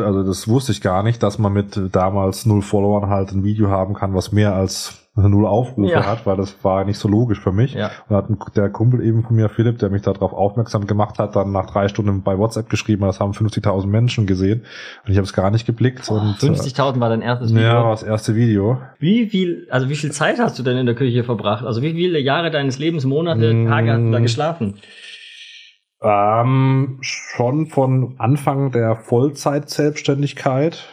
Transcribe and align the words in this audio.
Also 0.00 0.24
das 0.24 0.48
wusste 0.48 0.72
ich 0.72 0.80
gar 0.80 1.04
nicht, 1.04 1.22
dass 1.22 1.38
man 1.38 1.52
mit 1.52 1.78
damals 1.92 2.46
null 2.46 2.62
Followern 2.62 3.08
halt 3.10 3.30
ein 3.30 3.44
Video 3.44 3.68
haben 3.70 3.94
kann, 3.94 4.12
was 4.12 4.32
mehr 4.32 4.52
als 4.54 5.00
null 5.14 5.46
Aufrufe 5.46 5.92
Ja. 5.92 6.04
hat, 6.04 6.26
weil 6.26 6.36
das 6.36 6.56
war 6.64 6.84
nicht 6.84 6.98
so 6.98 7.06
logisch 7.06 7.38
für 7.38 7.52
mich. 7.52 7.74
Ja. 7.74 7.92
Und 8.08 8.16
hat 8.16 8.56
der 8.56 8.70
Kumpel 8.70 9.04
eben 9.04 9.22
von 9.22 9.36
mir, 9.36 9.48
Philipp, 9.48 9.78
der 9.78 9.90
mich 9.90 10.02
darauf 10.02 10.32
aufmerksam 10.32 10.88
gemacht 10.88 11.20
hat, 11.20 11.36
dann 11.36 11.52
nach 11.52 11.66
drei 11.70 11.86
Stunden 11.86 12.22
bei 12.24 12.36
WhatsApp 12.36 12.68
geschrieben, 12.68 13.02
das 13.02 13.20
haben 13.20 13.30
50.000 13.30 13.86
Menschen 13.86 14.26
gesehen 14.26 14.62
und 15.06 15.12
ich 15.12 15.16
habe 15.16 15.26
es 15.26 15.32
gar 15.32 15.52
nicht 15.52 15.64
geblickt. 15.64 16.10
und, 16.10 16.38
50.000 16.38 16.98
war 16.98 17.08
dein 17.10 17.22
erstes 17.22 17.52
äh, 17.52 17.54
Video. 17.54 17.68
Ja, 17.68 17.84
war 17.84 17.92
das 17.92 18.02
erste 18.02 18.34
Video. 18.34 18.78
Wie 18.98 19.28
viel, 19.28 19.68
also 19.70 19.88
wie 19.88 19.94
viel 19.94 20.10
Zeit 20.10 20.40
hast 20.40 20.58
du 20.58 20.64
denn 20.64 20.76
in 20.76 20.86
der 20.86 20.96
Küche 20.96 21.22
verbracht? 21.22 21.64
Also 21.64 21.82
wie 21.82 21.92
viele 21.92 22.18
Jahre 22.18 22.50
deines 22.50 22.80
Lebens, 22.80 23.04
Monate, 23.04 23.54
Mm. 23.54 23.68
Tage 23.68 23.92
hast 23.92 24.00
du 24.00 24.10
da 24.10 24.18
geschlafen? 24.18 24.74
Ähm, 26.06 26.98
schon 27.00 27.66
von 27.66 28.14
Anfang 28.18 28.70
der 28.72 28.94
Vollzeit-Selbstständigkeit 28.96 30.86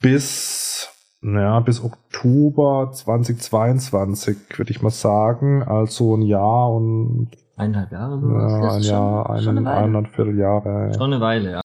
bis, 0.00 0.88
ja, 1.22 1.58
bis 1.60 1.82
Oktober 1.82 2.90
2022, 2.92 4.36
würde 4.56 4.70
ich 4.70 4.82
mal 4.82 4.90
sagen. 4.90 5.62
Also 5.64 6.16
ein 6.16 6.22
Jahr 6.22 6.70
und 6.72 7.30
Eineinhalb 7.56 7.90
Jahre 7.90 8.20
so? 8.20 8.28
ja, 8.28 8.72
ein 8.74 8.82
schon- 8.82 8.92
Jahr, 8.92 9.38
schon 9.40 9.58
einen, 9.58 9.66
eine 9.66 9.66
Weile. 9.66 9.84
eineinhalb 9.84 10.14
Vierteljahre. 10.14 10.86
Ja. 10.92 10.94
Schon 10.94 11.12
eine 11.12 11.20
Weile, 11.20 11.50
ja. 11.52 11.60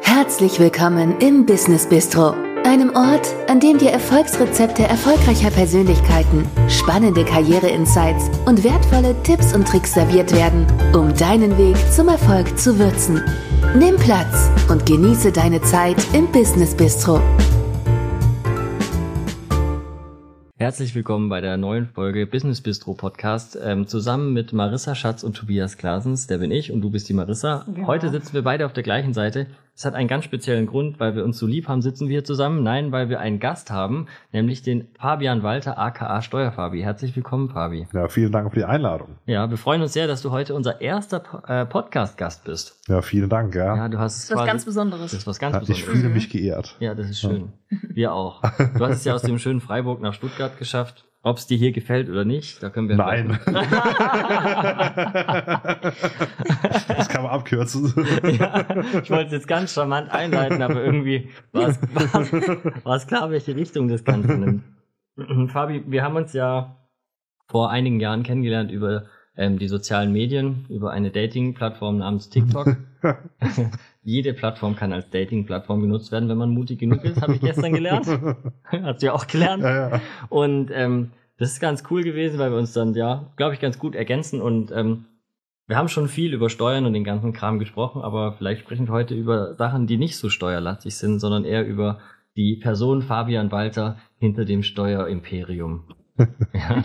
Herzlich 0.00 0.58
willkommen 0.58 1.16
im 1.20 1.44
Business 1.44 1.86
Bistro, 1.86 2.32
einem 2.66 2.96
Ort, 2.96 3.28
an 3.48 3.60
dem 3.60 3.78
dir 3.78 3.90
Erfolgsrezepte 3.90 4.82
erfolgreicher 4.82 5.50
Persönlichkeiten, 5.50 6.44
spannende 6.68 7.24
Karriere-Insights 7.24 8.28
und 8.44 8.64
wertvolle 8.64 9.14
Tipps 9.22 9.54
und 9.54 9.68
Tricks 9.68 9.94
serviert 9.94 10.34
werden, 10.34 10.66
um 10.92 11.14
deinen 11.14 11.56
Weg 11.58 11.76
zum 11.92 12.08
Erfolg 12.08 12.58
zu 12.58 12.76
würzen. 12.76 13.22
Nimm 13.78 13.94
Platz 13.96 14.50
und 14.68 14.84
genieße 14.84 15.30
deine 15.30 15.62
Zeit 15.62 15.96
im 16.12 16.26
Business 16.32 16.76
Bistro. 16.76 17.20
Herzlich 20.56 20.96
willkommen 20.96 21.28
bei 21.28 21.40
der 21.40 21.56
neuen 21.56 21.86
Folge 21.86 22.26
Business 22.26 22.60
Bistro 22.62 22.94
Podcast. 22.94 23.56
Ähm, 23.62 23.86
zusammen 23.86 24.32
mit 24.32 24.52
Marissa 24.52 24.96
Schatz 24.96 25.22
und 25.22 25.36
Tobias 25.36 25.76
Klasens, 25.76 26.26
der 26.26 26.38
bin 26.38 26.50
ich 26.50 26.72
und 26.72 26.80
du 26.80 26.90
bist 26.90 27.08
die 27.08 27.14
Marissa. 27.14 27.64
Ja. 27.76 27.86
Heute 27.86 28.08
sitzen 28.08 28.32
wir 28.32 28.42
beide 28.42 28.66
auf 28.66 28.72
der 28.72 28.82
gleichen 28.82 29.14
Seite. 29.14 29.46
Es 29.78 29.84
hat 29.84 29.92
einen 29.94 30.08
ganz 30.08 30.24
speziellen 30.24 30.64
Grund, 30.66 30.98
weil 31.00 31.14
wir 31.16 31.22
uns 31.22 31.36
so 31.36 31.46
lieb 31.46 31.68
haben, 31.68 31.82
sitzen 31.82 32.08
wir 32.08 32.12
hier 32.14 32.24
zusammen. 32.24 32.62
Nein, 32.62 32.92
weil 32.92 33.10
wir 33.10 33.20
einen 33.20 33.40
Gast 33.40 33.70
haben, 33.70 34.06
nämlich 34.32 34.62
den 34.62 34.88
Fabian 34.98 35.42
Walter 35.42 35.76
aka 35.78 36.22
Steuerfabi. 36.22 36.80
Herzlich 36.80 37.14
willkommen, 37.14 37.50
Fabi. 37.50 37.86
ja, 37.92 38.08
vielen 38.08 38.32
Dank 38.32 38.48
für 38.54 38.60
die 38.60 38.64
Einladung. 38.64 39.18
Ja, 39.26 39.50
wir 39.50 39.58
freuen 39.58 39.82
uns 39.82 39.92
sehr, 39.92 40.06
dass 40.06 40.22
du 40.22 40.30
heute 40.30 40.54
unser 40.54 40.80
erster 40.80 41.22
äh, 41.46 41.66
Podcast-Gast 41.66 42.44
bist. 42.44 42.80
Ja, 42.88 43.02
vielen 43.02 43.28
Dank, 43.28 43.54
ja. 43.54 43.76
Ja, 43.76 43.88
du 43.90 43.98
hast 43.98 44.14
es 44.16 44.20
Das 44.28 44.30
ist 44.30 44.36
was 44.38 44.46
ganz 44.46 44.64
Besonderes. 44.64 45.10
Das 45.10 45.20
ist 45.20 45.26
was 45.26 45.38
ganz 45.38 45.52
Ja, 45.56 45.60
ich 45.60 45.68
Besonderes. 45.68 45.92
fühle 46.00 46.08
mich 46.08 46.30
geehrt. 46.30 46.76
Ja, 46.80 46.94
das 46.94 47.10
ist 47.10 47.20
schön. 47.20 47.52
Wir 47.68 48.14
auch. 48.14 48.40
Du 48.78 48.80
hast 48.86 48.96
es 48.96 49.04
ja 49.04 49.12
aus 49.14 49.20
dem 49.22 49.38
schönen 49.38 49.60
Freiburg 49.60 50.00
nach 50.00 50.14
Stuttgart 50.14 50.56
geschafft. 50.58 51.04
Ob 51.26 51.38
es 51.38 51.48
dir 51.48 51.58
hier 51.58 51.72
gefällt 51.72 52.08
oder 52.08 52.24
nicht, 52.24 52.62
da 52.62 52.70
können 52.70 52.88
wir. 52.88 52.94
Nein. 52.94 53.40
das 56.86 57.08
kann 57.08 57.24
man 57.24 57.32
abkürzen. 57.32 57.92
ja, 58.38 58.60
ich 59.02 59.10
wollte 59.10 59.26
es 59.26 59.32
jetzt 59.32 59.48
ganz 59.48 59.74
charmant 59.74 60.08
einleiten, 60.08 60.62
aber 60.62 60.84
irgendwie 60.84 61.30
war 61.50 61.70
es, 61.70 61.82
war 62.84 62.94
es 62.94 63.08
klar, 63.08 63.32
welche 63.32 63.56
Richtung 63.56 63.88
das 63.88 64.04
Ganze 64.04 64.34
nimmt. 64.38 64.62
Fabi, 65.50 65.82
wir 65.88 66.04
haben 66.04 66.14
uns 66.14 66.32
ja 66.32 66.76
vor 67.48 67.72
einigen 67.72 67.98
Jahren 67.98 68.22
kennengelernt 68.22 68.70
über 68.70 69.06
ähm, 69.36 69.58
die 69.58 69.66
sozialen 69.66 70.12
Medien, 70.12 70.66
über 70.68 70.92
eine 70.92 71.10
Dating-Plattform 71.10 71.98
namens 71.98 72.30
TikTok. 72.30 72.76
Jede 74.06 74.34
Plattform 74.34 74.76
kann 74.76 74.92
als 74.92 75.10
Dating-Plattform 75.10 75.80
genutzt 75.80 76.12
werden, 76.12 76.28
wenn 76.28 76.38
man 76.38 76.50
mutig 76.50 76.78
genug 76.78 77.02
ist, 77.02 77.20
habe 77.20 77.34
ich 77.34 77.40
gestern 77.40 77.72
gelernt. 77.72 78.06
Hast 78.64 79.02
du 79.02 79.06
ja 79.06 79.12
auch 79.12 79.26
gelernt. 79.26 79.64
ja, 79.64 79.90
ja. 79.90 80.00
Und 80.28 80.70
ähm, 80.72 81.10
das 81.38 81.50
ist 81.50 81.60
ganz 81.60 81.82
cool 81.90 82.04
gewesen, 82.04 82.38
weil 82.38 82.52
wir 82.52 82.56
uns 82.56 82.72
dann, 82.72 82.94
ja, 82.94 83.32
glaube 83.34 83.54
ich, 83.54 83.60
ganz 83.60 83.80
gut 83.80 83.96
ergänzen. 83.96 84.40
Und 84.40 84.70
ähm, 84.70 85.06
wir 85.66 85.76
haben 85.76 85.88
schon 85.88 86.06
viel 86.06 86.34
über 86.34 86.50
Steuern 86.50 86.86
und 86.86 86.92
den 86.92 87.02
ganzen 87.02 87.32
Kram 87.32 87.58
gesprochen, 87.58 88.00
aber 88.00 88.34
vielleicht 88.34 88.60
sprechen 88.60 88.86
wir 88.86 88.92
heute 88.92 89.16
über 89.16 89.56
Sachen, 89.56 89.88
die 89.88 89.96
nicht 89.96 90.16
so 90.16 90.30
steuerlastig 90.30 90.94
sind, 90.94 91.18
sondern 91.18 91.44
eher 91.44 91.66
über 91.66 91.98
die 92.36 92.60
Person 92.62 93.02
Fabian 93.02 93.50
Walter 93.50 93.98
hinter 94.20 94.44
dem 94.44 94.62
Steuerimperium. 94.62 95.82
ja, 96.16 96.84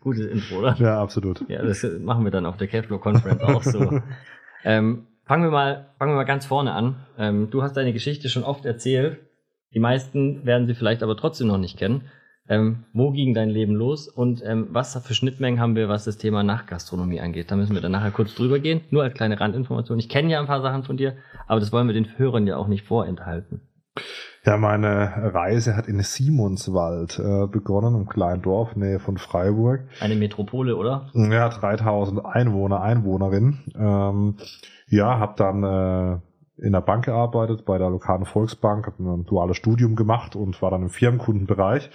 gutes 0.00 0.26
Intro, 0.26 0.58
oder? 0.58 0.76
ja, 0.78 1.00
absolut. 1.00 1.48
Ja, 1.48 1.62
das 1.62 1.82
machen 1.98 2.24
wir 2.24 2.30
dann 2.30 2.44
auf 2.44 2.58
der 2.58 2.68
Cashflow 2.68 2.98
Conference 2.98 3.42
auch 3.42 3.62
so. 3.62 4.02
ähm, 4.64 5.06
fangen 5.26 5.44
wir 5.44 5.50
mal, 5.50 5.86
fangen 5.98 6.12
wir 6.12 6.16
mal 6.16 6.24
ganz 6.24 6.46
vorne 6.46 6.72
an. 6.72 6.96
Ähm, 7.18 7.50
du 7.50 7.62
hast 7.62 7.76
deine 7.76 7.92
Geschichte 7.92 8.28
schon 8.28 8.44
oft 8.44 8.64
erzählt. 8.64 9.18
Die 9.74 9.80
meisten 9.80 10.46
werden 10.46 10.66
sie 10.66 10.74
vielleicht 10.74 11.02
aber 11.02 11.16
trotzdem 11.16 11.48
noch 11.48 11.58
nicht 11.58 11.78
kennen. 11.78 12.02
Ähm, 12.48 12.84
wo 12.92 13.10
ging 13.10 13.34
dein 13.34 13.50
Leben 13.50 13.74
los 13.74 14.06
und 14.06 14.40
ähm, 14.44 14.68
was 14.70 14.96
für 15.04 15.14
Schnittmengen 15.14 15.58
haben 15.60 15.74
wir, 15.74 15.88
was 15.88 16.04
das 16.04 16.16
Thema 16.16 16.44
Nachtgastronomie 16.44 17.20
angeht? 17.20 17.50
Da 17.50 17.56
müssen 17.56 17.74
wir 17.74 17.80
dann 17.80 17.90
nachher 17.90 18.12
kurz 18.12 18.36
drüber 18.36 18.60
gehen. 18.60 18.82
Nur 18.90 19.02
als 19.02 19.14
kleine 19.14 19.40
Randinformation. 19.40 19.98
Ich 19.98 20.08
kenne 20.08 20.30
ja 20.30 20.38
ein 20.38 20.46
paar 20.46 20.62
Sachen 20.62 20.84
von 20.84 20.96
dir, 20.96 21.16
aber 21.48 21.58
das 21.58 21.72
wollen 21.72 21.88
wir 21.88 21.94
den 21.94 22.18
Hörern 22.18 22.46
ja 22.46 22.56
auch 22.56 22.68
nicht 22.68 22.86
vorenthalten. 22.86 23.62
Ja, 24.44 24.56
meine 24.58 25.34
Reise 25.34 25.76
hat 25.76 25.88
in 25.88 26.00
Simonswald 26.00 27.18
äh, 27.18 27.48
begonnen, 27.48 27.96
im 27.96 28.08
kleinen 28.08 28.42
Dorf, 28.42 28.76
Nähe 28.76 29.00
von 29.00 29.18
Freiburg. 29.18 29.80
Eine 29.98 30.14
Metropole, 30.14 30.76
oder? 30.76 31.10
Ja, 31.14 31.48
3000 31.48 32.24
Einwohner, 32.24 32.80
Einwohnerin. 32.80 33.58
Ähm, 33.76 34.36
ja, 34.88 35.18
habe 35.18 35.34
dann 35.36 35.62
äh, 35.64 36.18
in 36.58 36.72
der 36.72 36.80
Bank 36.80 37.04
gearbeitet, 37.04 37.66
bei 37.66 37.76
der 37.76 37.90
lokalen 37.90 38.24
Volksbank, 38.24 38.86
habe 38.86 39.02
ein 39.02 39.26
duales 39.26 39.58
Studium 39.58 39.94
gemacht 39.94 40.36
und 40.36 40.62
war 40.62 40.70
dann 40.70 40.82
im 40.82 40.88
Firmenkundenbereich. 40.88 41.90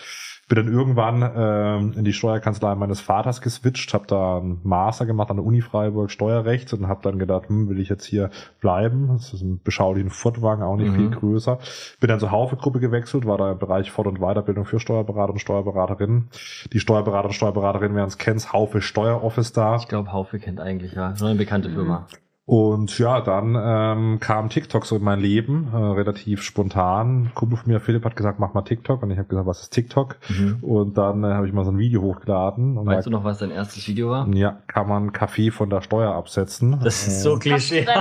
Bin 0.47 0.57
dann 0.57 0.71
irgendwann 0.71 1.31
ähm, 1.35 1.93
in 1.97 2.03
die 2.03 2.13
Steuerkanzlei 2.13 2.75
meines 2.75 2.99
Vaters 2.99 3.41
geswitcht, 3.41 3.93
habe 3.93 4.05
da 4.05 4.37
einen 4.37 4.59
Master 4.63 5.05
gemacht 5.05 5.31
an 5.31 5.37
der 5.37 5.45
Uni 5.45 5.61
Freiburg 5.61 6.11
Steuerrecht 6.11 6.73
und 6.73 6.87
habe 6.87 7.01
dann 7.01 7.17
gedacht, 7.17 7.47
hm, 7.47 7.69
will 7.69 7.79
ich 7.79 7.89
jetzt 7.89 8.05
hier 8.05 8.29
bleiben? 8.59 9.07
Das 9.13 9.33
ist 9.33 9.41
ein 9.41 9.61
beschaulichen 9.63 10.09
Furtwagen, 10.11 10.61
auch 10.61 10.75
nicht 10.75 10.91
Mhm. 10.91 10.95
viel 10.95 11.09
größer. 11.09 11.57
Bin 11.99 12.09
dann 12.09 12.19
zur 12.19 12.31
Haufe-Gruppe 12.31 12.79
gewechselt, 12.81 13.25
war 13.25 13.37
da 13.37 13.53
im 13.53 13.57
Bereich 13.59 13.89
Fort- 13.91 14.07
und 14.07 14.19
Weiterbildung 14.19 14.65
für 14.65 14.79
Steuerberater 14.79 15.31
und 15.31 15.39
Steuerberaterinnen. 15.39 16.29
Die 16.73 16.79
Steuerberater 16.79 17.29
und 17.29 17.33
Steuerberaterinnen, 17.33 17.95
wer 17.95 18.03
uns 18.03 18.17
kennt, 18.17 18.51
Haufe 18.51 18.81
Steueroffice 18.81 19.53
da. 19.53 19.77
Ich 19.77 19.87
glaube, 19.87 20.11
Haufe 20.11 20.37
kennt 20.37 20.59
eigentlich 20.59 20.93
ja. 20.93 21.15
So 21.15 21.25
eine 21.25 21.35
bekannte 21.35 21.69
Firma. 21.69 22.07
Und 22.51 22.99
ja, 22.99 23.21
dann 23.21 23.55
ähm, 23.57 24.19
kam 24.19 24.49
TikTok 24.49 24.85
so 24.85 24.97
in 24.97 25.03
mein 25.03 25.21
Leben, 25.21 25.69
äh, 25.71 25.77
relativ 25.77 26.41
spontan. 26.41 27.27
Ein 27.27 27.31
Kumpel 27.33 27.57
von 27.57 27.71
mir, 27.71 27.79
Philipp, 27.79 28.03
hat 28.03 28.17
gesagt, 28.17 28.39
mach 28.39 28.53
mal 28.53 28.63
TikTok. 28.63 29.01
Und 29.01 29.09
ich 29.09 29.17
habe 29.17 29.29
gesagt, 29.29 29.47
was 29.47 29.61
ist 29.61 29.69
TikTok? 29.69 30.17
Mhm. 30.27 30.57
Und 30.61 30.97
dann 30.97 31.23
äh, 31.23 31.27
habe 31.27 31.47
ich 31.47 31.53
mal 31.53 31.63
so 31.63 31.71
ein 31.71 31.77
Video 31.77 32.01
hochgeladen. 32.01 32.77
Und 32.77 32.87
Weißt 32.87 33.07
du 33.07 33.09
noch, 33.09 33.23
was 33.23 33.37
dein 33.37 33.51
erstes 33.51 33.87
Video 33.87 34.09
war? 34.09 34.27
Ja, 34.33 34.61
kann 34.67 34.89
man 34.89 35.13
Kaffee 35.13 35.49
von 35.49 35.69
der 35.69 35.79
Steuer 35.79 36.13
absetzen. 36.13 36.77
Das 36.83 37.07
ist 37.07 37.21
so 37.23 37.39
Klischee. 37.39 37.85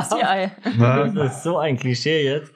Das 1.14 1.36
ist 1.36 1.44
so 1.44 1.58
ein 1.58 1.76
Klischee 1.76 2.24
jetzt. 2.24 2.52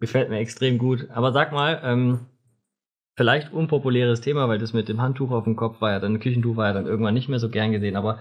Gefällt 0.00 0.28
mir 0.28 0.40
extrem 0.40 0.76
gut. 0.76 1.08
Aber 1.14 1.32
sag 1.32 1.52
mal, 1.52 1.80
ähm, 1.82 2.26
vielleicht 3.16 3.54
unpopuläres 3.54 4.20
Thema, 4.20 4.50
weil 4.50 4.58
das 4.58 4.74
mit 4.74 4.90
dem 4.90 5.00
Handtuch 5.00 5.30
auf 5.30 5.44
dem 5.44 5.56
Kopf 5.56 5.80
war 5.80 5.92
ja 5.92 5.98
dann, 5.98 6.20
Küchentuch 6.20 6.56
war 6.56 6.66
ja 6.66 6.72
dann 6.74 6.86
irgendwann 6.86 7.14
nicht 7.14 7.30
mehr 7.30 7.38
so 7.38 7.48
gern 7.48 7.72
gesehen, 7.72 7.96
aber 7.96 8.18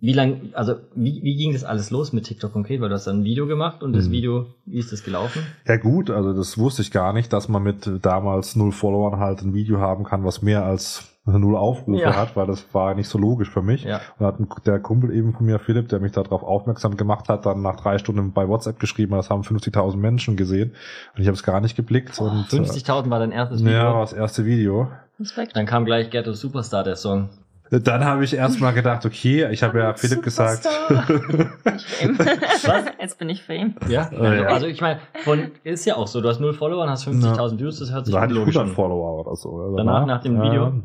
wie 0.00 0.12
lang, 0.12 0.50
also 0.52 0.74
wie, 0.94 1.22
wie 1.22 1.36
ging 1.36 1.52
das 1.52 1.64
alles 1.64 1.90
los 1.90 2.12
mit 2.12 2.24
TikTok 2.24 2.52
konkret? 2.52 2.80
Weil 2.80 2.88
du 2.88 2.94
hast 2.94 3.06
dann 3.06 3.20
ein 3.20 3.24
Video 3.24 3.46
gemacht 3.46 3.82
und 3.82 3.92
das 3.94 4.06
Mhm. 4.08 4.12
Video, 4.12 4.46
wie 4.64 4.78
ist 4.78 4.92
das 4.92 5.02
gelaufen? 5.02 5.42
Ja 5.66 5.76
gut, 5.76 6.08
also 6.10 6.32
das 6.32 6.56
wusste 6.56 6.82
ich 6.82 6.90
gar 6.92 7.12
nicht, 7.12 7.32
dass 7.32 7.48
man 7.48 7.62
mit 7.62 7.90
damals 8.02 8.54
null 8.54 8.70
Followern 8.72 9.18
halt 9.18 9.42
ein 9.42 9.54
Video 9.54 9.80
haben 9.80 10.04
kann, 10.04 10.24
was 10.24 10.40
mehr 10.42 10.64
als 10.64 11.14
null 11.26 11.56
Aufrufe 11.56 12.00
Ja. 12.00 12.16
hat, 12.16 12.36
weil 12.36 12.46
das 12.46 12.64
war 12.72 12.94
nicht 12.94 13.08
so 13.08 13.18
logisch 13.18 13.50
für 13.50 13.60
mich. 13.60 13.82
Ja. 13.84 14.00
Und 14.18 14.24
hat 14.26 14.40
ein, 14.40 14.48
der 14.64 14.78
Kumpel 14.78 15.12
eben 15.12 15.34
von 15.34 15.44
mir, 15.44 15.58
Philipp, 15.58 15.88
der 15.88 16.00
mich 16.00 16.12
darauf 16.12 16.42
aufmerksam 16.42 16.96
gemacht 16.96 17.28
hat, 17.28 17.44
dann 17.44 17.60
nach 17.60 17.76
drei 17.76 17.98
Stunden 17.98 18.32
bei 18.32 18.48
WhatsApp 18.48 18.78
geschrieben, 18.80 19.12
das 19.12 19.28
haben 19.28 19.42
50.000 19.42 19.96
Menschen 19.96 20.36
gesehen 20.36 20.70
und 21.14 21.20
ich 21.20 21.26
habe 21.26 21.34
es 21.34 21.42
gar 21.42 21.60
nicht 21.60 21.76
geblickt. 21.76 22.18
und 22.20 22.46
50.000 22.46 23.10
war 23.10 23.18
dein 23.18 23.32
erstes 23.32 23.60
äh, 23.60 23.64
Video. 23.64 23.76
ja, 23.76 23.92
war 23.92 24.00
das 24.02 24.14
erste 24.14 24.46
Video. 24.46 24.88
Respekt. 25.20 25.54
Dann 25.56 25.66
kam 25.66 25.84
gleich 25.84 26.08
Ghetto 26.10 26.32
Superstar, 26.32 26.84
der 26.84 26.94
Song. 26.96 27.28
Dann 27.70 28.04
habe 28.04 28.24
ich 28.24 28.34
erstmal 28.34 28.72
gedacht, 28.72 29.04
okay, 29.04 29.46
ich 29.50 29.62
habe 29.62 29.78
ja 29.78 29.94
Philipp 29.94 30.22
gesagt. 30.22 30.66
Ich 30.88 30.96
Fame. 31.86 32.18
Was? 32.18 32.84
Jetzt 33.00 33.18
bin 33.18 33.28
ich 33.28 33.42
Fame. 33.42 33.74
Ja, 33.88 34.10
Oh, 34.18 34.24
ja. 34.24 34.46
also 34.46 34.66
ich 34.66 34.80
meine, 34.80 35.00
von 35.24 35.50
ist 35.64 35.84
ja 35.84 35.96
auch 35.96 36.06
so, 36.06 36.20
du 36.20 36.28
hast 36.28 36.40
null 36.40 36.54
Follower 36.54 36.82
und 36.84 36.90
hast 36.90 37.06
50.000 37.06 37.58
Views, 37.58 37.78
das 37.78 37.92
hört 37.92 38.06
sich 38.06 38.14
da 38.14 38.20
hatte 38.22 38.32
ich 38.32 38.38
logisch 38.38 38.56
100 38.56 38.70
an. 38.70 38.74
Follower 38.74 39.20
oder 39.26 39.36
so. 39.36 39.56
Also 39.60 39.76
Danach, 39.76 40.06
nach 40.06 40.22
dem 40.22 40.40
Video? 40.40 40.82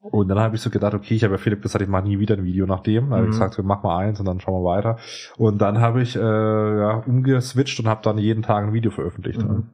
Und 0.00 0.28
dann 0.28 0.38
habe 0.38 0.54
ich 0.54 0.62
so 0.62 0.70
gedacht, 0.70 0.94
okay, 0.94 1.14
ich 1.14 1.24
habe 1.24 1.34
ja 1.34 1.38
Philipp 1.38 1.62
gesagt, 1.62 1.82
ich 1.82 1.88
mache 1.88 2.04
nie 2.04 2.18
wieder 2.20 2.36
ein 2.36 2.44
Video 2.44 2.64
nach 2.66 2.80
dem. 2.80 3.10
Da 3.10 3.16
habe 3.16 3.24
Mhm. 3.26 3.30
ich 3.32 3.38
gesagt, 3.38 3.56
wir 3.58 3.64
machen 3.64 3.80
mal 3.82 3.98
eins 3.98 4.20
und 4.20 4.26
dann 4.26 4.38
schauen 4.40 4.62
wir 4.62 4.68
weiter. 4.68 4.98
Und 5.36 5.58
dann 5.58 5.80
habe 5.80 6.00
ich 6.00 6.14
äh, 6.14 6.20
ja, 6.20 7.02
umgeswitcht 7.06 7.80
und 7.80 7.88
habe 7.88 8.02
dann 8.04 8.16
jeden 8.16 8.42
Tag 8.42 8.64
ein 8.64 8.72
Video 8.72 8.90
veröffentlicht. 8.92 9.42
Mhm. 9.42 9.64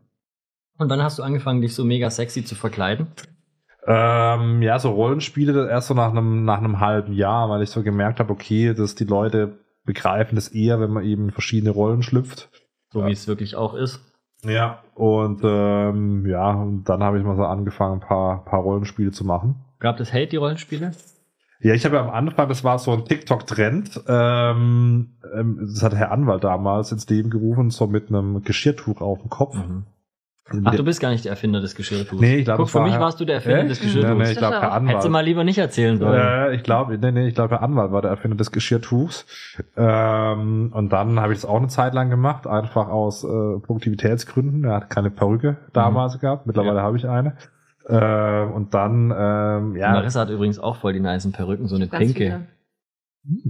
Und 0.79 0.89
dann 0.89 1.03
hast 1.03 1.19
du 1.19 1.23
angefangen, 1.23 1.61
dich 1.61 1.75
so 1.75 1.85
mega 1.85 2.09
sexy 2.11 2.45
zu 2.45 2.55
verkleiden. 2.55 3.09
Ähm, 3.87 4.63
ja, 4.63 4.79
so 4.79 4.91
Rollenspiele 4.93 5.69
erst 5.69 5.89
so 5.89 5.95
nach 5.95 6.11
einem, 6.11 6.45
nach 6.45 6.59
einem 6.59 6.79
halben 6.81 7.13
Jahr, 7.13 7.49
weil 7.51 7.63
ich 7.63 7.71
so 7.71 7.83
gemerkt 7.83 8.21
habe, 8.21 8.33
okay, 8.33 8.75
dass 8.75 8.95
die 8.95 9.05
Leute 9.05 9.59
begreifen 9.85 10.37
das 10.37 10.49
eher, 10.49 10.81
wenn 10.81 10.91
man 10.93 11.05
eben 11.05 11.25
in 11.25 11.31
verschiedene 11.33 11.73
Rollen 11.73 12.03
schlüpft. 12.03 12.49
So 12.93 13.01
Ja. 13.01 13.07
wie 13.09 13.13
es 13.13 13.27
wirklich 13.27 13.57
auch 13.57 13.75
ist. 13.75 14.01
Ja, 14.45 14.83
und 14.95 15.41
ähm, 15.45 16.27
ja, 16.27 16.51
und 16.51 16.85
dann 16.89 17.03
habe 17.03 17.19
ich 17.19 17.25
mal 17.25 17.37
so 17.37 17.45
angefangen, 17.45 17.95
ein 17.95 18.07
paar, 18.07 18.45
paar 18.45 18.61
Rollenspiele 18.61 19.11
zu 19.13 19.25
machen. 19.25 19.57
Gab 19.79 19.99
es 20.01 20.13
Hate, 20.13 20.29
die 20.29 20.37
Rollenspiele? 20.37 20.93
Ja, 21.61 21.75
ich 21.75 21.85
habe 21.85 21.97
ja 21.97 22.03
am 22.03 22.11
Anfang, 22.11 22.49
das 22.49 22.65
war 22.65 22.79
so 22.81 22.93
ein 22.93 23.05
TikTok-Trend, 23.05 24.03
ähm, 24.09 25.11
ähm, 25.33 25.59
das 25.61 25.83
hat 25.85 25.95
Herr 25.95 26.11
Anwalt 26.11 26.43
damals 26.43 26.91
ins 26.91 27.09
Leben 27.09 27.31
gerufen, 27.31 27.71
so 27.71 27.87
mit 27.87 28.09
einem 28.09 28.43
Geschirrtuch 28.43 29.01
auf 29.01 29.21
dem 29.21 29.31
Kopf. 29.31 29.55
Mhm. 29.55 29.87
Ach, 30.65 30.75
du 30.75 30.85
bist 30.85 31.01
gar 31.01 31.11
nicht 31.11 31.25
der 31.25 31.31
Erfinder 31.33 31.61
des 31.61 31.75
Geschirrtuchs. 31.75 32.21
Nee, 32.21 32.37
ich 32.39 32.45
glaube, 32.45 32.65
Guck, 32.65 32.71
für 32.71 32.83
mich 32.83 32.99
warst 32.99 33.19
du 33.21 33.25
der 33.25 33.37
Erfinder 33.37 33.65
des 33.65 33.81
Nee, 33.81 33.87
Geschirrtuchs. 33.87 34.19
nee, 34.19 34.33
ich 34.33 34.39
glaube, 34.39 34.61
Herr 34.61 34.73
Anwalt. 34.73 34.91
Hättest 34.91 35.07
du 35.07 35.11
mal 35.11 35.25
lieber 35.25 35.45
nicht 35.45 35.59
erzählen 35.59 35.99
sollen. 35.99 36.21
Äh, 36.21 36.55
ich 36.55 36.63
glaube, 36.63 36.99
nee, 36.99 37.13
nee, 37.13 37.29
ich 37.29 37.35
glaube, 37.35 37.55
Herr 37.55 37.63
Anwalt 37.63 37.93
war 37.93 38.03
der 38.03 38.11
Erfinder 38.11 38.37
des 38.37 38.51
Geschirrtuchs. 38.51 39.25
Ähm, 39.77 40.71
und 40.75 40.93
dann 40.93 41.21
habe 41.21 41.33
ich 41.33 41.41
das 41.41 41.49
auch 41.49 41.57
eine 41.57 41.69
Zeit 41.69 41.95
lang 41.95 42.11
gemacht, 42.11 42.47
einfach 42.47 42.89
aus 42.89 43.25
äh, 43.25 43.29
Produktivitätsgründen. 43.61 44.65
Er 44.65 44.75
hat 44.77 44.91
keine 44.91 45.11
Perücke 45.11 45.57
damals 45.73 46.19
gehabt. 46.19 46.47
Mittlerweile 46.47 46.83
habe 46.83 46.97
ich 46.97 47.09
eine. 47.09 47.37
Äh, 47.89 48.43
und 48.53 48.75
dann, 48.75 49.13
ähm, 49.17 49.77
ja. 49.77 49.93
Marissa 49.93 50.21
hat 50.21 50.31
übrigens 50.31 50.59
auch 50.59 50.77
voll 50.77 50.93
die 50.93 51.01
nicen 51.01 51.33
Perücken, 51.33 51.67
so 51.67 51.77
eine 51.77 51.89
Ganz 51.89 52.05
pinke. 52.05 52.15
viele. 52.25 52.41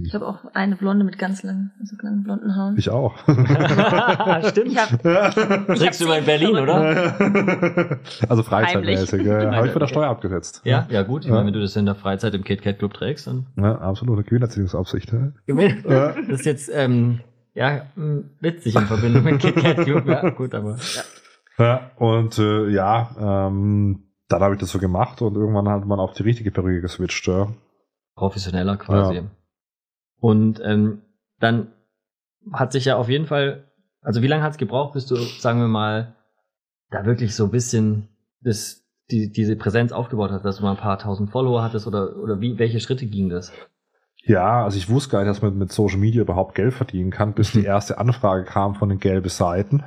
Ich 0.03 0.13
habe 0.13 0.27
auch 0.27 0.45
eine 0.53 0.75
Blonde 0.75 1.03
mit 1.03 1.17
ganz 1.17 1.41
langen, 1.41 1.71
so 1.83 1.95
langen 1.99 2.23
blonden 2.23 2.55
Haaren. 2.55 2.77
Ich 2.77 2.91
auch. 2.91 3.17
Stimmt. 4.49 4.67
Ich 4.67 4.77
hab, 4.77 5.01
Trägst 5.75 5.99
du 5.99 6.05
mal 6.07 6.19
in 6.19 6.25
Berlin, 6.25 6.55
oder? 6.57 7.99
also 8.29 8.43
freizeitmäßig. 8.43 9.23
Ja, 9.25 9.51
habe 9.55 9.65
ich 9.67 9.73
von 9.73 9.79
der. 9.79 9.87
Steuer 9.87 10.09
abgesetzt. 10.09 10.61
Ja, 10.63 10.85
ja 10.91 11.01
gut. 11.01 11.23
Ich 11.23 11.29
Ja. 11.29 11.33
meine, 11.35 11.47
wenn 11.47 11.53
du 11.53 11.61
das 11.61 11.75
in 11.75 11.85
der 11.87 11.95
Freizeit 11.95 12.35
im 12.35 12.43
KitKat 12.43 12.77
Club 12.77 12.93
trägst, 12.93 13.25
dann 13.25 13.47
Ja, 13.57 13.79
absolute 13.79 14.23
Gewinnerziehungsaufsicht. 14.23 15.11
Ja. 15.11 15.31
Das 15.47 16.39
ist 16.39 16.45
jetzt 16.45 16.69
ähm, 16.71 17.21
ja 17.55 17.87
witzig 18.41 18.75
in 18.75 18.81
Verbindung 18.85 19.23
mit 19.23 19.39
KitKat 19.39 19.77
Club. 19.85 20.07
Ja, 20.07 20.29
gut, 20.29 20.53
aber 20.53 20.77
ja. 20.77 21.65
Ja, 21.65 21.91
und 21.97 22.37
äh, 22.37 22.69
ja, 22.69 23.47
ähm, 23.47 24.03
dann 24.27 24.41
habe 24.41 24.53
ich 24.53 24.59
das 24.59 24.69
so 24.71 24.77
gemacht 24.79 25.21
und 25.23 25.35
irgendwann 25.35 25.67
hat 25.69 25.85
man 25.85 25.99
auf 25.99 26.13
die 26.13 26.23
richtige 26.23 26.51
Perücke 26.51 26.81
geswitcht. 26.81 27.27
Ja. 27.27 27.47
professioneller 28.15 28.77
quasi. 28.77 29.15
Ja. 29.15 29.23
Und 30.23 30.61
ähm, 30.63 31.01
dann 31.41 31.73
hat 32.53 32.71
sich 32.71 32.85
ja 32.85 32.95
auf 32.95 33.09
jeden 33.09 33.25
Fall, 33.25 33.65
also 33.99 34.21
wie 34.21 34.27
lange 34.27 34.41
hat 34.41 34.53
es 34.53 34.57
gebraucht, 34.57 34.93
bis 34.93 35.05
du, 35.05 35.17
sagen 35.17 35.59
wir 35.59 35.67
mal, 35.67 36.15
da 36.91 37.05
wirklich 37.05 37.35
so 37.35 37.43
ein 37.43 37.51
bisschen 37.51 38.07
das, 38.39 38.85
die, 39.11 39.33
diese 39.33 39.57
Präsenz 39.57 39.91
aufgebaut 39.91 40.31
hast, 40.31 40.45
dass 40.45 40.57
du 40.57 40.63
mal 40.63 40.71
ein 40.71 40.77
paar 40.77 40.97
tausend 40.97 41.29
Follower 41.29 41.61
hattest 41.61 41.87
oder, 41.87 42.15
oder 42.15 42.39
wie, 42.39 42.57
welche 42.57 42.79
Schritte 42.79 43.05
ging 43.05 43.27
das? 43.27 43.51
Ja, 44.25 44.63
also 44.63 44.77
ich 44.77 44.89
wusste 44.89 45.11
gar 45.11 45.19
nicht, 45.19 45.29
dass 45.29 45.41
man 45.41 45.57
mit 45.57 45.71
Social 45.73 45.97
Media 45.99 46.21
überhaupt 46.21 46.55
Geld 46.55 46.73
verdienen 46.73 47.11
kann, 47.11 47.33
bis 47.33 47.51
die 47.51 47.65
erste 47.65 47.97
Anfrage 47.97 48.45
kam 48.45 48.75
von 48.75 48.87
den 48.87 48.99
gelben 48.99 49.27
Seiten. 49.27 49.83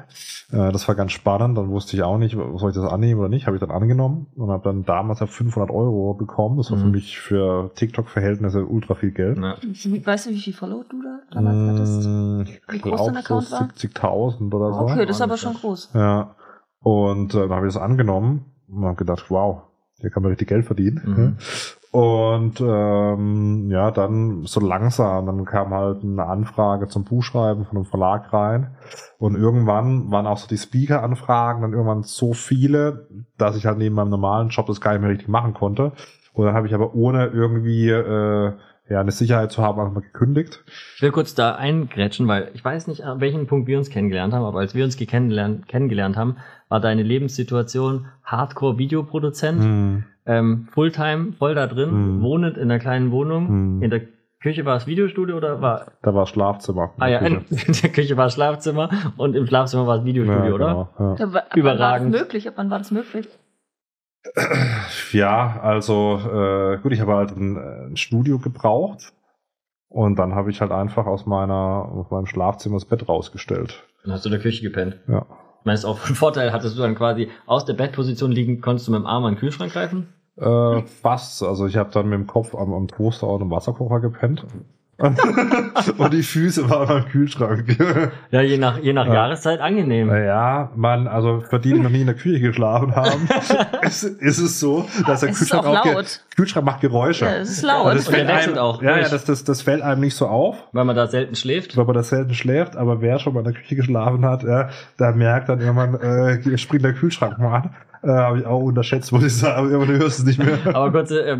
Äh, 0.52 0.72
das 0.72 0.86
war 0.88 0.94
ganz 0.94 1.12
spannend. 1.12 1.56
Dann 1.56 1.70
wusste 1.70 1.96
ich 1.96 2.02
auch 2.02 2.18
nicht, 2.18 2.36
soll 2.56 2.70
ich 2.70 2.76
das 2.76 2.84
annehmen 2.92 3.18
oder 3.18 3.30
nicht. 3.30 3.46
Habe 3.46 3.56
ich 3.56 3.60
dann 3.60 3.70
angenommen 3.70 4.26
und 4.36 4.50
habe 4.50 4.62
dann 4.64 4.84
damals 4.84 5.20
ja 5.20 5.26
500 5.26 5.70
Euro 5.70 6.12
bekommen. 6.12 6.58
Das 6.58 6.70
war 6.70 6.76
für 6.78 6.84
Mhm. 6.84 6.90
mich 6.92 7.18
für 7.18 7.70
TikTok-Verhältnisse 7.76 8.66
ultra 8.66 8.94
viel 8.94 9.12
Geld. 9.12 9.38
Ja. 9.38 9.56
weißt 10.04 10.26
du, 10.26 10.30
wie 10.30 10.40
viel 10.40 10.52
Follower 10.52 10.84
du 10.86 11.02
da 11.02 11.20
damals 11.32 11.70
hattest? 11.78 12.06
Mm, 12.06 12.40
Ich 12.42 12.60
Wie 12.68 12.78
groß 12.80 13.06
dein 13.06 13.16
Account 13.16 13.44
so 13.44 13.52
war? 13.56 13.62
70.000 13.62 14.52
oder 14.54 14.72
so. 14.74 14.80
Okay, 14.80 15.06
das 15.06 15.16
ist 15.16 15.22
aber 15.22 15.38
schon 15.38 15.54
groß. 15.54 15.90
Ja. 15.94 16.34
Und 16.80 17.34
äh, 17.34 17.38
dann 17.40 17.50
habe 17.52 17.66
ich 17.66 17.72
das 17.72 17.82
angenommen 17.82 18.44
und 18.68 18.84
habe 18.84 18.96
gedacht, 18.96 19.24
wow, 19.30 19.62
hier 20.00 20.10
kann 20.10 20.22
man 20.22 20.31
richtig 20.31 20.48
Geld 20.48 20.66
verdienen. 20.66 21.02
Mhm. 21.04 21.37
Und 21.98 22.60
ähm, 22.60 23.70
ja, 23.70 23.90
dann 23.90 24.44
so 24.44 24.60
langsam, 24.60 25.25
dann 25.25 25.44
kam 25.46 25.72
halt 25.72 26.02
eine 26.02 26.26
Anfrage 26.26 26.88
zum 26.88 27.04
Buchschreiben 27.04 27.64
von 27.64 27.78
einem 27.78 27.87
Verlag 27.87 28.32
rein. 28.34 28.76
Und 29.19 29.34
irgendwann 29.34 30.10
waren 30.10 30.26
auch 30.26 30.37
so 30.37 30.46
die 30.46 30.58
Speaker-Anfragen 30.58 31.62
dann 31.62 31.72
irgendwann 31.72 32.02
so 32.02 32.34
viele, 32.34 33.08
dass 33.38 33.56
ich 33.56 33.64
halt 33.64 33.78
neben 33.78 33.94
meinem 33.94 34.10
normalen 34.10 34.50
Job 34.50 34.66
das 34.66 34.82
gar 34.82 34.93
nicht 34.93 35.00
mehr 35.00 35.10
richtig 35.10 35.28
machen 35.28 35.54
konnte. 35.54 35.93
Und 36.34 36.44
dann 36.44 36.54
habe 36.54 36.66
ich 36.66 36.75
aber 36.75 36.94
ohne 36.94 37.28
irgendwie 37.28 37.88
äh, 37.88 38.52
ja 38.88 39.00
eine 39.00 39.10
Sicherheit 39.10 39.50
zu 39.50 39.62
haben 39.62 39.81
einfach 39.81 39.94
mal 39.94 40.00
gekündigt. 40.00 40.64
Ich 40.96 41.02
will 41.02 41.12
kurz 41.12 41.34
da 41.34 41.54
eingrätschen, 41.54 42.28
weil 42.28 42.50
ich 42.54 42.64
weiß 42.64 42.88
nicht, 42.88 43.04
an 43.04 43.20
welchem 43.20 43.46
Punkt 43.46 43.66
wir 43.66 43.78
uns 43.78 43.90
kennengelernt 43.90 44.34
haben, 44.34 44.44
aber 44.44 44.60
als 44.60 44.75
wir 44.75 44.84
uns 44.84 44.96
kennengelernt, 44.96 45.66
kennengelernt 45.66 46.16
haben, 46.16 46.37
war 46.68 46.80
deine 46.80 47.02
Lebenssituation 47.02 48.06
Hardcore-Videoproduzent, 48.24 49.62
Hm. 49.62 50.04
ähm, 50.26 50.68
Fulltime, 50.72 51.32
voll 51.38 51.54
da 51.54 51.66
drin, 51.66 51.90
Hm. 51.90 52.22
wohnend 52.22 52.56
in 52.56 52.64
einer 52.70 52.78
kleinen 52.80 53.10
Wohnung. 53.12 53.48
Hm. 53.48 53.82
In 53.82 53.90
der 53.90 54.02
Küche 54.40 54.64
war 54.64 54.76
es 54.76 54.86
Videostudio 54.86 55.36
oder 55.36 55.60
war. 55.60 55.86
Da 56.02 56.14
war 56.14 56.22
das 56.22 56.28
Schlafzimmer. 56.30 56.92
Ah 56.98 57.08
ja, 57.08 57.18
in, 57.20 57.46
Küche. 57.46 57.66
in 57.66 57.72
der 57.82 57.90
Küche 57.90 58.16
war 58.16 58.30
Schlafzimmer 58.30 58.90
und 59.16 59.34
im 59.34 59.46
Schlafzimmer 59.46 59.86
war 59.86 59.98
es 59.98 60.04
Videostudio, 60.04 60.44
Ja, 60.44 60.54
oder? 60.54 60.66
genau, 60.66 60.88
ja. 60.98 61.16
Wann 61.20 61.34
war 61.34 61.56
Überragend. 61.56 62.14
das 62.14 62.20
möglich? 62.22 62.46
Ab 62.48 62.54
wann 62.56 62.70
war 62.70 62.78
das 62.78 62.90
möglich? 62.90 63.28
Ja, 65.12 65.60
also 65.62 66.20
äh, 66.32 66.78
gut, 66.78 66.92
ich 66.92 67.00
habe 67.00 67.14
halt 67.14 67.30
ein, 67.36 67.56
ein 67.92 67.96
Studio 67.96 68.38
gebraucht 68.38 69.12
und 69.88 70.19
dann 70.19 70.34
habe 70.34 70.50
ich 70.50 70.60
halt 70.60 70.72
einfach 70.72 71.06
aus 71.06 71.26
meiner 71.26 71.54
aus 71.92 72.10
meinem 72.10 72.26
Schlafzimmer 72.26 72.76
das 72.76 72.84
Bett 72.84 73.08
rausgestellt. 73.08 73.84
Dann 74.04 74.12
hast 74.12 74.24
du 74.24 74.28
in 74.28 74.32
der 74.32 74.40
Küche 74.42 74.62
gepennt. 74.62 74.98
Ja. 75.08 75.26
Ich 75.66 75.68
meine, 75.68 75.74
es 75.74 75.80
ist 75.80 75.86
auch 75.86 75.98
ein 76.08 76.14
Vorteil, 76.14 76.52
hattest 76.52 76.78
du 76.78 76.82
dann 76.82 76.94
quasi 76.94 77.28
aus 77.46 77.64
der 77.64 77.74
Bettposition 77.74 78.30
liegen, 78.30 78.60
konntest 78.60 78.86
du 78.86 78.92
mit 78.92 79.00
dem 79.00 79.06
Arm 79.06 79.24
an 79.24 79.34
den 79.34 79.40
Kühlschrank 79.40 79.72
greifen? 79.72 80.06
Äh, 80.36 80.82
fast. 80.82 81.42
Also 81.42 81.66
ich 81.66 81.76
habe 81.76 81.90
dann 81.90 82.08
mit 82.08 82.20
dem 82.20 82.28
Kopf 82.28 82.54
am, 82.54 82.72
am 82.72 82.86
Toaster 82.86 83.26
und 83.26 83.42
am 83.42 83.50
Wasserkocher 83.50 83.98
gepennt. 83.98 84.46
Und 84.98 86.12
die 86.14 86.22
Füße 86.22 86.70
waren 86.70 86.88
am 87.02 87.08
Kühlschrank. 87.10 87.76
Ja, 88.31 88.40
je 88.40 88.56
nach, 88.56 88.78
je 88.78 88.93
nach 88.94 89.06
Ja. 89.06 89.12
Jahreszeit 89.14 89.60
angenehm. 89.60 90.08
ja, 90.08 90.70
man, 90.75 91.06
also 91.06 91.40
für 91.40 91.58
die, 91.60 91.75
die 91.75 91.81
noch 91.81 91.90
nie 91.90 92.00
in 92.00 92.06
der 92.06 92.14
Küche 92.14 92.40
geschlafen 92.40 92.96
haben, 92.96 93.28
ist, 93.82 94.04
ist 94.04 94.38
es 94.38 94.58
so, 94.58 94.87
dass 95.06 95.20
der 95.20 95.28
Es 95.31 95.40
ist 95.43 95.50
Kühlschrank 95.50 95.66
auch 95.66 95.84
laut. 95.84 96.20
Kühlschrank 96.34 96.64
macht 96.64 96.81
Geräusche. 96.81 97.26
Ja, 97.26 97.37
es 97.37 97.50
ist 97.50 97.62
laut. 97.62 97.94
Das 97.94 98.06
Und 98.06 98.16
der 98.16 98.25
fällt 98.25 98.28
wechselt 98.37 98.56
einem, 98.58 98.64
auch 98.64 98.82
Ja, 98.82 98.98
ja, 98.98 99.08
das, 99.08 99.25
das, 99.26 99.44
das 99.44 99.60
fällt 99.62 99.82
einem 99.82 100.00
nicht 100.00 100.14
so 100.14 100.26
auf. 100.28 100.56
Weil 100.72 100.84
man 100.87 100.96
da 100.96 101.06
selten 101.06 101.34
schläft. 101.34 101.76
weil 101.76 101.84
man 101.84 101.94
das 101.94 102.08
selten 102.08 102.32
schläft, 102.34 102.76
aber 102.76 103.00
wer 103.02 103.19
schon 103.19 103.34
mal 103.34 103.40
in 103.40 103.44
der 103.44 103.54
Küche 103.54 103.76
geschlafen 103.76 104.25
hat, 104.25 104.44
ja, 104.44 104.70
der 104.98 105.12
merkt 105.12 105.50
dann 105.50 105.60
irgendwann, 105.60 105.94
äh, 106.00 106.56
springt 106.56 106.84
der 106.84 106.94
Kühlschrank 106.94 107.38
mal 107.38 107.54
an. 107.56 107.70
Äh, 108.02 108.08
Habe 108.08 108.38
ich 108.38 108.46
auch 108.46 108.60
unterschätzt, 108.60 109.12
muss 109.12 109.25
ich 109.25 109.37
sagen, 109.37 109.58
aber 109.58 109.70
irgendwann 109.70 109.98
hörst 109.98 110.19
du 110.19 110.22
es 110.22 110.26
nicht 110.26 110.38
mehr. 110.38 110.58
Aber 110.75 110.93
kurze 110.93 111.25
äh, 111.25 111.38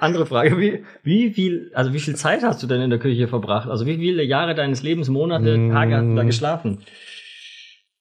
andere 0.00 0.26
Frage, 0.26 0.58
wie, 0.58 0.84
wie 1.02 1.30
viel, 1.30 1.70
also 1.74 1.92
wie 1.92 2.00
viel 2.00 2.16
Zeit 2.16 2.42
hast 2.42 2.62
du 2.62 2.66
denn 2.66 2.80
in 2.80 2.90
der 2.90 2.98
Küche 2.98 3.28
verbracht? 3.28 3.68
Also 3.68 3.86
wie 3.86 3.96
viele 3.96 4.22
Jahre 4.22 4.54
deines 4.54 4.82
Lebens, 4.82 5.08
Monate, 5.08 5.56
Mm. 5.56 5.70
Tage 5.72 5.96
hast 5.96 6.06
du 6.06 6.14
da 6.14 6.24
geschlafen? 6.24 6.78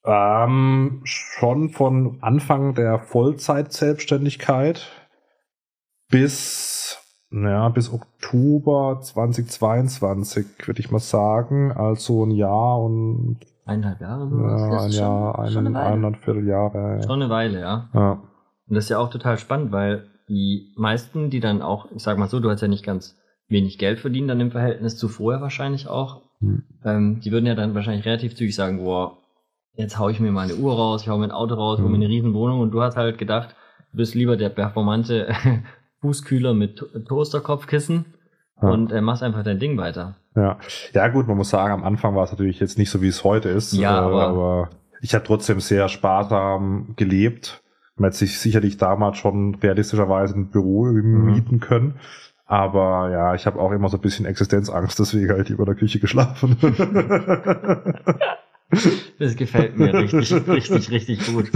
Ähm, 0.05 1.01
schon 1.03 1.69
von 1.69 2.17
Anfang 2.21 2.73
der 2.73 2.99
Vollzeit-Selbstständigkeit 2.99 4.87
bis, 6.09 6.97
naja, 7.29 7.69
bis 7.69 7.91
Oktober 7.91 8.99
2022, 9.01 10.45
würde 10.65 10.79
ich 10.79 10.89
mal 10.91 10.99
sagen. 10.99 11.71
Also 11.71 12.25
ein 12.25 12.31
Jahr 12.31 12.81
und 12.81 13.39
Eineinhalb 13.69 14.01
Jahre 14.01 14.27
so? 14.29 14.37
ja, 14.39 14.81
ein 14.83 14.91
Jahr, 14.91 15.35
schon- 15.35 15.51
schon 15.53 15.67
einen, 15.67 15.75
eine 15.75 15.85
Weile. 15.85 15.93
eineinviertel 16.07 16.47
Jahre. 16.47 16.77
Ja. 16.97 17.01
Schon 17.03 17.21
eine 17.21 17.29
Weile, 17.29 17.59
ja. 17.61 17.89
Ja. 17.93 18.11
Und 18.67 18.75
das 18.75 18.85
ist 18.85 18.89
ja 18.89 18.99
auch 18.99 19.09
total 19.09 19.37
spannend, 19.37 19.71
weil 19.71 20.05
die 20.27 20.73
meisten, 20.77 21.29
die 21.29 21.39
dann 21.39 21.61
auch, 21.61 21.87
ich 21.95 22.03
sag 22.03 22.17
mal 22.17 22.27
so, 22.27 22.39
du 22.39 22.49
hast 22.49 22.61
ja 22.61 22.67
nicht 22.67 22.83
ganz 22.85 23.17
wenig 23.47 23.77
Geld 23.79 23.99
verdient, 23.99 24.29
dann 24.29 24.39
im 24.39 24.51
Verhältnis 24.51 24.95
zu 24.97 25.07
vorher 25.07 25.41
wahrscheinlich 25.41 25.87
auch. 25.87 26.21
Hm. 26.39 26.63
Ähm, 26.85 27.19
die 27.21 27.31
würden 27.31 27.45
ja 27.47 27.55
dann 27.55 27.73
wahrscheinlich 27.73 28.05
relativ 28.05 28.35
zügig 28.35 28.55
sagen, 28.55 28.77
boah, 28.83 29.17
jetzt 29.73 29.97
hau 29.97 30.09
ich 30.09 30.19
mir 30.19 30.31
meine 30.31 30.55
Uhr 30.55 30.73
raus, 30.75 31.01
ich 31.01 31.09
hau 31.09 31.17
mir 31.17 31.23
ein 31.25 31.31
Auto 31.31 31.55
raus, 31.55 31.79
hol 31.79 31.85
mir 31.87 31.95
Hm. 31.95 32.01
eine 32.03 32.09
riesen 32.09 32.33
Wohnung 32.33 32.59
und 32.59 32.71
du 32.71 32.81
hast 32.81 32.95
halt 32.95 33.17
gedacht, 33.17 33.55
du 33.91 33.97
bist 33.97 34.13
lieber 34.13 34.37
der 34.37 34.49
performante 34.49 35.29
Fußkühler 36.01 36.53
mit 36.53 36.77
To- 36.77 36.85
Toasterkopfkissen 37.07 38.05
Ja. 38.61 38.69
und 38.69 38.91
äh, 38.91 39.01
machst 39.01 39.23
einfach 39.23 39.43
dein 39.43 39.59
Ding 39.59 39.77
weiter. 39.77 40.15
Ja. 40.35 40.57
ja, 40.93 41.07
gut, 41.09 41.27
man 41.27 41.37
muss 41.37 41.49
sagen, 41.49 41.73
am 41.73 41.83
Anfang 41.83 42.15
war 42.15 42.23
es 42.23 42.31
natürlich 42.31 42.59
jetzt 42.59 42.77
nicht 42.77 42.89
so, 42.89 43.01
wie 43.01 43.07
es 43.07 43.23
heute 43.23 43.49
ist. 43.49 43.73
Ja, 43.73 43.95
äh, 43.99 44.03
aber- 44.03 44.23
aber 44.27 44.69
ich 45.01 45.13
habe 45.15 45.23
trotzdem 45.25 45.59
sehr 45.59 45.87
sparsam 45.89 46.93
gelebt. 46.95 47.61
Man 47.95 48.05
hätte 48.09 48.17
sich 48.17 48.39
sicherlich 48.39 48.77
damals 48.77 49.17
schon 49.17 49.55
realistischerweise 49.55 50.35
ein 50.35 50.49
Büro 50.51 50.85
Mhm. 50.85 51.25
mieten 51.25 51.59
können. 51.59 51.95
Aber 52.45 53.09
ja, 53.11 53.35
ich 53.35 53.45
habe 53.45 53.59
auch 53.59 53.71
immer 53.71 53.89
so 53.89 53.97
ein 53.97 54.01
bisschen 54.01 54.25
Existenzangst, 54.25 54.97
deswegen 54.99 55.29
halt 55.29 55.49
über 55.49 55.65
der 55.65 55.75
Küche 55.75 55.99
geschlafen. 55.99 56.57
Das 59.17 59.35
gefällt 59.35 59.77
mir 59.77 59.93
richtig, 59.93 60.31
richtig, 60.47 60.91
richtig 60.91 61.25
gut. 61.25 61.51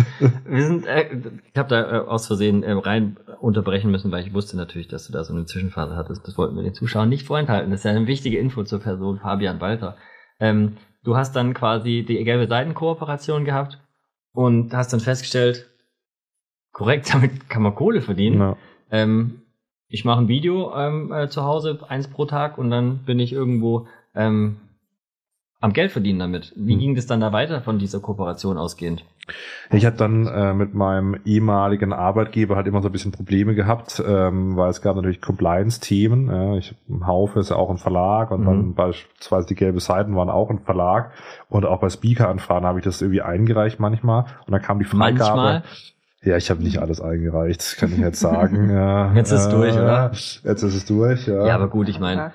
Wir 0.45 0.67
sind, 0.67 0.85
äh, 0.87 1.05
ich 1.51 1.57
habe 1.57 1.69
da 1.69 1.97
äh, 1.97 1.99
aus 1.99 2.27
Versehen 2.27 2.63
äh, 2.63 2.71
rein 2.71 3.17
unterbrechen 3.39 3.91
müssen, 3.91 4.11
weil 4.11 4.25
ich 4.25 4.33
wusste 4.33 4.57
natürlich, 4.57 4.87
dass 4.87 5.07
du 5.07 5.13
da 5.13 5.23
so 5.23 5.33
eine 5.33 5.45
Zwischenphase 5.45 5.95
hattest. 5.95 6.27
Das 6.27 6.37
wollten 6.37 6.55
wir 6.55 6.63
den 6.63 6.73
Zuschauern 6.73 7.09
nicht 7.09 7.27
vorenthalten. 7.27 7.71
Das 7.71 7.81
ist 7.81 7.85
ja 7.85 7.91
eine 7.91 8.07
wichtige 8.07 8.39
Info 8.39 8.63
zur 8.63 8.79
Person 8.79 9.19
Fabian 9.19 9.61
Walter. 9.61 9.95
Ähm, 10.39 10.77
du 11.03 11.15
hast 11.15 11.35
dann 11.35 11.53
quasi 11.53 12.03
die 12.07 12.23
gelbe 12.23 12.47
Seitenkooperation 12.47 13.45
gehabt 13.45 13.79
und 14.33 14.73
hast 14.73 14.91
dann 14.91 14.99
festgestellt, 14.99 15.69
korrekt, 16.71 17.09
damit 17.13 17.49
kann 17.49 17.61
man 17.61 17.75
Kohle 17.75 18.01
verdienen. 18.01 18.39
ja. 18.39 18.57
Ähm, 18.91 19.41
ich 19.87 20.05
mache 20.05 20.21
ein 20.21 20.27
Video 20.27 20.75
ähm, 20.75 21.11
äh, 21.13 21.29
zu 21.29 21.43
Hause, 21.43 21.79
eins 21.87 22.07
pro 22.07 22.25
Tag, 22.25 22.57
und 22.57 22.71
dann 22.71 23.05
bin 23.05 23.19
ich 23.19 23.31
irgendwo 23.31 23.87
ähm, 24.15 24.57
am 25.63 25.71
Geld 25.73 25.91
verdienen 25.93 26.19
damit. 26.19 26.51
Wie 26.57 26.73
Hm. 26.73 26.79
ging 26.79 26.95
das 26.95 27.05
dann 27.05 27.21
da 27.21 27.31
weiter 27.31 27.61
von 27.61 27.79
dieser 27.79 27.99
Kooperation 28.01 28.57
ausgehend? 28.57 29.05
Ich 29.71 29.85
habe 29.85 29.95
dann 29.95 30.27
äh, 30.27 30.53
mit 30.53 30.73
meinem 30.73 31.15
ehemaligen 31.23 31.93
Arbeitgeber 31.93 32.57
halt 32.57 32.67
immer 32.67 32.81
so 32.81 32.89
ein 32.89 32.91
bisschen 32.91 33.13
Probleme 33.13 33.55
gehabt, 33.55 34.03
ähm, 34.05 34.57
weil 34.57 34.69
es 34.69 34.81
gab 34.81 34.97
natürlich 34.97 35.21
Compliance-Themen. 35.21 36.27
Ja. 36.29 36.57
Ich 36.57 36.75
Haufe 37.05 37.39
ist 37.39 37.49
ja 37.49 37.55
auch 37.55 37.69
ein 37.69 37.77
Verlag 37.77 38.31
und 38.31 38.41
Mhm. 38.41 38.45
dann 38.45 38.73
beispielsweise 38.73 39.47
die 39.47 39.55
gelbe 39.55 39.79
Seiten 39.79 40.15
waren 40.17 40.29
auch 40.29 40.49
ein 40.49 40.59
Verlag 40.59 41.11
und 41.49 41.65
auch 41.65 41.79
bei 41.79 41.89
Speaker-Anfragen 41.89 42.65
habe 42.65 42.79
ich 42.79 42.85
das 42.85 43.01
irgendwie 43.01 43.21
eingereicht 43.21 43.79
manchmal 43.79 44.25
und 44.45 44.51
dann 44.51 44.61
kam 44.61 44.79
die 44.79 44.85
Freigabe. 44.85 45.41
Manchmal. 45.41 45.63
Ja, 46.23 46.35
ich 46.37 46.49
habe 46.49 46.61
nicht 46.61 46.79
alles 46.79 46.99
eingereicht, 47.01 47.77
kann 47.79 47.91
ich 47.93 47.99
jetzt 47.99 48.19
sagen. 48.19 48.69
ja, 48.73 49.13
Jetzt 49.13 49.31
ist 49.31 49.41
es 49.43 49.49
durch, 49.49 49.75
oder? 49.75 50.11
Jetzt 50.11 50.43
ist 50.45 50.63
es 50.75 50.85
durch, 50.85 51.27
ja. 51.27 51.47
Ja, 51.47 51.55
aber 51.55 51.69
gut, 51.69 51.87
ich 51.87 51.99
meine, 52.01 52.31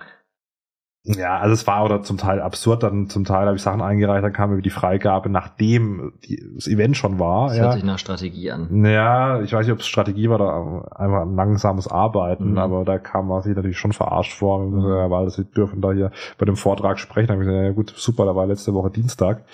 Ja, 1.17 1.39
also 1.39 1.55
es 1.55 1.67
war 1.67 1.85
oder 1.85 2.03
zum 2.03 2.19
Teil 2.19 2.41
absurd, 2.41 2.83
dann 2.83 3.09
zum 3.09 3.25
Teil 3.25 3.47
habe 3.47 3.57
ich 3.57 3.63
Sachen 3.63 3.81
eingereicht, 3.81 4.23
dann 4.23 4.33
kam 4.33 4.55
mir 4.55 4.61
die 4.61 4.69
Freigabe, 4.71 5.31
nachdem 5.31 6.13
die, 6.25 6.43
das 6.55 6.67
Event 6.67 6.97
schon 6.97 7.19
war. 7.19 7.49
das 7.49 7.57
ja. 7.57 7.63
hört 7.65 7.75
sich 7.75 7.85
nach 7.85 7.99
Strategie 7.99 8.51
an. 8.51 8.85
Ja, 8.85 9.41
ich 9.41 9.53
weiß 9.53 9.67
nicht, 9.67 9.73
ob 9.73 9.81
es 9.81 9.87
Strategie 9.87 10.29
war 10.29 10.37
oder 10.37 10.99
einfach 11.01 11.23
ein 11.23 11.35
langsames 11.35 11.89
Arbeiten, 11.89 12.53
Mhm. 12.53 12.59
aber 12.59 12.85
da 12.85 12.99
kam 12.99 13.29
man 13.29 13.43
sich 13.43 13.57
natürlich 13.57 13.79
schon 13.79 13.93
verarscht 13.93 14.35
vor, 14.35 14.65
ja, 14.65 15.11
weil 15.11 15.31
sie 15.31 15.45
dürfen 15.45 15.81
da 15.81 15.93
hier 15.93 16.11
bei 16.37 16.45
dem 16.45 16.57
Vortrag 16.57 16.99
sprechen. 16.99 17.29
Da 17.29 17.35
habe 17.35 17.43
ich 17.43 17.49
gesagt, 17.49 17.65
ja 17.65 17.73
gut, 17.73 17.95
super, 17.97 18.27
da 18.27 18.37
war 18.37 18.47
letzte 18.47 18.75
Woche 18.75 18.91
Dienstag. 18.91 19.45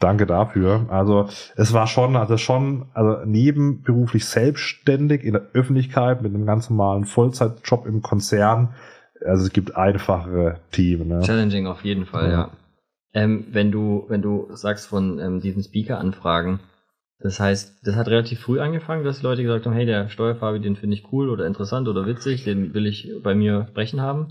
Danke 0.00 0.26
dafür. 0.26 0.86
Also 0.88 1.28
es 1.54 1.72
war 1.72 1.86
schon, 1.86 2.16
also 2.16 2.36
schon, 2.36 2.86
also 2.94 3.24
nebenberuflich 3.24 4.24
selbstständig 4.24 5.22
in 5.22 5.34
der 5.34 5.42
Öffentlichkeit 5.54 6.20
mit 6.20 6.34
einem 6.34 6.46
ganz 6.46 6.68
normalen 6.68 7.04
Vollzeitjob 7.04 7.86
im 7.86 8.02
Konzern. 8.02 8.74
Also 9.24 9.44
es 9.44 9.52
gibt 9.52 9.76
einfachere 9.76 10.58
Themen. 10.70 11.08
Ne? 11.08 11.20
Challenging 11.20 11.66
auf 11.66 11.84
jeden 11.84 12.06
Fall, 12.06 12.26
Ja. 12.26 12.32
ja. 12.32 12.50
Ähm, 13.14 13.46
wenn 13.50 13.70
du, 13.70 14.06
wenn 14.08 14.22
du 14.22 14.48
sagst 14.54 14.86
von 14.86 15.18
ähm, 15.18 15.40
diesen 15.40 15.62
Speaker-Anfragen, 15.62 16.60
das 17.20 17.38
heißt, 17.38 17.86
das 17.86 17.94
hat 17.94 18.08
relativ 18.08 18.40
früh 18.40 18.58
angefangen, 18.58 19.04
dass 19.04 19.18
die 19.18 19.24
Leute 19.24 19.42
gesagt 19.42 19.66
haben, 19.66 19.74
hey, 19.74 19.86
der 19.86 20.08
Steuerfabi, 20.08 20.60
den 20.60 20.76
finde 20.76 20.96
ich 20.96 21.12
cool 21.12 21.28
oder 21.28 21.46
interessant 21.46 21.88
oder 21.88 22.06
witzig, 22.06 22.44
den 22.44 22.74
will 22.74 22.86
ich 22.86 23.12
bei 23.22 23.34
mir 23.34 23.66
sprechen 23.70 24.00
haben. 24.00 24.28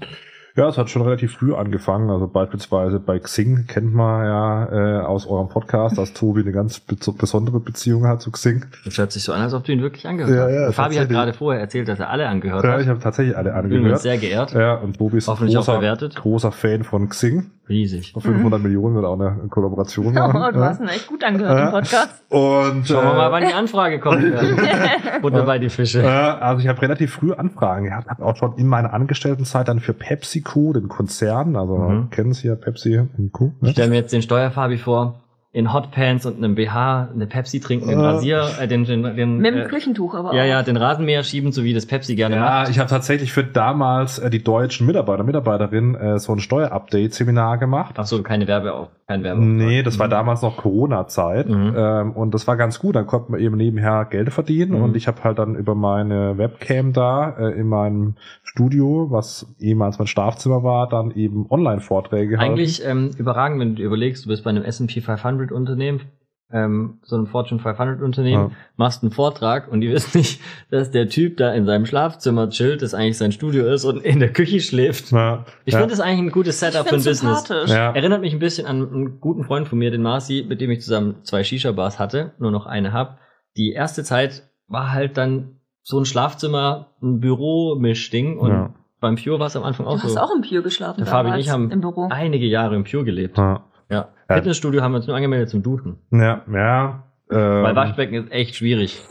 Ja, 0.56 0.68
es 0.68 0.78
hat 0.78 0.90
schon 0.90 1.02
relativ 1.04 1.34
früh 1.34 1.54
angefangen. 1.54 2.10
Also 2.10 2.28
beispielsweise 2.28 3.00
bei 3.00 3.20
Xing 3.20 3.68
kennt 3.68 3.94
man 3.94 4.26
ja 4.26 5.00
äh, 5.00 5.06
aus 5.06 5.26
eurem 5.26 5.48
Podcast, 5.48 5.98
dass 5.98 6.14
Tobi 6.14 6.42
eine 6.42 6.52
ganz 6.52 6.80
be 6.82 6.96
besondere 7.18 7.60
Beziehung 7.62 8.06
hat 8.06 8.22
zu 8.22 8.32
Xing. 8.32 8.66
Das 8.84 8.98
hört 8.98 9.12
sich 9.14 9.24
so 9.24 9.32
an, 9.32 9.42
als 9.42 9.54
ob 9.54 9.64
du 9.64 9.72
ihn 9.72 9.82
wirklich 9.82 10.06
angehört 10.08 10.34
Ja, 10.36 10.44
hast. 10.44 10.54
ja, 10.54 10.72
Fabi 10.84 10.96
hat 10.96 11.10
gerade 11.10 11.34
vorher 11.34 11.62
erzählt, 11.62 11.88
dass 11.88 12.00
er 12.00 12.10
alle 12.10 12.28
angehört 12.28 12.64
Ja, 12.66 12.74
hat. 12.74 12.82
ich 12.82 12.88
habe 12.88 13.00
tatsächlich 13.00 13.38
alle 13.38 13.50
Bin 13.50 13.56
uns 13.64 13.76
angehört. 13.76 14.00
sehr 14.02 14.18
geehrt. 14.18 14.52
Ja, 14.54 14.76
und 14.76 14.98
Tobi 14.98 15.18
ist 15.18 15.30
ein 15.30 15.36
großer, 15.38 15.98
großer 16.16 16.52
Fan 16.52 16.84
von 16.84 17.08
Xing. 17.10 17.52
Riesig. 17.72 18.14
Auf 18.16 18.24
500 18.24 18.62
Millionen 18.62 18.96
wird 18.96 19.06
auch 19.06 19.20
eine 19.20 19.48
Kollaboration 19.50 20.14
machen. 20.14 20.42
Oh, 20.46 20.52
du 20.52 20.60
ja. 20.60 20.66
hast 20.68 20.80
ihn 20.82 20.88
echt 20.88 21.08
gut 21.08 21.24
angehört 21.24 21.58
im 21.58 21.66
Ja. 21.66 21.72
Podcast. 21.72 22.24
Und 22.30 22.88
Schauen 22.88 23.04
wir 23.06 23.14
äh, 23.14 23.18
mal, 23.18 23.32
wann 23.32 23.48
die 23.48 23.54
Anfrage 23.54 24.00
kommt. 24.00 24.22
Butter 25.22 25.44
bei 25.44 25.58
die 25.60 25.66
Äh, 25.68 25.70
Fische. 25.70 26.08
also 26.08 26.62
ich 26.62 26.68
habe 26.68 26.82
relativ 26.82 27.14
früh 27.14 27.34
Anfragen 27.34 27.86
gehabt, 27.86 28.10
habe 28.10 28.24
auch 28.24 28.36
schon 28.36 28.54
in 28.58 28.68
meiner 28.68 28.94
Angestelltenzeit 28.94 29.68
dann 29.68 29.80
für 29.80 29.94
PepsiCo, 29.94 30.74
den 30.74 30.88
Konzern, 30.88 31.56
also 31.56 31.78
Mhm. 31.78 32.10
kennen 32.12 32.34
Sie 32.34 32.48
ja 32.48 32.56
Pepsi 32.56 33.00
und 33.18 33.32
Co. 33.32 33.54
Ich 33.58 33.62
Ne? 33.62 33.70
stelle 33.72 33.90
mir 33.90 33.96
jetzt 33.96 34.14
den 34.14 34.22
Steuerfabi 34.22 34.78
vor, 34.78 35.16
in 35.54 35.74
Hotpants 35.74 36.26
und 36.26 36.38
einem 36.38 36.56
BH 36.56 37.10
eine 37.14 37.28
Pepsi 37.28 37.60
trinken, 37.60 37.90
den. 37.90 38.00
Rasier, 38.00 38.48
äh, 38.62 38.70
den, 38.70 38.86
den, 38.86 39.04
den 39.18 39.38
Mit 39.40 39.54
dem 39.54 39.62
äh, 39.64 39.66
Küchentuch 39.66 40.16
aber 40.16 40.34
ja, 40.34 40.44
auch. 40.44 40.48
ja, 40.48 40.64
den 40.64 40.78
Rasenmäher 40.78 41.24
schieben, 41.24 41.52
so 41.52 41.66
wie 41.66 41.74
das 41.74 41.86
Pepsi 41.86 42.16
gerne 42.16 42.36
Ja, 42.38 42.42
macht. 42.42 42.70
ich 42.70 42.80
habe 42.80 42.90
tatsächlich 42.90 43.34
für 43.34 43.44
damals 43.44 44.18
äh, 44.18 44.30
die 44.30 44.42
deutschen 44.42 44.88
Mitarbeiter, 44.88 45.24
Mitarbeiterinnen 45.26 45.96
äh, 45.96 46.20
so 46.20 46.32
ein 46.32 46.40
Steuerupdate-Seminar 46.40 47.58
gemacht. 47.58 47.96
Ach 47.98 48.06
so, 48.06 48.24
keine 48.24 48.48
Werbe 48.48 48.74
auf, 48.74 48.88
kein 49.08 49.24
Werbe. 49.24 49.42
Nee, 49.42 49.84
das 49.84 50.00
war 50.00 50.08
damals 50.08 50.42
noch 50.42 50.56
Corona-Zeit 50.58 51.50
Mhm. 51.50 51.74
ähm, 51.76 52.12
und 52.14 52.34
das 52.34 52.48
war 52.48 52.56
ganz 52.56 52.80
gut. 52.80 52.96
Dann 52.96 53.06
konnte 53.06 53.32
man 53.34 53.42
eben 53.42 53.58
nebenher 53.58 54.06
Geld 54.10 54.32
verdienen 54.32 54.78
Mhm. 54.78 54.84
und 54.84 54.96
ich 54.96 55.08
habe 55.10 55.22
halt 55.24 55.38
dann 55.38 55.56
über 55.56 55.76
meine 55.76 56.38
Webcam 56.38 56.94
da 56.94 57.36
äh, 57.38 57.60
in 57.60 57.68
meinem 57.68 58.16
Studio, 58.44 59.08
was 59.10 59.48
ehemals 59.60 59.98
mein 60.00 60.08
Schlafzimmer 60.08 60.64
war, 60.64 60.88
dann 60.88 61.12
eben 61.12 61.46
Online-Vorträge. 61.50 62.40
Eigentlich 62.40 62.86
ähm, 62.86 63.12
überragend, 63.18 63.60
wenn 63.60 63.70
du 63.70 63.76
dir 63.76 63.86
überlegst, 63.88 64.26
du 64.26 64.30
bist 64.30 64.44
bei 64.44 64.50
einem 64.50 64.64
S&P 64.64 65.02
500 65.02 65.41
Unternehmen, 65.50 66.02
ähm, 66.54 67.00
so 67.04 67.16
einem 67.16 67.28
Fortune 67.28 67.62
500 67.62 68.02
Unternehmen, 68.02 68.50
Ja. 68.50 68.56
machst 68.76 69.02
einen 69.04 69.14
Vortrag 69.14 69.72
und 69.72 69.80
die 69.80 69.90
wissen 69.94 70.18
nicht, 70.18 70.42
dass 70.70 70.92
der 70.92 71.08
Typ 71.08 71.38
da 71.38 71.54
in 71.54 71.66
seinem 71.66 71.86
Schlafzimmer 71.86 72.50
chillt, 72.50 72.82
das 72.82 72.94
eigentlich 72.94 73.18
sein 73.18 73.32
Studio 73.32 73.66
ist 73.68 73.86
und 73.86 74.04
in 74.04 74.20
der 74.20 74.34
Küche 74.34 74.60
schläft. 74.60 75.12
Ja, 75.14 75.46
Ich 75.64 75.74
ja, 75.74 75.80
finde 75.80 75.94
das 75.94 76.02
eigentlich 76.02 76.20
ein 76.20 76.32
gutes 76.32 76.60
Setup 76.60 76.86
für 76.86 76.96
ein 76.96 77.04
Business. 77.04 77.50
Erinnert 77.50 78.20
mich 78.20 78.34
ein 78.34 78.40
bisschen 78.40 78.68
an 78.68 78.86
einen 78.94 79.20
guten 79.22 79.46
Freund 79.46 79.70
von 79.70 79.80
mir, 79.80 79.92
den 79.92 80.02
Marci, 80.02 80.46
mit 80.48 80.60
dem 80.60 80.70
ich 80.72 80.82
zusammen 80.82 81.24
zwei 81.24 81.44
Shisha-Bars 81.46 81.98
hatte, 82.00 82.34
nur 82.38 82.52
noch 82.52 82.66
eine 82.66 82.92
hab. 82.92 83.20
Die 83.56 83.72
erste 83.72 84.04
Zeit 84.04 84.44
war 84.68 84.92
halt 84.92 85.16
dann 85.16 85.56
so 85.84 85.98
ein 86.00 86.06
Schlafzimmer, 86.06 86.88
ein 87.02 87.22
Büro-Mischding 87.22 88.38
und 88.38 88.50
Ja. 88.52 88.74
beim 89.00 89.16
Pure 89.16 89.40
war 89.40 89.48
es 89.48 89.56
am 89.56 89.64
Anfang 89.64 89.86
auch 89.88 89.98
Du 89.98 90.04
hast 90.04 90.14
so. 90.14 90.20
auch 90.20 90.32
im 90.36 90.42
Pure 90.42 90.62
geschlafen 90.64 90.98
Der 91.00 91.08
Fabi 91.08 91.32
und 91.32 91.40
ich 91.40 91.50
haben 91.50 91.72
einige 92.12 92.46
Jahre 92.46 92.76
im 92.76 92.84
Pure 92.84 93.04
gelebt. 93.04 93.38
Ja, 93.38 93.64
Ja. 93.92 94.08
Ja. 94.30 94.36
Fitnessstudio 94.36 94.82
haben 94.82 94.94
wir 94.94 94.98
uns 94.98 95.08
nur 95.08 95.16
angemeldet 95.16 95.50
zum 95.50 95.62
Duschen. 95.64 95.98
ja, 96.12 96.42
ja. 96.52 97.04
Weil 97.28 97.66
Ähm, 97.70 97.76
Waschbecken 97.76 98.16
ist 98.16 98.32
echt 98.32 98.56
schwierig. 98.56 99.02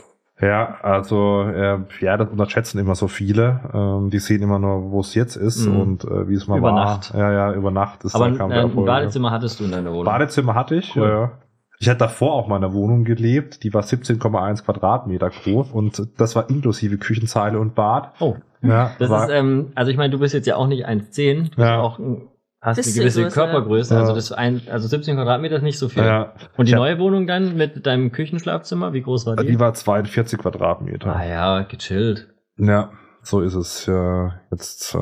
ja, 0.41 0.75
also 0.83 1.41
äh, 1.43 1.79
ja, 2.01 2.17
das 2.17 2.29
unterschätzen 2.29 2.77
immer 2.79 2.93
so 2.95 3.07
viele. 3.07 3.59
Ähm, 3.73 4.09
die 4.11 4.19
sehen 4.19 4.41
immer 4.43 4.59
nur, 4.59 4.91
wo 4.91 4.99
es 4.99 5.15
jetzt 5.15 5.35
ist 5.35 5.65
Mhm. 5.67 5.79
und 5.79 6.03
äh, 6.05 6.27
wie 6.27 6.35
es 6.35 6.47
mal 6.47 6.57
Über 6.59 6.73
war. 6.73 6.85
Nacht. 6.85 7.13
Ja, 7.15 7.31
ja, 7.31 7.53
über 7.53 7.71
Nacht 7.71 8.03
ist 8.03 8.13
Aber 8.15 8.29
da 8.29 8.37
kam 8.37 8.51
äh, 8.51 8.59
ein 8.61 8.85
Badezimmer 8.85 9.31
hattest 9.31 9.59
du 9.59 9.63
in 9.65 9.71
deiner. 9.71 9.91
Wohnung. 9.91 10.05
Badezimmer 10.05 10.53
hatte 10.55 10.75
ich, 10.75 10.95
Cool. 10.95 11.03
ja, 11.03 11.09
ja. 11.21 11.31
Ich 11.79 11.89
hatte 11.89 11.97
davor 11.97 12.33
auch 12.33 12.47
mal 12.47 12.57
in 12.57 12.63
einer 12.63 12.73
Wohnung 12.75 13.05
gelebt, 13.05 13.63
die 13.63 13.73
war 13.73 13.81
17,1 13.81 14.63
Quadratmeter 14.65 15.31
groß 15.31 15.71
und 15.71 16.07
das 16.19 16.35
war 16.35 16.47
inklusive 16.47 16.97
Küchenzeile 16.99 17.59
und 17.59 17.73
Bad. 17.73 18.11
oh, 18.19 18.35
Ja, 18.61 18.91
das 18.99 19.09
ist, 19.09 19.29
ähm, 19.31 19.71
also 19.73 19.89
ich 19.89 19.97
meine, 19.97 20.11
du 20.11 20.19
bist 20.19 20.35
jetzt 20.35 20.45
ja 20.45 20.57
auch 20.57 20.67
nicht 20.67 20.87
1,10, 20.87 21.35
du 21.35 21.55
bist 21.55 21.57
Ja. 21.57 21.79
auch 21.81 21.97
ein, 21.97 22.27
hast 22.61 22.77
eine 22.85 22.93
gewisse 22.95 23.27
Körpergröße, 23.27 23.93
ja. 23.93 23.99
also 24.01 24.11
Ja. 24.11 24.15
das 24.15 24.31
ein, 24.31 24.61
also 24.69 24.87
17 24.87 25.15
Quadratmeter 25.15 25.55
ist 25.57 25.63
nicht 25.63 25.79
so 25.79 25.89
viel. 25.89 26.03
ja, 26.03 26.33
Und 26.57 26.67
die 26.67 26.71
Ja. 26.73 26.77
neue 26.77 26.99
Wohnung 26.99 27.25
dann 27.27 27.57
mit 27.57 27.85
deinem 27.87 28.11
Küchenschlafzimmer, 28.11 28.93
wie 28.93 29.01
groß 29.01 29.25
war 29.25 29.35
die? 29.35 29.47
die 29.47 29.59
war 29.59 29.73
42 29.73 30.39
Quadratmeter. 30.39 31.15
ah 31.15 31.25
ja, 31.25 31.61
gechillt. 31.63 32.27
Ja, 32.57 32.91
so 33.23 33.41
ist 33.41 33.55
es. 33.55 33.85
Ja, 33.87 34.35
jetzt 34.51 34.93
äh, 34.95 34.97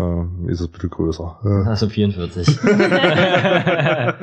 ist 0.51 0.59
es 0.61 0.67
ein 0.67 0.71
bisschen 0.71 0.89
größer. 0.89 1.39
Ja. 1.43 1.63
Also 1.69 1.89
44. 1.89 2.47
Ungefähr. 2.63 4.19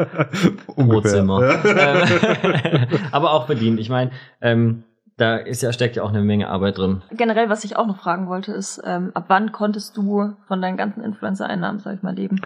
Wohnzimmer. 0.76 1.42
Ja. 1.42 1.60
Ähm, 1.64 2.86
Aber 3.12 3.32
auch 3.32 3.46
verdient. 3.46 3.80
Ich 3.80 3.88
meine, 3.88 4.10
ähm, 4.40 4.84
da 5.16 5.36
ist 5.36 5.62
ja, 5.62 5.72
steckt 5.72 5.96
ja 5.96 6.02
auch 6.02 6.10
eine 6.10 6.22
Menge 6.22 6.48
Arbeit 6.48 6.78
drin. 6.78 7.02
Generell, 7.10 7.48
was 7.48 7.64
ich 7.64 7.76
auch 7.76 7.86
noch 7.86 7.98
fragen 7.98 8.28
wollte, 8.28 8.52
ist, 8.52 8.82
ähm, 8.84 9.12
ab 9.14 9.24
wann 9.28 9.50
konntest 9.52 9.96
du 9.96 10.34
von 10.46 10.60
deinen 10.60 10.76
ganzen 10.76 11.02
Influencer-Einnahmen, 11.02 11.78
sag 11.80 11.94
ich 11.96 12.02
mal, 12.02 12.14
leben? 12.14 12.40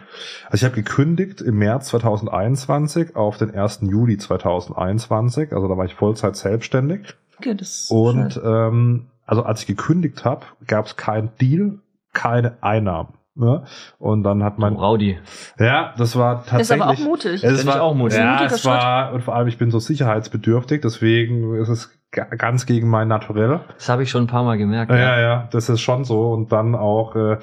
Also 0.46 0.54
ich 0.54 0.64
habe 0.64 0.74
gekündigt 0.76 1.40
im 1.40 1.58
März 1.58 1.88
2021 1.88 3.16
auf 3.16 3.38
den 3.38 3.52
1. 3.52 3.80
Juli 3.82 4.18
2021. 4.18 5.52
Also 5.52 5.66
da 5.68 5.76
war 5.76 5.84
ich 5.84 5.94
Vollzeit 5.94 6.36
selbstständig. 6.36 7.14
Okay, 7.38 7.54
das 7.54 7.84
ist 7.84 7.90
Und 7.90 8.34
schön. 8.34 8.42
ähm, 8.44 9.06
also 9.26 9.42
als 9.42 9.62
ich 9.62 9.66
gekündigt 9.66 10.24
habe, 10.24 10.46
gab 10.66 10.86
es 10.86 10.96
keinen 10.96 11.30
Deal, 11.40 11.78
keine 12.12 12.56
Einnahmen. 12.62 13.14
Ne? 13.40 13.64
Und 13.98 14.22
dann 14.22 14.44
hat 14.44 14.58
mein 14.58 14.76
Oh, 14.76 14.80
Rowdy. 14.90 15.18
ja, 15.58 15.94
das 15.96 16.14
war 16.16 16.44
tatsächlich. 16.44 16.60
ist 16.60 16.72
aber 16.72 16.90
auch 16.90 16.98
mutig. 16.98 17.42
Es 17.42 17.66
war 17.66 17.82
auch 17.82 17.94
mutig. 17.94 18.18
Ja, 18.18 18.44
es 18.44 18.64
war, 18.64 19.12
und 19.14 19.22
vor 19.22 19.34
allem, 19.34 19.48
ich 19.48 19.56
bin 19.58 19.70
so 19.70 19.78
sicherheitsbedürftig, 19.78 20.82
deswegen 20.82 21.54
ist 21.56 21.68
es 21.70 21.90
ga- 22.12 22.26
ganz 22.36 22.66
gegen 22.66 22.88
mein 22.90 23.08
Naturell. 23.08 23.60
Das 23.74 23.88
habe 23.88 24.02
ich 24.02 24.10
schon 24.10 24.24
ein 24.24 24.26
paar 24.28 24.44
Mal 24.44 24.58
gemerkt. 24.58 24.92
Ja, 24.92 25.18
ja, 25.18 25.48
das 25.50 25.68
ist 25.70 25.80
schon 25.80 26.04
so. 26.04 26.30
Und 26.32 26.52
dann 26.52 26.74
auch, 26.74 27.16
äh, 27.16 27.38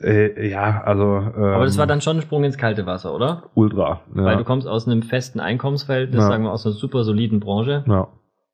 äh, 0.00 0.48
ja, 0.50 0.82
also. 0.84 1.02
Ähm, 1.36 1.42
Aber 1.42 1.64
das 1.64 1.76
war 1.78 1.86
dann 1.88 2.00
schon 2.00 2.18
ein 2.18 2.22
Sprung 2.22 2.44
ins 2.44 2.56
kalte 2.56 2.86
Wasser, 2.86 3.12
oder? 3.12 3.44
Ultra. 3.54 4.02
Ja. 4.14 4.24
Weil 4.24 4.36
du 4.36 4.44
kommst 4.44 4.68
aus 4.68 4.86
einem 4.86 5.02
festen 5.02 5.40
Einkommensverhältnis, 5.40 6.20
Ja. 6.22 6.28
sagen 6.28 6.44
wir 6.44 6.52
aus 6.52 6.64
einer 6.64 6.74
super 6.74 7.02
soliden 7.04 7.40
Branche. 7.40 7.84
ja. 7.86 8.08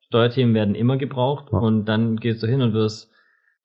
Steuerthemen 0.07 0.53
werden 0.53 0.75
immer 0.75 0.97
gebraucht 0.97 1.45
Ja. 1.51 1.57
und 1.59 1.85
dann 1.85 2.17
gehst 2.17 2.41
du 2.43 2.47
hin 2.47 2.61
und 2.61 2.73
wirst 2.73 3.09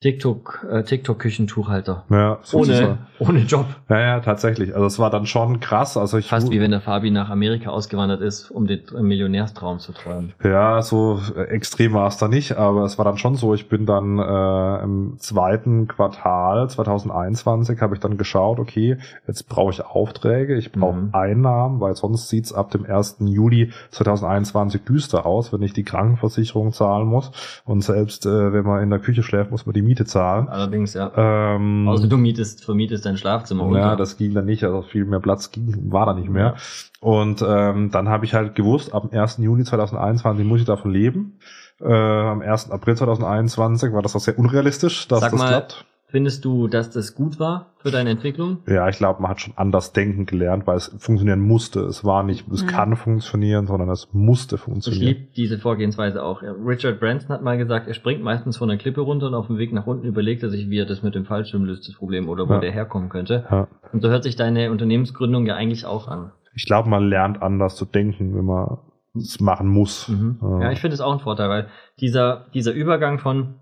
TikTok, 0.03 0.67
äh, 0.71 0.83
TikTok-Küchentuchhalter. 0.83 2.05
Ja, 2.09 2.39
ist 2.43 2.55
es. 2.55 2.55
Ohne, 2.55 2.99
ohne 3.19 3.41
Job. 3.41 3.67
Ja, 3.91 4.01
ja, 4.01 4.21
tatsächlich. 4.21 4.75
Also 4.75 4.87
es 4.87 4.99
war 4.99 5.11
dann 5.11 5.27
schon 5.27 5.61
krass. 5.61 5.99
Also 5.99 6.17
ich 6.17 6.27
Fast 6.27 6.51
wie 6.51 6.59
wenn 6.59 6.71
der 6.71 6.81
Fabi 6.81 7.11
nach 7.11 7.29
Amerika 7.29 7.69
ausgewandert 7.69 8.23
ist, 8.23 8.51
um 8.51 8.67
den 8.67 8.81
Millionärstraum 8.99 9.79
zu 9.79 9.93
träumen. 9.93 10.33
Ja, 10.43 10.81
so 10.81 11.21
äh, 11.37 11.43
extrem 11.51 11.93
war 11.93 12.09
es 12.09 12.17
da 12.17 12.29
nicht, 12.29 12.57
aber 12.57 12.85
es 12.85 12.97
war 12.97 13.05
dann 13.05 13.19
schon 13.19 13.35
so, 13.35 13.53
ich 13.53 13.69
bin 13.69 13.85
dann 13.85 14.19
äh, 14.19 14.83
im 14.83 15.17
zweiten 15.19 15.87
Quartal 15.87 16.71
2021 16.71 17.83
habe 17.83 17.95
ich 17.95 18.01
dann 18.01 18.17
geschaut, 18.17 18.59
okay, 18.59 18.97
jetzt 19.27 19.51
brauche 19.51 19.71
ich 19.71 19.85
Aufträge, 19.85 20.57
ich 20.57 20.73
brauche 20.73 20.91
Mhm. 20.97 21.11
Einnahmen, 21.13 21.81
weil 21.81 21.95
sonst 21.95 22.31
sieht's 22.31 22.55
ab 22.55 22.71
dem 22.71 22.87
1. 22.87 23.19
Juli 23.21 23.71
2021 23.91 24.83
düster 24.83 25.27
aus, 25.27 25.53
wenn 25.53 25.61
ich 25.63 25.75
die 25.75 25.85
Krankenversicherung 25.85 26.73
zahlen 26.73 27.07
muss 27.07 27.33
und 27.67 27.83
selbst 27.83 28.25
äh, 28.25 28.53
wenn 28.55 28.65
man 28.65 28.83
in 28.83 28.89
der 28.89 28.99
Küche 28.99 29.23
schläft, 29.23 29.51
muss 29.51 29.67
man 29.67 29.75
die 29.75 29.90
Miete 29.91 30.05
zahlen. 30.05 30.49
Allerdings, 30.49 30.95
ja. 30.95 31.11
Ähm, 31.17 31.89
Außer 31.89 32.07
du 32.07 32.17
mietest, 32.17 32.65
vermietest 32.65 33.05
dein 33.07 33.17
Schlafzimmer 33.17 33.65
ja, 33.65 33.69
unter. 33.69 33.97
das 33.97 34.17
ging 34.17 34.33
dann 34.35 34.45
nicht, 34.45 34.63
also 34.63 34.83
viel 34.83 35.05
mehr 35.05 35.19
Platz 35.19 35.51
ging, 35.51 35.91
war 35.91 36.07
da 36.07 36.15
nicht 36.15 36.29
mehr. 36.29 36.55
Und 37.01 37.45
ähm, 37.45 37.91
dann 37.91 38.09
habe 38.09 38.25
ich 38.25 38.33
halt 38.33 38.55
gewusst, 38.55 38.95
ab 38.95 39.11
dem 39.11 39.19
1. 39.19 39.39
Juni 39.39 39.65
2021 39.65 40.47
muss 40.47 40.61
ich 40.61 40.67
davon 40.67 40.93
leben. 40.93 41.39
Äh, 41.81 41.93
am 41.93 42.41
1. 42.41 42.71
April 42.71 42.95
2021 42.97 43.93
war 43.93 44.01
das 44.03 44.15
auch 44.15 44.21
sehr 44.21 44.39
unrealistisch, 44.39 45.09
dass 45.09 45.21
Sag 45.23 45.33
das 45.33 45.41
mal- 45.41 45.49
klappt. 45.49 45.85
Findest 46.11 46.45
du, 46.45 46.67
dass 46.67 46.91
das 46.91 47.15
gut 47.15 47.39
war 47.39 47.75
für 47.79 47.91
deine 47.91 48.11
Entwicklung? 48.11 48.59
Ja, 48.67 48.89
ich 48.89 48.97
glaube, 48.99 49.23
man 49.23 49.31
hat 49.31 49.41
schon 49.41 49.55
anders 49.57 49.93
denken 49.93 50.27
gelernt, 50.27 50.67
weil 50.67 50.77
es 50.77 50.89
funktionieren 50.99 51.41
musste. 51.41 51.81
Es 51.81 52.05
war 52.05 52.23
nicht, 52.25 52.49
es 52.49 52.65
Mhm. 52.65 52.67
kann 52.67 52.97
funktionieren, 52.97 53.67
sondern 53.67 53.89
es 53.91 54.09
musste 54.13 54.57
Ich 54.57 54.61
funktionieren. 54.61 55.05
liebe 55.07 55.21
diese 55.37 55.59
Vorgehensweise 55.59 56.23
auch. 56.23 56.43
Richard 56.43 56.99
Branson 56.99 57.29
hat 57.31 57.43
mal 57.43 57.57
gesagt, 57.59 57.87
er 57.87 57.95
springt 57.95 58.23
meistens 58.23 58.57
von 58.57 58.69
der 58.69 58.77
Klippe 58.79 59.01
runter 59.03 59.29
und 59.29 59.35
auf 59.35 59.47
dem 59.47 59.59
Weg 59.59 59.73
nach 59.73 59.87
unten 59.87 60.05
überlegt 60.07 60.43
er 60.43 60.51
sich, 60.51 60.69
wie 60.69 60.79
er 60.79 60.87
das 60.87 61.03
mit 61.03 61.15
dem 61.15 61.25
Fallschirm 61.27 61.65
löst, 61.65 61.87
das 61.89 61.95
Problem, 61.95 62.29
oder 62.29 62.49
wo 62.49 62.55
Ja. 62.55 62.61
der 62.61 62.73
herkommen 62.73 63.09
könnte. 63.09 63.45
Ja. 63.51 63.69
Und 63.93 64.03
so 64.03 64.09
hört 64.09 64.25
sich 64.25 64.35
deine 64.37 64.71
Unternehmensgründung 64.73 65.47
ja 65.47 65.55
eigentlich 65.55 65.87
auch 65.87 66.09
an. 66.09 66.33
Ich 66.55 66.67
glaube, 66.67 66.89
man 66.89 67.09
lernt 67.09 67.41
anders 67.41 67.77
zu 67.77 67.85
denken, 67.85 68.35
wenn 68.37 68.45
man 68.45 68.79
es 69.15 69.41
machen 69.41 69.69
muss. 69.69 70.09
Mhm. 70.09 70.39
Ja. 70.43 70.61
Ja, 70.63 70.73
ich 70.73 70.81
finde 70.81 70.95
es 70.95 71.01
auch 71.01 71.13
ein 71.13 71.21
Vorteil, 71.21 71.49
weil 71.49 71.69
dieser, 72.01 72.47
dieser 72.53 72.73
Übergang 72.73 73.19
von 73.21 73.55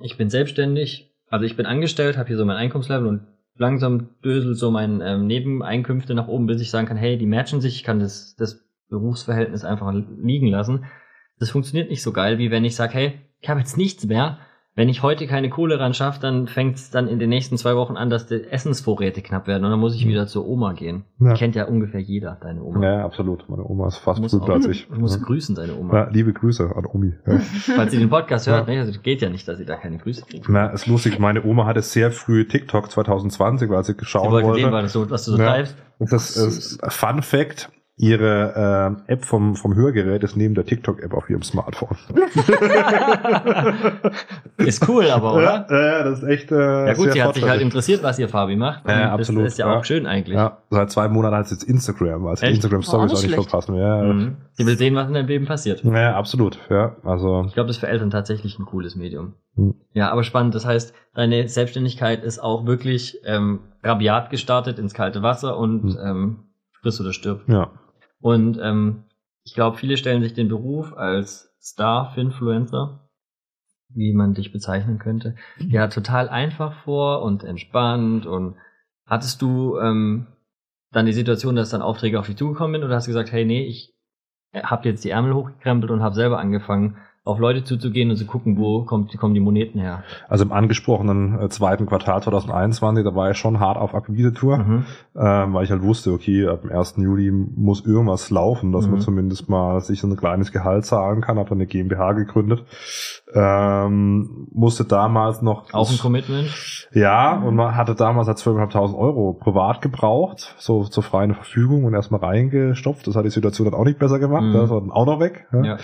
ich 0.00 0.16
bin 0.16 0.30
selbstständig, 0.30 1.12
also 1.30 1.44
ich 1.44 1.56
bin 1.56 1.66
angestellt, 1.66 2.16
habe 2.16 2.28
hier 2.28 2.36
so 2.36 2.44
mein 2.44 2.56
Einkommenslevel 2.56 3.06
und 3.06 3.26
langsam 3.56 4.10
döselt 4.24 4.56
so 4.56 4.70
mein 4.70 5.00
ähm, 5.00 5.26
Nebeneinkünfte 5.26 6.14
nach 6.14 6.28
oben, 6.28 6.46
bis 6.46 6.60
ich 6.60 6.70
sagen 6.70 6.86
kann, 6.86 6.96
hey, 6.96 7.18
die 7.18 7.26
matchen 7.26 7.60
sich, 7.60 7.76
ich 7.76 7.84
kann 7.84 8.00
das, 8.00 8.36
das 8.36 8.64
Berufsverhältnis 8.88 9.64
einfach 9.64 9.92
liegen 9.92 10.48
lassen. 10.48 10.84
Das 11.38 11.50
funktioniert 11.50 11.90
nicht 11.90 12.02
so 12.02 12.12
geil, 12.12 12.38
wie 12.38 12.50
wenn 12.50 12.64
ich 12.64 12.76
sage, 12.76 12.94
hey, 12.94 13.20
ich 13.40 13.48
habe 13.48 13.60
jetzt 13.60 13.76
nichts 13.76 14.06
mehr. 14.06 14.38
Wenn 14.78 14.88
ich 14.88 15.02
heute 15.02 15.26
keine 15.26 15.50
Kohle 15.50 15.80
ran 15.80 15.92
schaffe, 15.92 16.20
dann 16.20 16.46
fängt 16.46 16.76
es 16.76 16.90
dann 16.90 17.08
in 17.08 17.18
den 17.18 17.30
nächsten 17.30 17.56
zwei 17.58 17.74
Wochen 17.74 17.96
an, 17.96 18.10
dass 18.10 18.26
die 18.28 18.44
Essensvorräte 18.44 19.22
knapp 19.22 19.48
werden 19.48 19.64
und 19.64 19.72
dann 19.72 19.80
muss 19.80 19.96
ich 19.96 20.04
Mhm. 20.04 20.10
wieder 20.10 20.26
zur 20.28 20.46
Oma 20.46 20.72
gehen. 20.72 21.02
Ja. 21.18 21.34
Kennt 21.34 21.56
ja 21.56 21.64
ungefähr 21.64 21.98
jeder, 22.00 22.38
deine 22.40 22.62
Oma. 22.62 22.84
ja, 22.84 23.04
absolut. 23.04 23.48
Meine 23.48 23.64
Oma 23.64 23.88
ist 23.88 23.96
fast 23.96 24.22
berühmter 24.22 24.52
als 24.52 24.66
ich. 24.66 24.88
muss 24.88 25.16
Ja. 25.16 25.20
grüßen, 25.26 25.56
deine 25.56 25.74
Oma. 25.76 25.94
Ja, 25.94 26.08
liebe 26.10 26.32
Grüße 26.32 26.70
an 26.76 26.86
Omi. 26.86 27.12
Falls 27.74 27.90
sie 27.90 27.98
den 27.98 28.08
Podcast 28.08 28.46
hört, 28.46 28.68
ne? 28.68 28.78
Also 28.78 28.98
geht 29.00 29.20
ja 29.20 29.28
nicht, 29.30 29.48
dass 29.48 29.58
sie 29.58 29.64
da 29.64 29.74
keine 29.74 29.98
Grüße 29.98 30.22
kriegt. 30.26 30.48
Na, 30.48 30.68
ist 30.68 30.86
lustig. 30.86 31.18
Meine 31.18 31.42
Oma 31.44 31.66
hatte 31.66 31.82
sehr 31.82 32.12
früh 32.12 32.46
TikTok 32.46 32.88
2020, 32.88 33.68
weil 33.70 33.82
sie 33.82 33.94
Sie 33.98 34.04
schauen 34.04 34.30
wollte 34.30 34.46
wollte. 34.46 34.60
sehen, 34.62 34.70
was 34.72 34.92
du, 34.92 35.10
was 35.10 35.24
du 35.24 35.32
so 35.32 35.36
treibst. 35.38 35.74
Das 35.98 36.36
ist 36.36 36.78
Fun 36.88 37.22
Fact. 37.22 37.68
Ihre 38.00 38.96
äh, 39.06 39.12
App 39.12 39.24
vom, 39.24 39.56
vom 39.56 39.74
Hörgerät 39.74 40.22
ist 40.22 40.36
neben 40.36 40.54
der 40.54 40.64
TikTok-App 40.64 41.12
auf 41.12 41.28
ihrem 41.28 41.42
Smartphone. 41.42 41.96
Ist 44.58 44.88
cool, 44.88 45.10
aber, 45.10 45.34
oder? 45.34 45.66
Ja, 45.70 45.80
ja, 45.98 46.04
das 46.04 46.22
ist 46.22 46.28
echt. 46.28 46.52
Äh, 46.52 46.86
Ja 46.88 46.94
gut, 46.94 47.04
sehr 47.04 47.12
sie 47.12 47.22
hat 47.22 47.34
sich 47.34 47.48
halt 47.48 47.60
interessiert, 47.60 48.02
was 48.02 48.18
ihr 48.18 48.28
Fabi 48.28 48.56
macht. 48.56 48.88
Ja, 48.88 49.06
Und 49.14 49.20
absolut, 49.20 49.44
Das 49.46 49.52
ist 49.54 49.58
ja 49.58 49.68
ja. 49.72 49.78
auch 49.78 49.84
schön 49.84 50.06
eigentlich. 50.06 50.36
Ja, 50.36 50.58
seit 50.70 50.90
zwei 50.90 51.08
Monaten 51.08 51.36
hat 51.36 51.48
sie 51.48 51.54
jetzt 51.54 51.64
Instagram, 51.64 52.26
also 52.26 52.44
Echt? 52.44 52.56
Instagram 52.56 52.82
Stories 52.82 53.12
Oh, 53.12 53.16
auch 53.16 53.20
nicht 53.20 53.22
nicht 53.22 53.34
schlecht. 53.34 53.50
verpassen. 53.50 53.74
Ja, 53.76 54.02
Mhm. 54.02 54.36
Sie 54.52 54.66
will 54.66 54.76
sehen, 54.76 54.94
was 54.94 55.08
in 55.08 55.14
deinem 55.14 55.28
Leben 55.28 55.46
passiert. 55.46 55.82
ja, 55.84 56.14
absolut. 56.16 56.58
Ja, 56.70 56.96
also 57.04 57.44
Ich 57.46 57.54
glaube, 57.54 57.68
das 57.68 57.76
ist 57.76 57.80
für 57.80 57.88
Eltern 57.88 58.10
tatsächlich 58.10 58.58
ein 58.58 58.66
cooles 58.66 58.96
Medium. 58.96 59.34
Mhm. 59.54 59.74
Ja, 59.92 60.10
aber 60.10 60.24
spannend. 60.24 60.54
Das 60.54 60.66
heißt, 60.66 60.92
deine 61.14 61.48
Selbstständigkeit 61.48 62.24
ist 62.24 62.38
auch 62.40 62.66
wirklich 62.66 63.18
ähm, 63.24 63.60
rabiat 63.82 64.30
gestartet 64.30 64.78
ins 64.78 64.94
kalte 64.94 65.22
Wasser 65.22 65.56
und 65.56 65.84
Mhm. 65.84 65.98
ähm, 66.04 66.36
friss 66.82 67.00
oder 67.00 67.12
stirb. 67.12 67.42
ja, 67.48 67.70
Und 68.20 68.58
ähm, 68.60 69.04
ich 69.44 69.54
glaube, 69.54 69.76
viele 69.76 69.96
stellen 69.96 70.22
sich 70.22 70.34
den 70.34 70.48
Beruf 70.48 70.96
als 70.96 71.54
Star-Finfluencer, 71.60 73.08
wie 73.90 74.12
man 74.12 74.34
dich 74.34 74.52
bezeichnen 74.52 74.98
könnte, 74.98 75.36
ja 75.58 75.88
total 75.88 76.28
einfach 76.28 76.74
vor 76.84 77.22
und 77.22 77.44
entspannt. 77.44 78.26
Und 78.26 78.56
hattest 79.06 79.40
du 79.42 79.78
ähm, 79.78 80.26
dann 80.90 81.06
die 81.06 81.12
Situation, 81.12 81.56
dass 81.56 81.70
dann 81.70 81.82
Aufträge 81.82 82.18
auf 82.18 82.26
dich 82.26 82.36
zugekommen 82.36 82.74
sind? 82.74 82.84
Oder 82.84 82.96
hast 82.96 83.06
du 83.06 83.10
gesagt, 83.10 83.32
hey, 83.32 83.44
nee, 83.44 83.64
ich 83.64 83.94
habe 84.54 84.88
jetzt 84.88 85.04
die 85.04 85.10
Ärmel 85.10 85.34
hochgekrempelt 85.34 85.90
und 85.90 86.02
habe 86.02 86.14
selber 86.14 86.38
angefangen, 86.38 86.96
auf 87.28 87.38
Leute 87.38 87.62
zuzugehen 87.64 88.10
und 88.10 88.16
zu 88.16 88.26
gucken, 88.26 88.56
wo 88.58 88.82
kommt, 88.82 89.16
kommen 89.18 89.34
die 89.34 89.40
Moneten 89.40 89.78
her. 89.78 90.02
also 90.28 90.44
im 90.44 90.52
angesprochenen 90.52 91.38
äh, 91.40 91.48
zweiten 91.48 91.86
Quartal 91.86 92.22
2021, 92.22 93.04
da 93.04 93.14
war 93.14 93.30
ich 93.30 93.36
schon 93.36 93.60
hart 93.60 93.76
auf 93.76 93.94
Akquise-Tour. 93.94 94.58
Mhm. 94.58 94.84
ähm, 95.16 95.54
weil 95.54 95.64
ich 95.64 95.70
halt 95.70 95.82
wusste, 95.82 96.12
okay, 96.12 96.46
ab 96.46 96.62
dem 96.62 96.72
1. 96.72 96.94
Juli 96.98 97.30
muss 97.30 97.84
irgendwas 97.84 98.30
laufen, 98.30 98.72
dass 98.72 98.86
man 98.86 98.96
Mhm. 98.96 99.00
zumindest 99.00 99.48
mal 99.48 99.80
sich 99.80 100.02
ein 100.02 100.16
kleines 100.16 100.52
Gehalt 100.52 100.84
zahlen 100.86 101.20
kann. 101.20 101.38
Hab 101.38 101.48
dann 101.48 101.58
eine 101.58 101.66
GmbH 101.66 102.12
gegründet. 102.12 102.64
Ähm, 103.34 104.48
musste 104.52 104.84
damals 104.84 105.42
noch... 105.42 105.72
Auch 105.72 105.90
ein 105.90 105.98
Commitment. 105.98 106.48
Ja, 106.92 107.34
und 107.36 107.54
man 107.56 107.76
hatte 107.76 107.94
damals 107.94 108.26
halt 108.28 108.38
12.500 108.38 108.96
Euro 108.96 109.34
privat 109.34 109.82
gebraucht, 109.82 110.54
so 110.58 110.84
zur 110.84 111.02
freien 111.02 111.34
Verfügung 111.34 111.84
und 111.84 111.94
erstmal 111.94 112.20
reingestopft. 112.20 113.06
Das 113.06 113.16
hat 113.16 113.24
die 113.24 113.30
Situation 113.30 113.70
dann 113.70 113.78
auch 113.78 113.84
nicht 113.84 113.98
besser 113.98 114.18
gemacht. 114.18 114.44
Mhm. 114.44 114.52
Das 114.54 114.70
war 114.70 114.80
dann 114.80 114.90
auch 114.90 115.04
noch 115.06 115.20
weg. 115.20 115.46
Ja. 115.52 115.62
Ja. 115.64 115.76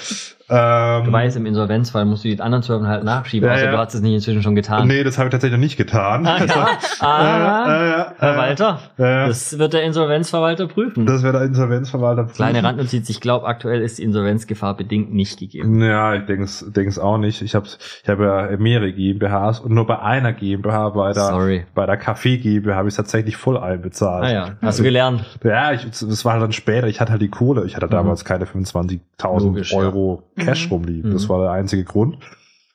Ähm, 0.49 1.05
Du 1.05 1.13
weißt, 1.13 1.37
im 1.37 1.47
Insolvenzfall 1.47 2.05
musst 2.05 2.25
du 2.25 2.29
die 2.29 2.41
anderen 2.41 2.63
zwölf 2.63 2.83
halt 2.83 3.05
nachschieben, 3.05 3.49
Ja, 3.49 3.55
außer 3.55 3.65
ja. 3.67 3.71
du 3.73 3.79
hast 3.79 3.95
es 3.95 4.01
nicht 4.03 4.15
inzwischen 4.15 4.43
schon 4.43 4.55
getan. 4.55 4.87
Nee, 4.87 5.03
das 5.05 5.17
habe 5.19 5.29
ich 5.29 5.33
tatsächlich 5.33 5.59
noch 5.59 5.65
nicht 5.65 5.77
getan. 5.77 6.27
Ah, 6.27 6.45
ja. 6.45 6.69
ah, 7.01 7.65
Äh, 7.67 7.89
äh, 7.89 8.01
äh, 8.01 8.05
Herr 8.19 8.37
Walter, 8.37 8.79
äh, 8.99 9.29
das 9.29 9.59
wird 9.59 9.73
der 9.73 9.85
Insolvenzverwalter 9.85 10.67
prüfen. 10.67 11.07
das 11.07 11.23
wäre 11.23 11.33
der 11.35 11.43
Insolvenzverwalter. 11.43 12.25
Kleine 12.25 12.53
prüfen. 12.55 12.67
Randnotiz, 12.67 13.09
ich 13.09 13.21
glaube, 13.21 13.47
aktuell 13.47 13.81
ist 13.81 13.99
die 13.99 14.03
Insolvenzgefahr 14.03 14.77
bedingt 14.77 15.13
nicht 15.15 15.39
gegeben. 15.39 15.81
Ja, 15.83 16.15
ich 16.15 16.27
denke 16.27 16.45
es 16.45 16.65
denke 16.75 16.91
es 16.91 16.99
auch 16.99 17.17
nicht. 17.19 17.34
Ich 17.43 17.55
habe 17.55 17.67
ich 17.67 18.09
hab 18.09 18.19
ja 18.21 18.57
mehrere 18.59 18.93
GmbHs 18.93 19.61
und 19.61 19.73
nur 19.73 19.87
bei 19.87 19.99
einer 20.01 20.33
GmbH, 20.33 20.91
bei 20.91 21.13
der, 21.13 21.23
Sorry. 21.25 21.65
bei 21.75 21.87
der 21.87 21.97
Kaffee 21.97 22.39
GmbH, 22.39 22.77
habe 22.77 22.89
ich 22.89 22.95
tatsächlich 22.95 23.37
voll 23.37 23.57
einbezahlt. 23.59 24.25
Ah 24.25 24.33
ja, 24.33 24.49
hast 24.63 24.79
du 24.79 24.83
gelernt. 24.83 25.25
Ja, 25.43 25.73
ich, 25.73 25.85
das 25.85 26.25
war 26.25 26.39
dann 26.39 26.53
später. 26.53 26.87
Ich 26.89 27.01
hatte 27.01 27.13
halt 27.13 27.23
die 27.23 27.31
Kohle. 27.31 27.65
Ich 27.65 27.77
hatte 27.77 27.87
Mhm. 27.87 27.91
damals 27.93 28.25
keine 28.25 28.45
25.000 28.47 29.45
Logisch, 29.45 29.73
ja. 29.73 29.79
Euro 29.79 30.23
Cash 30.37 30.67
Mhm. 30.67 30.73
rumliegen. 30.73 31.13
Das 31.13 31.25
Mhm. 31.25 31.29
war 31.33 31.41
der 31.43 31.51
einzige 31.53 31.85
Grund. 31.85 32.19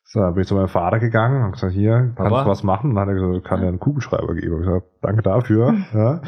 So, 0.04 0.22
dann 0.22 0.34
bin 0.34 0.42
ich 0.42 0.48
zu 0.48 0.56
meinem 0.56 0.70
Vater 0.70 0.98
gegangen 1.00 1.44
und 1.46 1.52
gesagt, 1.52 1.72
hier, 1.74 2.14
kannst 2.16 2.32
du 2.32 2.46
was 2.48 2.64
machen? 2.64 2.90
Und 2.90 2.96
dann 2.96 3.08
hat 3.08 3.16
er 3.16 3.20
gesagt, 3.22 3.46
kann 3.46 3.62
ja 3.62 3.68
einen 3.68 3.80
Kugelschreiber 3.80 4.34
geben. 4.34 4.62
Ich 4.62 4.66
gesagt, 4.68 4.86
danke 5.02 5.22
dafür. 5.22 5.76
ja. 5.94 6.22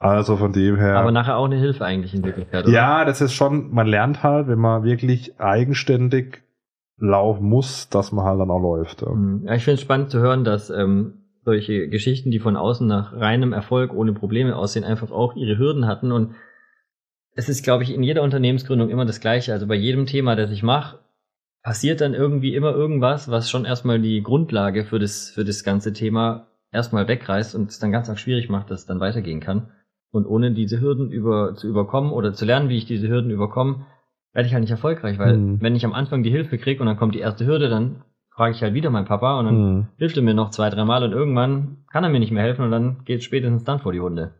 Also 0.00 0.36
von 0.36 0.52
dem 0.52 0.76
her. 0.76 0.96
Aber 0.96 1.10
nachher 1.10 1.36
auch 1.36 1.46
eine 1.46 1.56
Hilfe 1.56 1.84
eigentlich 1.84 2.14
in 2.14 2.22
Wirklichkeit, 2.24 2.64
oder? 2.66 2.72
Ja, 2.72 3.04
das 3.04 3.20
ist 3.20 3.32
schon, 3.34 3.74
man 3.74 3.88
lernt 3.88 4.22
halt, 4.22 4.46
wenn 4.46 4.60
man 4.60 4.84
wirklich 4.84 5.40
eigenständig 5.40 6.40
laufen 6.98 7.48
muss, 7.48 7.88
dass 7.88 8.12
man 8.12 8.24
halt 8.24 8.40
dann 8.40 8.50
auch 8.50 8.60
läuft. 8.60 9.02
Ja. 9.02 9.10
Mhm. 9.10 9.48
Ich 9.52 9.64
finde 9.64 9.74
es 9.74 9.80
spannend 9.80 10.10
zu 10.10 10.18
hören, 10.18 10.44
dass 10.44 10.70
ähm, 10.70 11.14
solche 11.44 11.88
Geschichten, 11.88 12.30
die 12.30 12.40
von 12.40 12.56
außen 12.56 12.86
nach 12.86 13.12
reinem 13.12 13.52
Erfolg 13.52 13.94
ohne 13.94 14.12
Probleme 14.12 14.56
aussehen, 14.56 14.84
einfach 14.84 15.10
auch 15.10 15.36
ihre 15.36 15.58
Hürden 15.58 15.86
hatten. 15.86 16.12
Und 16.12 16.34
es 17.34 17.48
ist, 17.48 17.62
glaube 17.62 17.84
ich, 17.84 17.94
in 17.94 18.02
jeder 18.02 18.22
Unternehmensgründung 18.22 18.90
immer 18.90 19.06
das 19.06 19.20
Gleiche. 19.20 19.52
Also 19.52 19.66
bei 19.66 19.76
jedem 19.76 20.06
Thema, 20.06 20.34
das 20.36 20.50
ich 20.50 20.62
mache, 20.62 20.98
passiert 21.62 22.00
dann 22.00 22.14
irgendwie 22.14 22.54
immer 22.54 22.72
irgendwas, 22.72 23.30
was 23.30 23.50
schon 23.50 23.64
erstmal 23.64 24.00
die 24.00 24.22
Grundlage 24.22 24.84
für 24.84 24.98
das, 24.98 25.30
für 25.30 25.44
das 25.44 25.64
ganze 25.64 25.92
Thema 25.92 26.48
erstmal 26.72 27.08
wegreißt 27.08 27.54
und 27.54 27.70
es 27.70 27.78
dann 27.78 27.92
ganz 27.92 28.08
arg 28.08 28.18
schwierig 28.18 28.48
macht, 28.48 28.70
dass 28.70 28.80
es 28.80 28.86
dann 28.86 29.00
weitergehen 29.00 29.40
kann. 29.40 29.70
Und 30.10 30.26
ohne 30.26 30.52
diese 30.52 30.80
Hürden 30.80 31.10
über, 31.10 31.54
zu 31.54 31.68
überkommen 31.68 32.12
oder 32.12 32.32
zu 32.32 32.44
lernen, 32.44 32.68
wie 32.68 32.78
ich 32.78 32.86
diese 32.86 33.08
Hürden 33.08 33.30
überkomme, 33.30 33.86
werde 34.32 34.46
ich 34.46 34.52
halt 34.54 34.62
nicht 34.62 34.70
erfolgreich, 34.70 35.18
weil 35.18 35.36
Mhm. 35.36 35.60
wenn 35.60 35.74
ich 35.76 35.84
am 35.84 35.92
Anfang 35.94 36.22
die 36.22 36.30
Hilfe 36.30 36.58
kriege 36.58 36.80
und 36.80 36.86
dann 36.86 36.96
kommt 36.96 37.14
die 37.14 37.20
erste 37.20 37.46
Hürde, 37.46 37.68
dann 37.68 38.02
frage 38.38 38.54
ich 38.54 38.62
halt 38.62 38.72
wieder 38.72 38.88
meinen 38.90 39.04
Papa 39.04 39.38
und 39.40 39.46
dann 39.46 39.54
Hm. 39.56 39.86
hilft 39.96 40.16
er 40.16 40.22
mir 40.22 40.32
noch 40.32 40.50
zwei, 40.50 40.70
dreimal 40.70 41.02
und 41.02 41.10
irgendwann 41.10 41.78
kann 41.90 42.04
er 42.04 42.10
mir 42.10 42.20
nicht 42.20 42.30
mehr 42.30 42.44
helfen 42.44 42.64
und 42.64 42.70
dann 42.70 42.98
geht 43.04 43.24
spätestens 43.24 43.64
dann 43.64 43.80
vor 43.80 43.92
die 43.92 44.00
Hunde. 44.00 44.30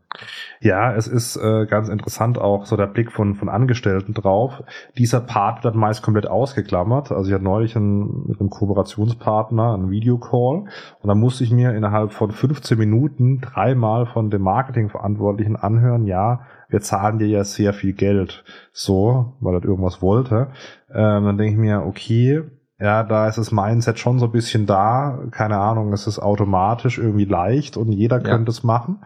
Ja, 0.60 0.94
es 0.94 1.08
ist 1.08 1.36
äh, 1.36 1.66
ganz 1.66 1.88
interessant 1.88 2.38
auch 2.38 2.64
so 2.64 2.76
der 2.76 2.86
Blick 2.86 3.10
von, 3.10 3.34
von 3.34 3.48
Angestellten 3.48 4.14
drauf. 4.14 4.62
Dieser 4.96 5.20
Part 5.20 5.64
wird 5.64 5.74
meist 5.74 6.02
komplett 6.02 6.28
ausgeklammert. 6.28 7.10
Also 7.10 7.28
ich 7.28 7.34
hatte 7.34 7.44
neulich 7.44 7.74
einen, 7.74 8.28
mit 8.28 8.40
einem 8.40 8.50
Kooperationspartner 8.50 9.74
einen 9.74 9.90
Videocall 9.90 10.64
und 11.00 11.08
da 11.08 11.14
musste 11.14 11.42
ich 11.42 11.50
mir 11.50 11.74
innerhalb 11.74 12.12
von 12.12 12.30
15 12.30 12.78
Minuten 12.78 13.40
dreimal 13.40 14.06
von 14.06 14.30
dem 14.30 14.42
Marketingverantwortlichen 14.42 15.56
anhören, 15.56 16.06
ja, 16.06 16.40
wir 16.68 16.80
zahlen 16.80 17.18
dir 17.18 17.26
ja 17.28 17.44
sehr 17.44 17.72
viel 17.72 17.94
Geld. 17.94 18.44
So, 18.72 19.34
weil 19.40 19.54
er 19.54 19.64
irgendwas 19.64 20.02
wollte. 20.02 20.48
Ähm, 20.90 21.24
dann 21.24 21.38
denke 21.38 21.54
ich 21.54 21.58
mir, 21.58 21.84
okay, 21.84 22.42
ja, 22.80 23.02
da 23.02 23.26
ist 23.28 23.38
das 23.38 23.50
Mindset 23.52 23.98
schon 23.98 24.18
so 24.18 24.26
ein 24.26 24.32
bisschen 24.32 24.66
da. 24.66 25.18
Keine 25.30 25.56
Ahnung, 25.58 25.92
es 25.92 26.06
ist 26.06 26.18
automatisch 26.18 26.98
irgendwie 26.98 27.24
leicht 27.24 27.76
und 27.76 27.90
jeder 27.92 28.16
Ja. 28.18 28.22
könnte 28.22 28.50
es 28.50 28.62
machen. 28.62 28.98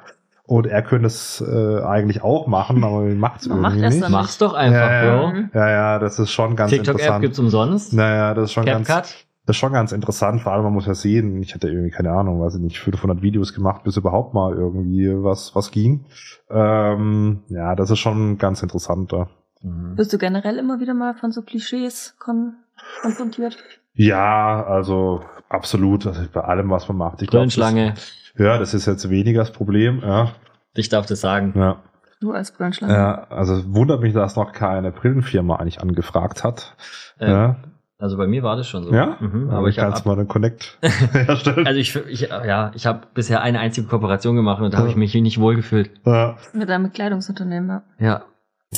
Und 0.44 0.66
er 0.66 0.82
könnte 0.82 1.06
es 1.06 1.40
äh, 1.40 1.82
eigentlich 1.82 2.22
auch 2.22 2.46
machen, 2.46 2.82
aber 2.84 3.04
er 3.06 3.14
macht 3.14 3.40
es 3.42 3.48
Man 3.48 3.58
irgendwie 3.58 3.80
macht 3.80 3.92
es 3.94 4.00
nicht. 4.00 4.10
Mach's 4.10 4.38
doch 4.38 4.54
einfach, 4.54 4.90
ja, 4.90 5.04
ja, 5.04 5.16
Bro. 5.30 5.32
ja, 5.54 5.70
ja, 5.70 5.98
das 5.98 6.18
ist 6.18 6.30
schon 6.30 6.56
ganz 6.56 6.70
TikTok-App 6.70 6.94
interessant. 7.00 7.22
gibt's 7.22 7.38
umsonst. 7.38 7.92
Naja, 7.94 8.34
das 8.34 8.44
ist 8.46 8.52
schon 8.52 8.66
ganz, 8.66 8.86
CapCut. 8.88 9.26
das 9.46 9.56
ist 9.56 9.60
schon 9.60 9.72
ganz 9.72 9.92
interessant. 9.92 10.40
Vor 10.42 10.52
allem, 10.52 10.64
man 10.64 10.72
muss 10.74 10.86
ja 10.86 10.94
sehen, 10.94 11.40
ich 11.40 11.54
hatte 11.54 11.68
irgendwie 11.68 11.90
keine 11.90 12.10
Ahnung, 12.10 12.40
weiß 12.42 12.56
ich 12.56 12.60
nicht, 12.60 12.80
500 12.80 13.22
Videos 13.22 13.54
gemacht, 13.54 13.84
bis 13.84 13.96
überhaupt 13.96 14.34
mal 14.34 14.52
irgendwie 14.52 15.08
was, 15.22 15.54
was 15.54 15.70
ging. 15.70 16.04
Ähm, 16.50 17.42
ja, 17.48 17.74
das 17.74 17.90
ist 17.90 18.00
schon 18.00 18.36
ganz 18.36 18.62
interessant 18.62 19.12
da. 19.12 19.28
Mhm. 19.62 19.96
Wirst 19.96 20.12
du 20.12 20.18
generell 20.18 20.58
immer 20.58 20.80
wieder 20.80 20.92
mal 20.92 21.14
von 21.14 21.30
so 21.32 21.40
Klischees 21.42 22.16
kon 22.18 22.54
konfrontiert? 23.00 23.56
Ja, 23.94 24.64
also 24.64 25.22
Absolut, 25.52 26.06
also 26.06 26.22
bei 26.32 26.40
allem, 26.40 26.70
was 26.70 26.88
man 26.88 26.96
macht. 26.96 27.20
Ich 27.20 27.28
glaub, 27.28 27.40
Brillenschlange, 27.40 27.90
das, 27.90 28.12
ja, 28.38 28.56
das 28.56 28.72
ist 28.72 28.86
jetzt 28.86 29.10
weniger 29.10 29.40
das 29.40 29.52
Problem. 29.52 30.00
Ja, 30.02 30.32
ich 30.74 30.88
darf 30.88 31.04
das 31.04 31.20
sagen. 31.20 31.52
ja. 31.54 31.76
Du 32.22 32.32
als 32.32 32.52
Brillenschlange. 32.52 32.94
ja 32.94 33.24
also 33.28 33.54
es 33.56 33.74
wundert 33.74 34.00
mich, 34.00 34.14
dass 34.14 34.36
noch 34.36 34.52
keine 34.52 34.92
Brillenfirma 34.92 35.56
eigentlich 35.56 35.82
angefragt 35.82 36.42
hat. 36.42 36.74
Äh, 37.18 37.30
ja, 37.30 37.56
Also 37.98 38.16
bei 38.16 38.26
mir 38.26 38.42
war 38.44 38.56
das 38.56 38.66
schon 38.68 38.84
so. 38.84 38.94
ja? 38.94 39.16
Mhm, 39.20 39.50
aber 39.50 39.68
ich 39.68 39.76
kannst 39.76 40.06
habe 40.06 40.08
mal 40.08 40.18
einen 40.18 40.28
Connect 40.28 40.78
herstellen. 41.12 41.66
also 41.66 41.78
ich, 41.78 41.94
ich 42.06 42.20
ja, 42.22 42.70
ich 42.74 42.86
habe 42.86 43.08
bisher 43.12 43.42
eine 43.42 43.58
einzige 43.60 43.88
Kooperation 43.88 44.36
gemacht 44.36 44.62
und 44.62 44.72
da 44.72 44.78
habe 44.78 44.88
ich 44.88 44.96
mich 44.96 45.12
nicht 45.14 45.38
wohl 45.38 45.56
gefühlt. 45.56 45.90
ja. 46.06 46.36
Mit 46.54 46.70
einem 46.70 46.84
Bekleidungsunternehmen. 46.84 47.82
ja. 47.98 48.22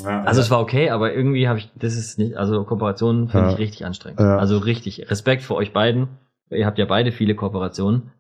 Ja, 0.03 0.11
Ja, 0.11 0.23
also 0.25 0.41
es 0.41 0.51
war 0.51 0.61
okay, 0.61 0.91
aber 0.91 1.13
irgendwie 1.15 1.49
habe 1.49 1.59
ich, 1.59 1.71
das 1.77 1.95
ist 1.97 2.19
nicht, 2.19 2.37
also 2.37 2.65
Kooperationen 2.65 3.29
finde 3.29 3.47
Ja. 3.49 3.53
ich 3.53 3.59
richtig 3.59 3.85
anstrengend. 3.87 4.21
Ja. 4.21 4.39
Also 4.39 4.59
richtig, 4.59 5.11
Respekt 5.11 5.43
vor 5.43 5.57
euch 5.57 5.73
beiden. 5.73 6.09
Ihr 6.51 6.67
habt 6.67 6.79
ja 6.79 6.85
beide 6.85 7.11
viele 7.13 7.35
Kooperationen. 7.35 8.11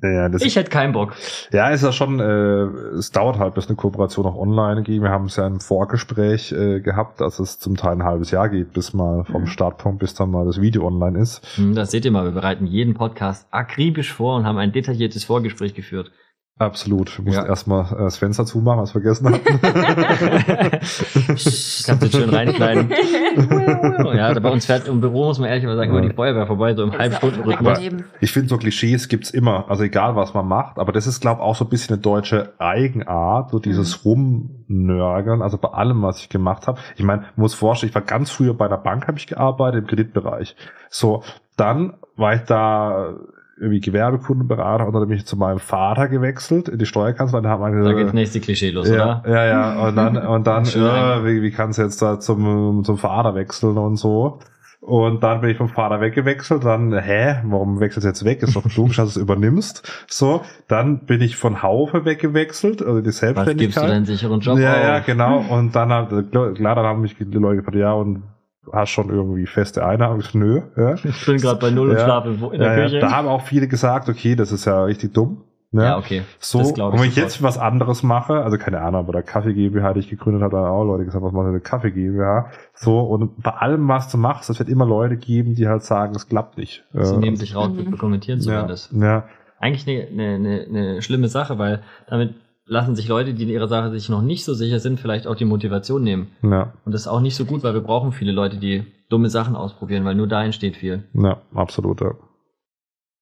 ja, 0.00 0.28
ja, 0.28 0.34
Ich 0.38 0.54
hätte 0.56 0.70
keinen 0.70 0.92
Bock. 0.92 1.14
Ja, 1.52 1.70
ist 1.70 1.82
ja 1.82 1.90
schon, 1.90 2.20
äh, 2.20 2.62
es 2.98 3.10
dauert 3.10 3.38
halt, 3.38 3.54
bis 3.54 3.66
eine 3.66 3.74
Kooperation 3.76 4.26
auch 4.26 4.36
online 4.36 4.82
geht. 4.84 5.02
Wir 5.02 5.10
haben 5.10 5.24
es 5.24 5.34
ja 5.36 5.46
im 5.46 5.58
Vorgespräch 5.60 6.52
äh, 6.52 6.80
gehabt, 6.80 7.20
dass 7.20 7.40
es 7.40 7.58
zum 7.58 7.76
Teil 7.76 7.92
ein 7.94 8.04
halbes 8.04 8.30
Jahr 8.30 8.48
geht, 8.48 8.72
bis 8.72 8.92
mal 8.94 9.24
vom 9.24 9.42
Mhm. 9.42 9.46
Startpunkt, 9.46 9.98
bis 9.98 10.14
dann 10.14 10.30
mal 10.30 10.46
das 10.46 10.60
Video 10.60 10.86
online 10.86 11.18
ist. 11.18 11.44
Hm, 11.56 11.74
Das 11.74 11.90
seht 11.90 12.04
ihr 12.04 12.12
mal, 12.12 12.24
wir 12.24 12.30
bereiten 12.32 12.66
jeden 12.66 12.94
Podcast 12.94 13.48
akribisch 13.50 14.12
vor 14.12 14.36
und 14.36 14.44
haben 14.46 14.58
ein 14.58 14.70
detailliertes 14.72 15.24
Vorgespräch 15.24 15.74
geführt. 15.74 16.12
Absolut. 16.58 17.18
Wir 17.18 17.24
mussten 17.24 17.42
Ja. 17.44 17.48
erstmal 17.48 17.84
äh, 17.92 17.98
das 17.98 18.16
Fenster 18.16 18.44
zumachen, 18.44 18.80
was 18.80 18.92
wir 18.92 19.00
vergessen 19.00 19.32
hatten. 19.32 19.44
Kannst 20.80 22.02
du 22.02 22.10
schön 22.10 22.30
reinschneiden. 22.30 22.90
ja, 24.16 24.38
bei 24.40 24.50
uns 24.50 24.66
fährt 24.66 24.88
im 24.88 25.00
Büro, 25.00 25.26
muss 25.26 25.38
man 25.38 25.48
ehrlich 25.48 25.64
mal 25.64 25.76
sagen, 25.76 25.90
immer 25.90 26.00
die 26.00 26.12
Feuerwehr 26.12 26.48
vorbei, 26.48 26.74
so 26.74 26.82
im 26.82 26.90
ja 26.92 26.98
Halbstundenrhythmus. 26.98 27.78
Ich 28.20 28.32
finde, 28.32 28.48
so 28.48 28.58
Klischees 28.58 29.08
gibt's 29.08 29.30
immer, 29.30 29.66
also 29.68 29.84
egal 29.84 30.16
was 30.16 30.34
man 30.34 30.48
macht, 30.48 30.78
aber 30.78 30.90
das 30.90 31.06
ist, 31.06 31.20
glaube 31.20 31.42
auch 31.42 31.54
so 31.54 31.64
ein 31.64 31.70
bisschen 31.70 31.94
eine 31.94 32.02
deutsche 32.02 32.52
Eigenart, 32.58 33.50
so 33.50 33.60
dieses 33.60 34.04
Rumnörgeln, 34.04 35.42
also 35.42 35.58
bei 35.58 35.68
allem, 35.68 36.02
was 36.02 36.18
ich 36.18 36.28
gemacht 36.28 36.66
habe. 36.66 36.80
Ich 36.96 37.04
meine, 37.04 37.26
muss 37.36 37.54
vorstellen, 37.54 37.90
ich 37.90 37.94
war 37.94 38.02
ganz 38.02 38.30
früher 38.30 38.54
bei 38.54 38.66
der 38.66 38.78
Bank, 38.78 39.06
habe 39.06 39.18
ich 39.18 39.28
gearbeitet, 39.28 39.82
im 39.82 39.86
Kreditbereich. 39.86 40.56
So, 40.90 41.22
dann 41.56 41.94
war 42.16 42.34
ich 42.34 42.42
da 42.42 43.14
irgendwie 43.60 43.80
Gewerbekundenberater 43.80 44.86
und 44.86 44.92
dann 44.92 45.08
bin 45.08 45.16
ich 45.16 45.26
zu 45.26 45.36
meinem 45.36 45.58
Vater 45.58 46.08
gewechselt 46.08 46.68
in 46.68 46.78
die 46.78 46.86
Steuerkanzlei. 46.86 47.40
Da 47.40 47.50
hat 47.50 47.60
man 47.60 47.84
Da 47.84 47.92
geht's 47.92 48.12
nächste 48.12 48.40
Klischee 48.40 48.70
los, 48.70 48.88
ja, 48.88 49.22
oder? 49.22 49.22
ja, 49.26 49.46
ja, 49.46 49.88
und 49.88 49.96
dann, 49.96 50.16
und 50.26 50.46
dann, 50.46 50.64
ja, 50.64 51.24
wie, 51.24 51.42
wie 51.42 51.50
kannst 51.50 51.78
du 51.78 51.82
jetzt 51.82 52.00
da 52.00 52.20
zum, 52.20 52.84
zum 52.84 52.98
Vater 52.98 53.34
wechseln 53.34 53.76
und 53.78 53.96
so. 53.96 54.40
Und 54.80 55.24
dann 55.24 55.40
bin 55.40 55.50
ich 55.50 55.56
vom 55.56 55.68
Vater 55.68 56.00
weggewechselt, 56.00 56.64
dann, 56.64 56.96
hä, 56.96 57.40
warum 57.44 57.80
wechselst 57.80 58.04
du 58.04 58.08
jetzt 58.08 58.24
weg? 58.24 58.42
Ist 58.42 58.54
doch 58.54 58.64
logisch, 58.76 58.96
dass 58.96 59.14
du 59.14 59.20
es 59.20 59.22
übernimmst. 59.22 60.06
So, 60.08 60.42
dann 60.68 61.00
bin 61.00 61.20
ich 61.20 61.36
von 61.36 61.62
Haufe 61.62 62.04
weggewechselt, 62.04 62.80
also 62.80 63.00
die 63.00 63.08
Was 63.08 63.18
Selbstständigkeit. 63.18 63.58
gibst 63.58 63.76
du 63.76 63.86
deinen 63.86 64.04
sicheren 64.06 64.40
Job 64.40 64.58
ja, 64.58 64.74
auf? 64.74 64.80
ja, 64.80 64.98
genau. 65.00 65.44
Und 65.50 65.74
dann, 65.74 66.30
klar, 66.30 66.74
dann 66.76 66.86
haben 66.86 67.00
mich 67.02 67.16
die 67.18 67.24
Leute 67.24 67.56
gefragt, 67.56 67.76
ja, 67.76 67.92
und 67.92 68.22
hast 68.72 68.90
schon 68.90 69.10
irgendwie 69.10 69.46
feste 69.46 69.84
Einnahme? 69.84 70.20
Ich 70.20 70.28
so, 70.32 70.38
Nö, 70.38 70.62
ja. 70.76 70.94
Ich 70.94 71.26
bin 71.26 71.36
gerade 71.38 71.58
bei 71.60 71.70
Null 71.70 71.90
und 71.90 71.96
Ja. 71.96 72.04
schlafe 72.04 72.28
in 72.52 72.58
der 72.60 72.76
ja, 72.78 72.82
Küche. 72.84 72.94
ja. 72.96 73.00
Da 73.00 73.10
haben 73.12 73.28
auch 73.28 73.42
viele 73.42 73.68
gesagt, 73.68 74.08
okay, 74.08 74.34
das 74.36 74.52
ist 74.52 74.64
ja 74.64 74.84
richtig 74.84 75.14
dumm. 75.14 75.42
Ne? 75.70 75.82
Ja, 75.84 75.98
okay. 75.98 76.22
So, 76.38 76.60
und 76.60 76.64
ich 76.64 76.76
wenn 76.78 76.80
ich 76.80 76.92
sofort. 76.92 77.16
jetzt 77.16 77.42
was 77.42 77.58
anderes 77.58 78.02
mache, 78.02 78.42
also 78.42 78.56
keine 78.56 78.80
Ahnung, 78.80 79.04
bei 79.04 79.12
der 79.12 79.22
Kaffee 79.22 79.52
GmbH, 79.52 79.92
die 79.92 80.00
ich 80.00 80.08
gegründet 80.08 80.42
habe, 80.42 80.56
dann 80.56 80.64
auch 80.64 80.82
Leute 80.82 81.04
gesagt, 81.04 81.22
was 81.22 81.32
macht 81.32 81.46
eine 81.46 81.60
Kaffee 81.60 81.90
GmbH? 81.90 82.46
So, 82.72 83.00
und 83.00 83.42
bei 83.42 83.50
allem, 83.50 83.86
was 83.86 84.10
du 84.10 84.16
machst, 84.16 84.48
es 84.48 84.58
wird 84.58 84.70
immer 84.70 84.86
Leute 84.86 85.18
geben, 85.18 85.54
die 85.54 85.68
halt 85.68 85.82
sagen, 85.82 86.14
es 86.16 86.26
klappt 86.26 86.56
nicht. 86.56 86.84
Sie 86.94 86.98
Äh, 87.14 87.18
nehmen 87.18 87.36
sich 87.36 87.54
raus, 87.54 87.68
Mhm. 87.68 87.90
dokumentieren 87.90 88.40
ja, 88.40 88.44
zumindest. 88.44 88.92
ja, 88.94 89.24
Eigentlich 89.60 89.86
eine, 89.86 90.06
eine, 90.24 90.34
eine, 90.36 90.66
eine 90.68 91.02
schlimme 91.02 91.28
Sache, 91.28 91.58
weil 91.58 91.82
damit 92.08 92.32
lassen 92.68 92.94
sich 92.94 93.08
Leute, 93.08 93.34
die 93.34 93.42
in 93.42 93.48
ihrer 93.48 93.68
Sache 93.68 93.90
sich 93.90 94.08
noch 94.08 94.22
nicht 94.22 94.44
so 94.44 94.54
sicher 94.54 94.78
sind, 94.78 95.00
vielleicht 95.00 95.26
auch 95.26 95.34
die 95.34 95.44
Motivation 95.44 96.02
nehmen. 96.04 96.28
ja, 96.42 96.72
Und 96.84 96.92
das 96.92 97.02
ist 97.02 97.08
auch 97.08 97.20
nicht 97.20 97.34
so 97.34 97.44
gut, 97.44 97.62
weil 97.62 97.74
wir 97.74 97.80
brauchen 97.80 98.12
viele 98.12 98.32
Leute, 98.32 98.58
die 98.58 98.84
dumme 99.08 99.30
Sachen 99.30 99.56
ausprobieren, 99.56 100.04
weil 100.04 100.14
nur 100.14 100.26
da 100.28 100.44
entsteht 100.44 100.76
viel. 100.76 101.04
ja, 101.14 101.40
absolut, 101.54 102.00
ja. 102.00 102.12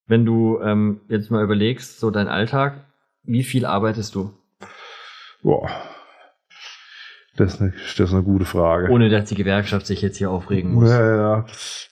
Wenn 0.08 0.24
du 0.24 0.60
ähm, 0.60 1.00
jetzt 1.08 1.30
mal 1.30 1.42
überlegst, 1.42 1.98
so 1.98 2.10
dein 2.10 2.28
Alltag, 2.28 2.84
wie 3.24 3.42
viel 3.42 3.66
arbeitest 3.66 4.14
du? 4.14 4.32
Boah. 5.42 5.68
Das 7.36 7.54
ist, 7.54 7.60
eine, 7.60 7.72
das 7.72 7.98
ist 8.08 8.12
eine 8.14 8.22
gute 8.22 8.44
Frage. 8.46 8.88
Ohne 8.90 9.10
dass 9.10 9.28
die 9.28 9.34
Gewerkschaft 9.34 9.86
sich 9.86 10.00
jetzt 10.00 10.16
hier 10.16 10.30
aufregen 10.30 10.72
muss. 10.72 10.88
Ja, 10.88 11.16
ja, 11.16 11.46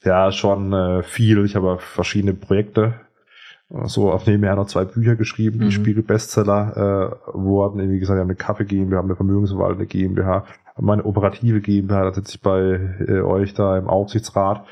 ja, 0.04 0.32
schon 0.32 0.72
äh, 0.72 1.02
viel. 1.02 1.44
Ich 1.44 1.54
habe 1.54 1.78
verschiedene 1.78 2.34
Projekte. 2.34 2.94
So 3.86 4.12
auf 4.12 4.26
nebenher 4.26 4.54
noch 4.56 4.66
zwei 4.66 4.84
Bücher 4.84 5.16
geschrieben, 5.16 5.58
die 5.58 5.64
Mhm. 5.66 5.70
Spiegel-Bestseller 5.70 7.16
äh, 7.34 7.36
wurden. 7.36 7.90
Wie 7.90 7.98
gesagt, 7.98 8.16
wir 8.16 8.20
haben 8.20 8.28
eine 8.28 8.36
Kaffee 8.36 8.64
GmbH, 8.66 9.00
eine 9.00 9.16
Vermögensverwaltende 9.16 9.86
GmbH, 9.86 10.44
meine 10.78 11.04
operative 11.04 11.60
GmbH, 11.60 12.04
da 12.04 12.12
sitze 12.14 12.34
ich 12.36 12.42
bei 12.42 12.78
äh, 13.08 13.20
euch 13.20 13.54
da 13.54 13.78
im 13.78 13.86
Aufsichtsrat 13.88 14.64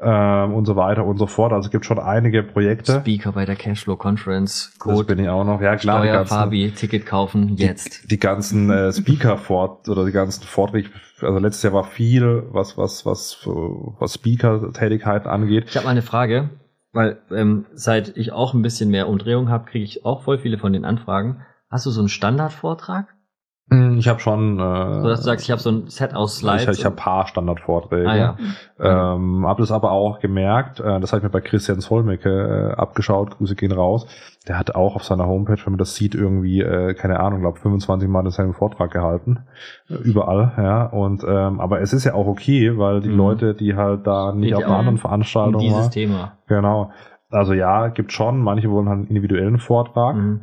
ähm, 0.00 0.54
und 0.54 0.64
so 0.64 0.74
weiter 0.74 1.04
und 1.04 1.18
so 1.18 1.26
fort. 1.26 1.52
Also 1.52 1.66
es 1.66 1.70
gibt 1.70 1.84
schon 1.84 1.98
einige 1.98 2.42
Projekte. 2.42 3.00
Speaker 3.00 3.32
bei 3.32 3.44
der 3.44 3.56
Cashflow 3.56 3.96
Conference, 3.96 4.70
Das 4.72 4.78
Code, 4.78 5.04
bin 5.04 5.18
ich 5.18 5.28
auch 5.28 5.44
noch. 5.44 5.60
Ja, 5.60 5.76
klar, 5.76 6.00
die 6.02 6.08
Steuer, 6.08 6.18
ganzen, 6.18 6.34
Fabi, 6.34 6.72
Ticket 6.72 7.06
kaufen, 7.06 7.56
jetzt. 7.56 8.10
die 8.10 8.18
ganzen 8.18 8.70
äh, 8.70 8.92
Speaker-Fort 8.92 9.88
oder 9.88 10.04
die 10.06 10.12
ganzen 10.12 10.42
Vorträge. 10.44 10.88
Also 11.20 11.38
letztes 11.38 11.62
Jahr 11.62 11.74
war 11.74 11.84
viel, 11.84 12.44
was 12.50 12.76
was 12.78 13.04
was 13.06 13.46
was 13.46 14.14
Speaker-Tätigkeiten 14.14 15.28
angeht. 15.28 15.66
Ich 15.68 15.76
habe 15.76 15.84
mal 15.84 15.90
eine 15.92 16.02
Frage, 16.02 16.48
weil 16.92 17.22
ähm, 17.30 17.66
seit 17.72 18.16
ich 18.16 18.32
auch 18.32 18.54
ein 18.54 18.62
bisschen 18.62 18.90
mehr 18.90 19.08
Umdrehung 19.08 19.48
habe, 19.48 19.70
kriege 19.70 19.84
ich 19.84 20.04
auch 20.04 20.22
voll 20.22 20.38
viele 20.38 20.58
von 20.58 20.72
den 20.72 20.84
Anfragen. 20.84 21.42
Hast 21.70 21.86
du 21.86 21.90
so 21.90 22.00
einen 22.00 22.08
Standardvortrag? 22.08 23.14
Hm, 23.70 23.98
Ich 23.98 24.08
habe 24.08 24.18
schon. 24.20 24.58
Äh, 24.58 25.00
So 25.02 25.08
dass 25.08 25.20
du 25.20 25.26
sagst, 25.26 25.44
ich 25.44 25.50
habe 25.50 25.60
so 25.60 25.70
ein 25.70 25.86
Set 25.88 26.14
aus 26.14 26.38
Slides. 26.38 26.64
ich, 26.64 26.78
ich 26.80 26.84
habe 26.84 26.96
paar 26.96 27.26
Standardvorträge. 27.28 28.08
ah, 28.08 28.16
ja. 28.16 28.36
Ähm, 29.14 29.46
habe 29.46 29.62
das 29.62 29.70
aber 29.70 29.92
auch 29.92 30.18
gemerkt, 30.20 30.80
äh, 30.80 30.98
das 31.00 31.12
habe 31.12 31.18
ich 31.18 31.22
mir 31.24 31.30
bei 31.30 31.40
Christian 31.40 31.80
Solmecke 31.80 32.72
äh, 32.76 32.80
abgeschaut, 32.80 33.30
Grüße 33.36 33.54
gehen 33.54 33.72
raus. 33.72 34.06
Der 34.48 34.58
hat 34.58 34.74
auch 34.74 34.96
auf 34.96 35.04
seiner 35.04 35.26
Homepage, 35.26 35.58
wenn 35.64 35.74
man 35.74 35.78
das 35.78 35.94
sieht, 35.94 36.14
irgendwie, 36.14 36.60
äh, 36.62 36.94
keine 36.94 37.20
Ahnung, 37.20 37.40
glaube 37.40 37.60
25 37.60 38.08
Mal 38.08 38.22
denselben 38.22 38.54
Vortrag 38.54 38.90
gehalten. 38.90 39.40
Äh, 39.88 39.94
überall, 39.94 40.52
ja. 40.56 40.86
Und 40.86 41.22
ähm, 41.28 41.60
aber 41.60 41.80
es 41.80 41.92
ist 41.92 42.04
ja 42.04 42.14
auch 42.14 42.26
okay, 42.26 42.76
weil 42.78 43.00
die 43.02 43.10
Mhm. 43.10 43.16
Leute, 43.18 43.54
die 43.54 43.76
halt 43.76 44.06
da 44.06 44.32
nicht 44.32 44.48
Geht 44.48 44.56
auf 44.56 44.64
einer 44.64 44.76
anderen 44.78 44.94
um 44.96 45.00
Veranstaltung 45.00 45.60
dieses 45.60 45.78
waren. 45.78 45.90
Thema. 45.90 46.32
Genau. 46.48 46.90
Also 47.30 47.52
ja, 47.52 47.88
gibt 47.88 48.10
schon, 48.12 48.40
manche 48.40 48.68
wollen 48.70 48.88
halt 48.88 48.98
einen 48.98 49.06
individuellen 49.08 49.58
Vortrag. 49.58 50.16
Mhm. 50.16 50.40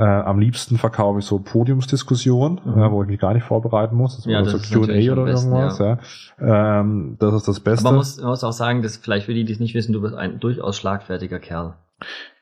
Äh, 0.00 0.04
am 0.04 0.38
liebsten 0.38 0.78
verkaufe 0.78 1.18
ich 1.18 1.24
so 1.24 1.40
Podiumsdiskussionen, 1.40 2.60
Mhm. 2.64 2.80
äh, 2.82 2.90
wo 2.92 3.02
ich 3.02 3.08
mich 3.08 3.18
gar 3.18 3.34
nicht 3.34 3.42
vorbereiten 3.42 3.96
muss. 3.96 4.14
Das 4.16 4.26
Ja, 4.26 4.42
das 4.42 4.52
so 4.52 4.78
Q&A 4.80 5.12
oder 5.12 5.24
besten, 5.24 5.52
irgendwas. 5.52 5.78
Ja. 5.80 5.98
Ähm, 6.80 7.16
das 7.18 7.34
ist 7.34 7.48
das 7.48 7.58
Beste. 7.60 7.80
Aber 7.84 7.90
man 7.92 7.98
muss, 7.98 8.16
man 8.20 8.30
muss 8.30 8.44
auch 8.44 8.52
sagen, 8.52 8.82
dass 8.82 8.96
vielleicht 8.96 9.26
für 9.26 9.34
die, 9.34 9.44
die 9.44 9.52
es 9.52 9.58
nicht 9.60 9.74
wissen, 9.74 9.92
du 9.92 10.00
bist 10.00 10.14
ein 10.14 10.38
durchaus 10.38 10.76
schlagfertiger 10.78 11.40
Kerl. 11.40 11.74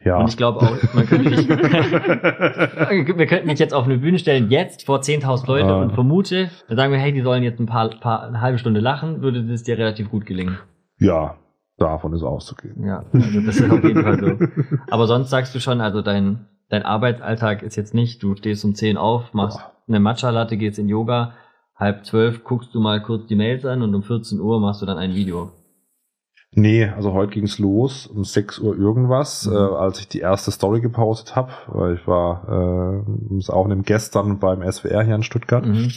ja. 0.05 0.19
Und 0.19 0.29
ich 0.29 0.37
glaube 0.37 0.61
auch, 0.61 0.77
man 0.93 1.07
könnte 1.07 1.31
dich, 1.31 1.49
wir 1.49 3.27
könnten 3.27 3.49
dich 3.49 3.59
jetzt 3.59 3.73
auf 3.75 3.85
eine 3.87 3.99
Bühne 3.99 4.19
stellen, 4.19 4.51
jetzt 4.51 4.85
vor 4.85 5.01
10.000 5.01 5.47
Leute 5.47 5.69
Ah. 5.69 5.81
und 5.83 5.93
vermute, 5.95 6.51
dann 6.69 6.77
sagen 6.77 6.93
wir, 6.93 6.99
hey, 6.99 7.13
die 7.13 7.23
sollen 7.23 7.43
jetzt 7.43 7.59
ein 7.59 7.67
paar, 7.67 7.89
paar, 7.89 8.23
eine 8.25 8.41
halbe 8.43 8.59
Stunde 8.59 8.81
lachen, 8.81 9.23
würde 9.23 9.43
das 9.45 9.63
dir 9.63 9.79
relativ 9.79 10.11
gut 10.11 10.27
gelingen. 10.27 10.59
ja, 10.99 11.37
davon 11.79 12.13
ist 12.15 12.23
auszugehen. 12.23 12.85
Ja, 12.87 13.05
also 13.13 13.41
das 13.41 13.57
ist 13.57 13.71
auf 13.71 13.83
jeden 13.85 14.03
Fall 14.03 14.19
so. 14.19 14.77
Aber 14.91 15.07
sonst 15.07 15.31
sagst 15.31 15.55
du 15.55 15.61
schon, 15.61 15.81
also 15.81 16.01
dein, 16.03 16.47
dein 16.69 16.83
Arbeitsalltag 16.83 17.63
ist 17.63 17.77
jetzt 17.77 17.95
nicht, 17.95 18.23
du 18.23 18.35
stehst 18.37 18.65
um 18.65 18.75
10 18.75 18.97
auf, 18.97 19.33
machst 19.35 19.59
Boah. 19.59 19.73
eine 19.89 20.01
Matcha-Latte, 20.01 20.57
gehst 20.57 20.79
in 20.79 20.89
Yoga, 20.89 21.35
halb 21.75 22.05
zwölf 22.07 22.43
guckst 22.45 22.75
du 22.75 22.81
mal 22.81 23.03
kurz 23.03 23.27
die 23.27 23.37
Mails 23.37 23.65
an 23.65 23.83
und 23.83 23.95
um 23.95 24.03
14 24.03 24.41
Uhr 24.41 24.61
machst 24.61 24.83
du 24.83 24.87
dann 24.87 24.99
ein 24.99 25.15
Video. 25.15 25.51
Nee, 26.53 26.87
also 26.87 27.13
heute 27.13 27.33
ging's 27.33 27.59
los 27.59 28.07
um 28.07 28.25
6 28.25 28.61
Uhr 28.61 28.77
irgendwas, 28.79 29.47
Mhm. 29.47 29.53
äh, 29.53 29.59
als 29.59 30.01
ich 30.01 30.09
die 30.09 30.21
erste 30.21 30.51
Story 30.51 30.81
gepostet 30.81 31.37
habe, 31.37 31.53
weil 31.67 31.95
ich 31.97 32.07
war 32.07 33.03
äh, 33.05 33.53
auch 33.53 33.65
einem 33.67 33.83
gestern 33.83 34.39
beim 34.39 34.63
SWR 34.63 35.03
hier 35.03 35.15
in 35.17 35.23
Stuttgart. 35.23 35.67
Mhm. 35.67 35.91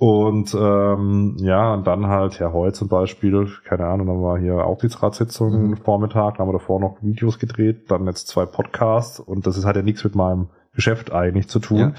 Und 0.00 0.54
ähm, 0.58 1.36
ja, 1.40 1.74
und 1.74 1.86
dann 1.86 2.06
halt, 2.06 2.38
ja, 2.38 2.54
heute 2.54 2.72
zum 2.72 2.88
Beispiel, 2.88 3.50
keine 3.64 3.84
Ahnung, 3.84 4.06
dann 4.06 4.22
war 4.22 4.38
hier 4.38 4.64
Aufsichtsratssitzung 4.64 5.68
Mhm. 5.68 5.76
Vormittag, 5.76 6.38
dann 6.38 6.46
haben 6.46 6.48
wir 6.54 6.58
davor 6.58 6.80
noch 6.80 6.96
Videos 7.02 7.38
gedreht, 7.38 7.90
dann 7.90 8.06
jetzt 8.06 8.26
zwei 8.26 8.46
Podcasts 8.46 9.20
und 9.20 9.46
das 9.46 9.58
ist, 9.58 9.66
hat 9.66 9.76
ja 9.76 9.82
nichts 9.82 10.02
mit 10.02 10.14
meinem 10.14 10.48
Geschäft 10.74 11.12
eigentlich 11.12 11.48
zu 11.48 11.58
tun. 11.58 11.78
Ja. 11.78 11.92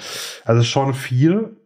Also 0.46 0.64
schon 0.64 0.96
viel. 0.96 1.58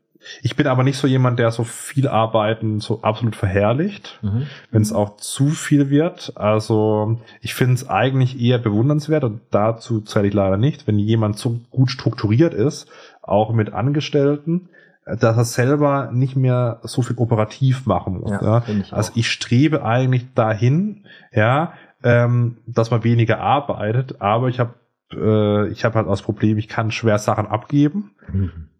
Ich 0.41 0.57
bin 0.57 0.67
aber 0.67 0.83
nicht 0.83 0.97
so 0.97 1.07
jemand, 1.07 1.39
der 1.39 1.51
so 1.51 1.63
viel 1.63 2.09
Arbeiten 2.09 2.81
so 2.81 3.01
absolut 3.01 3.37
verherrlicht, 3.37 4.19
Mhm. 4.21 4.47
wenn 4.71 4.81
es 4.81 4.91
auch 4.91 5.15
zu 5.15 5.47
viel 5.47 5.89
wird. 5.89 6.33
Also 6.35 7.17
ich 7.39 7.53
finde 7.53 7.75
es 7.75 7.87
eigentlich 7.87 8.41
eher 8.41 8.57
bewundernswert 8.57 9.23
und 9.23 9.39
dazu 9.51 10.01
zähle 10.01 10.27
ich 10.27 10.33
leider 10.33 10.57
nicht, 10.57 10.85
wenn 10.85 10.99
jemand 10.99 11.37
so 11.37 11.61
gut 11.71 11.91
strukturiert 11.91 12.53
ist, 12.53 12.89
auch 13.21 13.53
mit 13.53 13.71
Angestellten, 13.71 14.67
dass 15.05 15.37
er 15.37 15.45
selber 15.45 16.09
nicht 16.11 16.35
mehr 16.35 16.79
so 16.83 17.01
viel 17.01 17.17
operativ 17.17 17.85
machen 17.85 18.19
muss. 18.21 18.31
Ja, 18.31 18.41
Ja, 18.41 18.63
ich 18.67 18.93
also 18.93 19.11
ich 19.15 19.29
strebe 19.31 19.85
eigentlich 19.85 20.33
dahin, 20.33 21.05
ja, 21.31 21.73
ähm, 22.03 22.57
dass 22.67 22.91
man 22.91 23.03
weniger 23.03 23.39
arbeitet, 23.39 24.21
aber 24.21 24.47
ich 24.49 24.59
habe 24.59 24.73
äh, 25.11 25.67
ich 25.69 25.85
habe 25.85 25.95
halt 25.95 26.07
das 26.07 26.21
Problem, 26.23 26.57
ich 26.57 26.67
kann 26.67 26.91
schwer 26.91 27.19
Sachen 27.19 27.45
abgeben 27.47 28.11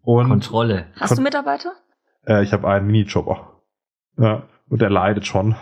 und 0.02 0.28
Kontrolle. 0.28 0.86
Hast 0.98 1.10
Kon- 1.10 1.16
du 1.18 1.22
Mitarbeiter? 1.22 1.72
äh, 2.26 2.42
ich 2.42 2.52
habe 2.52 2.68
einen 2.68 2.86
Minijobber. 2.86 3.52
Ja, 4.18 4.42
und 4.68 4.80
der 4.82 4.90
leidet 4.90 5.26
schon 5.26 5.54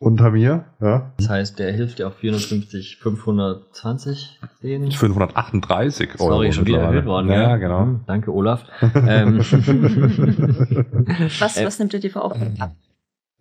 unter 0.00 0.30
mir, 0.30 0.64
ja. 0.80 1.12
Das 1.18 1.28
heißt, 1.28 1.58
der 1.58 1.72
hilft 1.72 1.98
dir 1.98 2.08
auf 2.08 2.14
450, 2.16 2.96
520 2.96 4.40
sehen. 4.60 4.90
538 4.90 6.18
Euro. 6.20 6.30
Sorry, 6.32 6.52
schon 6.52 6.66
wieder 6.66 6.80
erhöht 6.80 7.04
worden. 7.04 7.28
Ja, 7.28 7.50
gell? 7.56 7.68
genau. 7.68 7.80
Hm, 7.82 8.00
Danke, 8.06 8.32
Olaf. 8.32 8.64
ähm, 8.94 9.38
Was, 11.38 11.56
Äh, 11.58 11.66
was 11.66 11.78
nimmt 11.78 11.92
ihr 11.92 12.00
dir 12.00 12.10
für 12.10 12.22
Aufgaben 12.22 12.56
ab? 12.58 12.72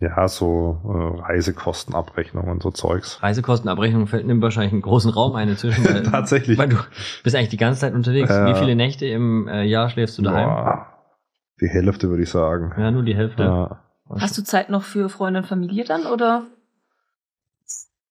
Ja, 0.02 0.28
so 0.28 0.80
äh, 0.86 1.22
Reisekostenabrechnungen 1.22 2.52
und 2.52 2.62
so 2.64 2.72
Zeugs. 2.72 3.22
Reisekostenabrechnung 3.24 4.08
fällt, 4.08 4.28
nimmt 4.28 4.42
wahrscheinlich 4.42 4.72
einen 4.74 4.82
großen 4.82 5.12
Raum 5.12 5.36
ein 5.36 5.50
inzwischen. 5.50 5.84
Weil, 5.86 6.04
Tatsächlich. 6.12 6.58
weil 6.58 6.70
du 6.70 6.78
bist 7.24 7.36
eigentlich 7.36 7.50
die 7.50 7.58
ganze 7.58 7.82
Zeit 7.82 7.94
unterwegs. 7.94 8.30
Ja. 8.30 8.48
Wie 8.48 8.56
viele 8.60 8.76
Nächte 8.76 9.06
im 9.06 9.48
äh, 9.48 9.64
Jahr 9.64 9.90
schläfst 9.90 10.18
du 10.18 10.22
daheim? 10.24 10.48
Boah, 10.48 10.88
die 11.62 11.68
Hälfte 11.68 12.10
würde 12.10 12.24
ich 12.24 12.30
sagen. 12.30 12.74
Ja, 12.78 12.92
nur 12.92 13.04
die 13.04 13.16
Hälfte. 13.16 13.44
Ja. 13.44 13.82
Hast 14.10 14.38
du 14.38 14.44
Zeit 14.44 14.70
noch 14.70 14.84
für 14.84 15.10
Freunde 15.10 15.42
und 15.42 15.46
Familie 15.46 15.84
dann 15.86 16.06
oder? 16.06 16.48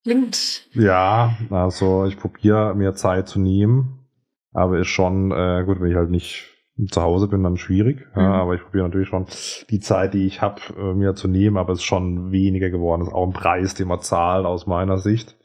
Klingt. 0.05 0.67
Ja, 0.73 1.37
also 1.51 2.05
ich 2.07 2.17
probiere 2.19 2.75
mir 2.75 2.95
Zeit 2.95 3.29
zu 3.29 3.41
nehmen, 3.41 4.07
aber 4.53 4.79
ist 4.79 4.87
schon, 4.89 5.33
äh, 5.33 5.65
gut, 5.67 5.81
wenn 5.81 5.91
ich 5.91 5.97
halt 5.97 6.11
nicht 6.11 6.47
zu 6.91 7.03
Hause 7.03 7.27
bin, 7.27 7.43
dann 7.43 7.57
schwierig. 7.57 8.07
Ja, 8.15 8.23
Mhm. 8.23 8.29
aber 8.35 8.55
ich 8.55 8.63
probiere 8.63 8.85
natürlich 8.85 9.09
schon 9.09 9.27
die 9.69 9.81
Zeit, 9.81 10.15
die 10.15 10.27
ich 10.27 10.41
habe, 10.41 10.61
äh, 10.79 10.95
mir 10.95 11.15
zu 11.17 11.27
nehmen, 11.27 11.57
aber 11.57 11.73
es 11.73 11.81
ist 11.81 11.85
schon 11.85 12.31
weniger 12.31 12.71
geworden. 12.71 13.01
Das 13.01 13.09
ist 13.09 13.15
auch 13.15 13.27
ein 13.27 13.33
Preis, 13.33 13.75
den 13.75 13.89
man 13.89 14.01
zahlt 14.01 14.47
aus 14.47 14.67
meiner 14.69 14.99
Sicht, 14.99 15.37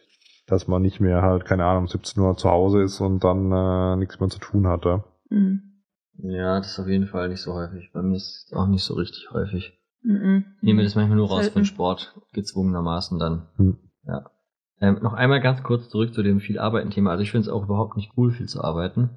dass 0.46 0.68
man 0.68 0.84
nicht 0.84 1.00
mehr 1.00 1.24
halt, 1.24 1.46
keine 1.46 1.66
Ahnung, 1.66 1.84
um 1.84 1.88
17 1.88 2.22
Uhr 2.22 2.38
zu 2.38 2.52
Hause 2.52 2.84
ist 2.84 3.02
und 3.02 3.24
dann 3.24 3.52
äh, 3.52 3.96
nichts 3.96 4.20
mehr 4.20 4.30
zu 4.30 4.40
tun 4.40 4.68
hatte. 4.68 5.04
Mhm. 5.30 5.82
Ja, 6.20 6.60
das 6.60 6.74
ist 6.74 6.80
auf 6.80 6.88
jeden 6.88 7.08
Fall 7.08 7.30
nicht 7.30 7.42
so 7.42 7.54
häufig. 7.56 7.90
Bei 7.92 8.04
mir 8.04 8.16
ist 8.16 8.46
es 8.48 8.54
auch 8.54 8.68
nicht 8.68 8.84
so 8.84 8.94
richtig 8.94 9.32
häufig. 9.32 9.74
Mhm. 10.04 10.46
Ich 10.58 10.64
nehme 10.64 10.84
das 10.84 10.96
manchmal 10.96 11.18
nur 11.18 11.28
raus 11.28 11.38
für 11.40 11.44
Selten. 11.46 11.60
den 11.60 11.66
Sport, 11.66 12.16
gezwungenermaßen 12.34 13.20
dann. 13.20 13.48
Hm. 13.58 13.78
Ja. 14.06 14.30
Ähm, 14.82 15.00
noch 15.02 15.14
einmal 15.14 15.40
ganz 15.42 15.64
kurz 15.64 15.90
zurück 15.90 16.14
zu 16.14 16.24
dem 16.24 16.40
viel 16.42 16.60
Arbeiten-Thema. 16.60 17.12
Also 17.12 17.24
ich 17.24 17.32
finde 17.32 17.48
es 17.48 17.54
auch 17.54 17.64
überhaupt 17.64 17.96
nicht 17.96 18.12
cool, 18.18 18.32
viel 18.32 18.48
zu 18.48 18.62
arbeiten. 18.64 19.12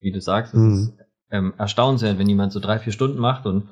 Wie 0.00 0.12
du 0.12 0.20
sagst, 0.20 0.54
es 0.54 0.60
Mhm. 0.60 0.72
ist 0.72 0.98
ähm, 1.30 1.52
erstaunenswert, 1.58 2.18
wenn 2.18 2.28
jemand 2.28 2.52
so 2.52 2.58
drei, 2.60 2.78
vier 2.78 2.92
Stunden 2.92 3.18
macht 3.18 3.44
und 3.46 3.68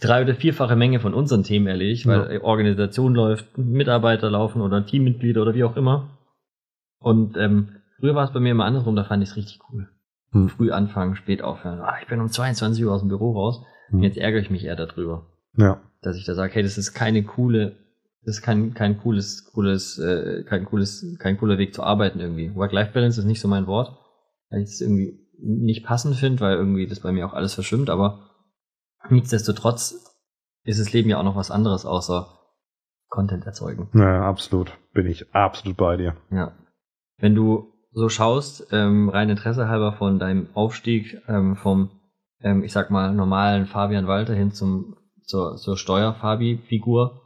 drei- 0.00 0.22
oder 0.22 0.34
vierfache 0.34 0.74
Menge 0.76 0.98
von 1.00 1.14
unseren 1.14 1.44
Themen 1.44 1.66
erledigt, 1.68 2.06
weil 2.06 2.34
Ja. 2.34 2.42
Organisation 2.42 3.14
läuft, 3.14 3.56
Mitarbeiter 3.56 4.30
laufen 4.30 4.60
oder 4.60 4.84
Teammitglieder 4.84 5.40
oder 5.42 5.54
wie 5.54 5.64
auch 5.64 5.76
immer. 5.76 6.10
Und 6.98 7.36
ähm, 7.36 7.68
früher 8.00 8.14
war 8.14 8.24
es 8.24 8.32
bei 8.32 8.40
mir 8.40 8.50
immer 8.50 8.64
andersrum, 8.64 8.96
da 8.96 9.04
fand 9.04 9.22
ich 9.22 9.30
es 9.30 9.36
richtig 9.36 9.60
cool. 9.72 9.88
Hm. 10.32 10.48
Früh 10.48 10.72
anfangen, 10.72 11.14
spät 11.14 11.40
aufhören. 11.42 11.80
Ah, 11.80 11.94
ich 12.02 12.08
bin 12.08 12.20
um 12.20 12.28
22 12.28 12.84
Uhr 12.84 12.92
aus 12.92 13.00
dem 13.00 13.08
Büro 13.08 13.32
raus. 13.32 13.62
Hm. 13.90 14.02
Jetzt 14.02 14.18
ärgere 14.18 14.40
ich 14.40 14.50
mich 14.50 14.64
eher 14.64 14.76
darüber 14.76 15.26
Ja. 15.56 15.80
dass 16.02 16.16
ich 16.16 16.24
da 16.24 16.34
sage, 16.34 16.54
hey, 16.54 16.62
das 16.62 16.78
ist 16.78 16.92
keine 16.92 17.22
coole, 17.22 17.76
das 18.24 18.36
ist 18.36 18.42
kein, 18.42 18.74
kein 18.74 18.98
cooles, 18.98 19.44
cooles, 19.52 19.98
äh, 19.98 20.44
kein 20.44 20.64
cooles, 20.64 21.16
kein 21.18 21.38
cooler 21.38 21.58
Weg 21.58 21.74
zu 21.74 21.82
arbeiten 21.82 22.20
irgendwie. 22.20 22.54
Work-Life-Balance 22.54 23.20
ist 23.20 23.26
nicht 23.26 23.40
so 23.40 23.48
mein 23.48 23.66
Wort, 23.66 23.98
weil 24.50 24.62
ich 24.62 24.70
es 24.70 24.80
irgendwie 24.80 25.20
nicht 25.38 25.84
passend 25.84 26.16
finde, 26.16 26.40
weil 26.40 26.56
irgendwie 26.56 26.86
das 26.86 27.00
bei 27.00 27.12
mir 27.12 27.26
auch 27.26 27.34
alles 27.34 27.54
verschwimmt, 27.54 27.90
aber 27.90 28.30
nichtsdestotrotz 29.10 30.14
ist 30.64 30.80
das 30.80 30.92
Leben 30.92 31.10
ja 31.10 31.18
auch 31.18 31.24
noch 31.24 31.36
was 31.36 31.50
anderes 31.50 31.84
außer 31.84 32.38
Content 33.08 33.46
erzeugen. 33.46 33.88
ja, 33.94 34.28
absolut. 34.28 34.72
Bin 34.92 35.06
ich 35.06 35.34
absolut 35.34 35.76
bei 35.76 35.96
dir. 35.96 36.16
Ja. 36.30 36.52
Wenn 37.18 37.34
du 37.34 37.72
so 37.92 38.08
schaust, 38.08 38.68
ähm, 38.72 39.08
rein 39.08 39.30
Interesse 39.30 39.68
halber 39.68 39.92
von 39.92 40.18
deinem 40.18 40.48
Aufstieg 40.54 41.22
ähm, 41.28 41.54
vom, 41.54 41.90
ähm, 42.40 42.64
ich 42.64 42.72
sag 42.72 42.90
mal, 42.90 43.14
normalen 43.14 43.66
Fabian 43.66 44.08
Walter 44.08 44.34
hin 44.34 44.50
zum, 44.50 44.96
zur, 45.26 45.56
zur 45.56 45.76
Steuer-Fabi-Figur, 45.76 47.20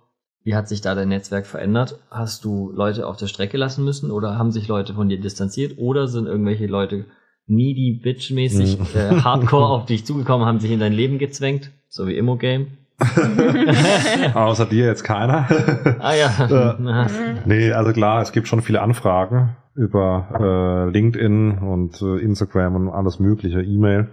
wie 0.45 0.55
hat 0.55 0.69
sich 0.69 0.81
da 0.81 0.95
dein 0.95 1.09
Netzwerk 1.09 1.47
verändert? 1.47 1.99
Hast 2.11 2.45
du 2.45 2.71
Leute 2.75 3.07
auf 3.07 3.17
der 3.17 3.27
Strecke 3.27 3.57
lassen 3.57 3.85
müssen 3.85 4.11
oder 4.11 4.39
haben 4.39 4.51
sich 4.53 4.69
Leute 4.69 4.95
von 4.95 5.09
dir 5.09 5.21
distanziert 5.21 5.79
oder 5.79 6.09
sind 6.09 6.27
irgendwelche 6.27 6.67
Leute 6.67 7.07
needy, 7.47 8.01
bitch-mäßig, 8.03 8.79
Mhm. 8.79 8.87
äh, 8.95 9.21
hardcore 9.25 9.67
auf 9.69 9.87
dich 9.87 10.05
zugekommen, 10.07 10.47
haben 10.47 10.61
sich 10.61 10.71
in 10.71 10.81
dein 10.81 10.93
Leben 10.93 11.19
gezwängt, 11.19 11.71
so 11.89 12.07
wie 12.07 12.17
Immo-Game? 12.17 12.69
Außer 14.35 14.67
dir 14.67 14.87
jetzt 14.87 15.05
keiner. 15.05 15.47
Ah 16.01 16.15
ja. 16.15 16.75
Äh, 16.75 17.07
Nee, 17.45 17.73
also 17.73 17.93
klar, 17.93 18.23
es 18.23 18.33
gibt 18.33 18.49
schon 18.49 18.61
viele 18.63 18.81
Anfragen 18.83 19.57
über 19.75 20.87
äh, 20.89 20.91
LinkedIn 20.91 21.59
und 21.59 22.01
äh, 22.03 22.19
Instagram 22.19 22.75
und 22.77 22.89
alles 22.89 23.19
mögliche, 23.21 23.63
E-Mail. 23.63 24.09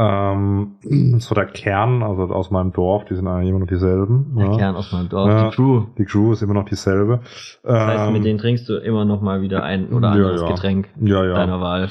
Ähm, 0.00 0.76
so 1.18 1.34
der 1.34 1.46
Kern, 1.46 2.04
also 2.04 2.22
aus 2.32 2.52
meinem 2.52 2.72
Dorf, 2.72 3.04
die 3.06 3.16
sind 3.16 3.26
eigentlich 3.26 3.50
immer 3.50 3.58
noch 3.58 3.66
dieselben. 3.66 4.32
der 4.38 4.46
ja. 4.46 4.56
Kern 4.56 4.76
aus 4.76 4.92
meinem 4.92 5.08
Dorf, 5.08 5.28
Ja. 5.28 5.48
die 5.50 5.56
Crew. 5.56 5.86
Die 5.98 6.04
Crew 6.04 6.32
ist 6.32 6.40
immer 6.42 6.54
noch 6.54 6.66
dieselbe. 6.66 7.18
Das 7.64 7.80
heißt, 7.86 8.06
Ähm, 8.06 8.12
mit 8.12 8.24
denen 8.24 8.38
trinkst 8.38 8.68
du 8.68 8.76
immer 8.76 9.04
noch 9.04 9.20
mal 9.22 9.42
wieder 9.42 9.64
ein 9.64 9.88
oder 9.88 10.10
anderes 10.10 10.42
ja. 10.42 10.48
Getränk 10.48 10.88
ja, 11.00 11.24
ja, 11.24 11.34
deiner 11.34 11.60
Wahl. 11.60 11.88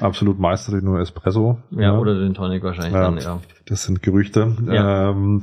absolut 0.00 0.40
meist 0.40 0.66
natürlich 0.68 0.84
nur 0.84 0.98
Espresso. 0.98 1.58
Ja, 1.70 1.96
oder 1.96 2.18
den 2.18 2.34
Tonic 2.34 2.64
wahrscheinlich 2.64 2.92
Ja. 2.94 3.02
dann, 3.02 3.18
ja. 3.18 3.38
Das 3.66 3.84
sind 3.84 4.02
Gerüchte. 4.02 4.56
Ja. 4.66 5.10
Ähm, 5.10 5.40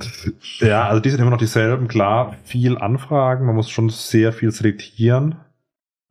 ja, 0.60 0.84
also 0.89 1.00
die 1.00 1.10
sind 1.12 1.21
immer 1.21 1.32
noch 1.32 1.38
dieselben. 1.38 1.88
Klar, 1.88 2.34
viel 2.43 2.78
Anfragen. 2.78 3.45
Man 3.45 3.56
muss 3.56 3.69
schon 3.69 3.88
sehr 3.88 4.34
viel 4.34 4.52
selektieren. 4.52 5.36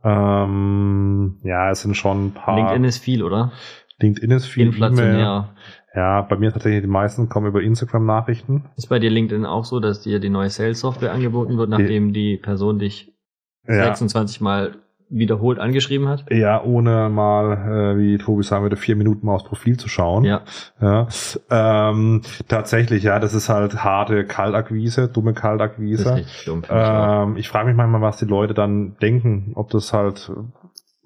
Ähm, 0.02 1.36
ja, 1.42 1.70
es 1.70 1.82
sind 1.82 1.94
schon 1.96 2.28
ein 2.28 2.30
paar. 2.32 2.56
LinkedIn 2.56 2.84
ist 2.84 2.98
viel, 2.98 3.22
oder? 3.22 3.52
LinkedIn 4.00 4.30
ist 4.30 4.46
viel. 4.46 4.66
Inflationär. 4.68 5.50
Ja, 5.94 6.22
bei 6.22 6.36
mir 6.36 6.52
tatsächlich 6.52 6.82
die 6.82 6.86
meisten 6.88 7.28
kommen 7.28 7.48
über 7.48 7.60
Instagram-Nachrichten. 7.62 8.64
Ist 8.76 8.88
bei 8.88 8.98
dir 9.00 9.10
LinkedIn 9.10 9.44
auch 9.44 9.64
so, 9.64 9.80
dass 9.80 10.00
dir 10.02 10.20
die 10.20 10.30
neue 10.30 10.50
Sales-Software 10.50 11.12
angeboten 11.12 11.58
wird, 11.58 11.68
nachdem 11.70 12.12
die 12.12 12.36
Person 12.36 12.78
dich 12.78 13.12
Ja, 13.66 13.84
26 13.84 14.40
Mal 14.40 14.76
wiederholt 15.12 15.58
angeschrieben 15.58 16.06
hat? 16.08 16.24
ja 16.30 16.62
ohne 16.62 17.08
mal, 17.08 17.94
äh, 17.96 17.98
wie 17.98 18.16
Tobi 18.18 18.44
sagen 18.44 18.62
würde, 18.62 18.76
vier 18.76 18.94
Minuten 18.94 19.26
mal 19.26 19.34
aufs 19.34 19.42
Profil 19.42 19.76
zu 19.76 19.88
schauen. 19.88 20.22
Ja. 20.22 20.42
Ja, 20.80 21.08
ähm, 21.50 22.22
tatsächlich, 22.46 23.02
ja, 23.02 23.18
das 23.18 23.34
ist 23.34 23.48
halt 23.48 23.82
harte 23.82 24.24
Kaltakquise, 24.24 25.08
dumme 25.08 25.32
Das 25.32 25.38
ist 25.38 25.42
Kaltakquise. 25.42 26.24
dumm. 26.46 26.62
Ähm, 26.70 27.36
ich 27.36 27.48
frage 27.48 27.66
mich 27.66 27.76
manchmal, 27.76 28.00
was 28.02 28.18
die 28.18 28.26
Leute 28.26 28.54
dann 28.54 28.96
denken, 29.02 29.50
ob 29.56 29.70
das 29.70 29.92
halt 29.92 30.30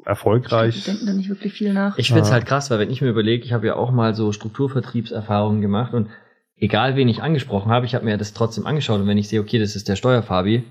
Erfolgreich. 0.05 0.85
denken 0.85 1.07
da 1.07 1.13
nicht 1.13 1.29
wirklich 1.29 1.53
viel 1.53 1.73
nach. 1.73 1.97
Ich 1.99 2.13
find's 2.13 2.29
Ja. 2.29 2.35
halt 2.35 2.47
krass, 2.47 2.71
weil 2.71 2.79
wenn 2.79 2.91
ich 2.91 3.01
mir 3.01 3.09
überlege, 3.09 3.45
ich 3.45 3.53
habe 3.53 3.67
ja 3.67 3.77
auch 3.77 3.91
mal 3.91 4.15
so 4.15 4.33
Strukturvertriebserfahrungen 4.33 5.61
gemacht 5.61 5.95
und 5.95 6.09
egal 6.57 6.97
wen 6.97 7.09
ich 7.09 7.23
angesprochen 7.23 7.71
habe, 7.73 7.87
ich 7.87 7.95
habe 7.95 8.05
mir 8.05 8.17
das 8.17 8.33
trotzdem 8.35 8.67
angeschaut 8.67 9.01
und 9.01 9.07
wenn 9.07 9.19
ich 9.19 9.29
sehe, 9.29 9.41
okay, 9.41 9.59
das 9.59 9.77
ist 9.77 9.89
der 9.89 9.97
Steuerfabi, 9.97 10.65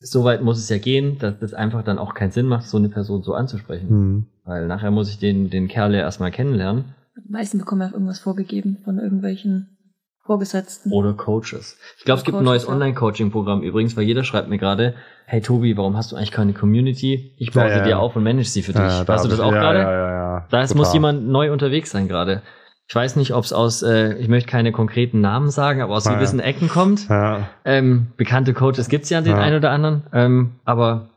soweit 0.00 0.42
muss 0.42 0.58
es 0.58 0.68
ja 0.68 0.78
gehen, 0.78 1.18
dass 1.18 1.38
das 1.38 1.54
einfach 1.54 1.82
dann 1.82 1.98
auch 1.98 2.14
keinen 2.14 2.30
Sinn 2.32 2.46
macht, 2.46 2.66
so 2.66 2.76
eine 2.76 2.88
Person 2.88 3.22
so 3.22 3.34
anzusprechen. 3.34 3.88
Hm. 3.88 4.26
Weil 4.44 4.66
nachher 4.66 4.90
muss 4.90 5.08
ich 5.10 5.18
den, 5.18 5.50
den 5.50 5.68
Kerl 5.68 5.94
ja 5.94 6.00
erstmal 6.00 6.30
kennenlernen. 6.30 6.84
Die 7.16 7.32
meisten 7.32 7.58
bekommen 7.58 7.80
ja 7.80 7.88
auch 7.88 7.92
irgendwas 7.92 8.18
vorgegeben 8.18 8.78
von 8.84 8.98
irgendwelchen 8.98 9.75
Vorgesetzten. 10.26 10.92
Oder 10.92 11.12
Coaches. 11.14 11.78
Ich 11.98 12.04
glaube, 12.04 12.18
es 12.18 12.24
gibt 12.24 12.36
ein 12.36 12.44
Coaches, 12.44 12.44
neues 12.44 12.66
ja. 12.66 12.72
Online-Coaching-Programm 12.72 13.62
übrigens, 13.62 13.96
weil 13.96 14.04
jeder 14.04 14.24
schreibt 14.24 14.48
mir 14.48 14.58
gerade, 14.58 14.94
hey 15.26 15.40
Tobi, 15.40 15.76
warum 15.76 15.96
hast 15.96 16.12
du 16.12 16.16
eigentlich 16.16 16.32
keine 16.32 16.52
Community? 16.52 17.32
Ich 17.38 17.52
baue 17.52 17.64
Ja, 17.64 17.70
sie 17.70 17.78
ja. 17.78 17.84
dir 17.84 17.98
auf 17.98 18.16
und 18.16 18.24
manage 18.24 18.48
sie 18.48 18.62
für 18.62 18.72
dich. 18.72 18.80
Ja, 18.82 19.04
hast 19.06 19.24
du 19.24 19.28
das 19.28 19.40
auch 19.40 19.52
ja, 19.52 19.60
gerade? 19.60 19.78
Ja, 19.80 19.92
ja, 19.92 20.10
ja. 20.10 20.46
Da 20.50 20.62
ist, 20.62 20.74
muss 20.74 20.92
jemand 20.92 21.26
neu 21.28 21.52
unterwegs 21.52 21.90
sein 21.90 22.08
gerade. 22.08 22.42
Ich 22.88 22.94
weiß 22.94 23.16
nicht, 23.16 23.34
ob 23.34 23.42
es 23.44 23.52
aus, 23.52 23.82
äh, 23.82 24.14
ich 24.14 24.28
möchte 24.28 24.48
keine 24.48 24.70
konkreten 24.70 25.20
Namen 25.20 25.50
sagen, 25.50 25.80
aber 25.82 25.94
aus 25.94 26.04
Ja, 26.04 26.12
ja. 26.12 26.18
gewissen 26.18 26.38
Ecken 26.38 26.68
kommt. 26.68 27.08
Ja, 27.08 27.48
Ähm, 27.64 28.08
bekannte 28.16 28.54
Coaches 28.54 28.88
gibt's 28.88 29.10
ja 29.10 29.20
den 29.20 29.32
Ja. 29.32 29.38
einen 29.42 29.56
oder 29.56 29.70
anderen, 29.72 30.04
ähm, 30.12 30.52
aber 30.64 31.08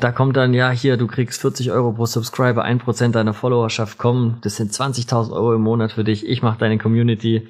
da 0.00 0.12
kommt 0.12 0.36
dann, 0.36 0.54
ja, 0.54 0.70
hier, 0.70 0.96
du 0.96 1.06
kriegst 1.06 1.40
40 1.40 1.70
Euro 1.70 1.92
pro 1.92 2.06
Subscriber, 2.06 2.64
1% 2.64 3.12
deiner 3.12 3.34
Followerschaft 3.34 3.98
kommen, 3.98 4.38
das 4.42 4.56
sind 4.56 4.72
20.000 4.72 5.32
Euro 5.32 5.54
im 5.54 5.62
Monat 5.62 5.92
für 5.92 6.04
dich, 6.04 6.26
ich 6.26 6.42
mache 6.42 6.58
deine 6.58 6.78
Community. 6.78 7.48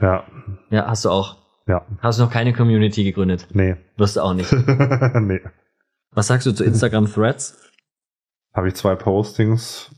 ja, 0.00 0.24
Ja, 0.70 0.86
hast 0.86 1.04
du 1.04 1.10
auch. 1.10 1.36
ja. 1.66 1.84
Hast 2.00 2.18
du 2.18 2.24
noch 2.24 2.30
keine 2.30 2.52
Community 2.52 3.04
gegründet? 3.04 3.48
Nee. 3.52 3.76
Wirst 3.96 4.16
du 4.16 4.20
auch 4.22 4.34
nicht. 4.34 4.52
nee. 5.20 5.40
Was 6.12 6.28
sagst 6.28 6.46
du 6.46 6.52
zu 6.52 6.64
Instagram 6.64 7.12
Threads? 7.12 7.58
Habe 8.54 8.68
ich 8.68 8.74
zwei 8.74 8.94
Postings. 8.94 9.90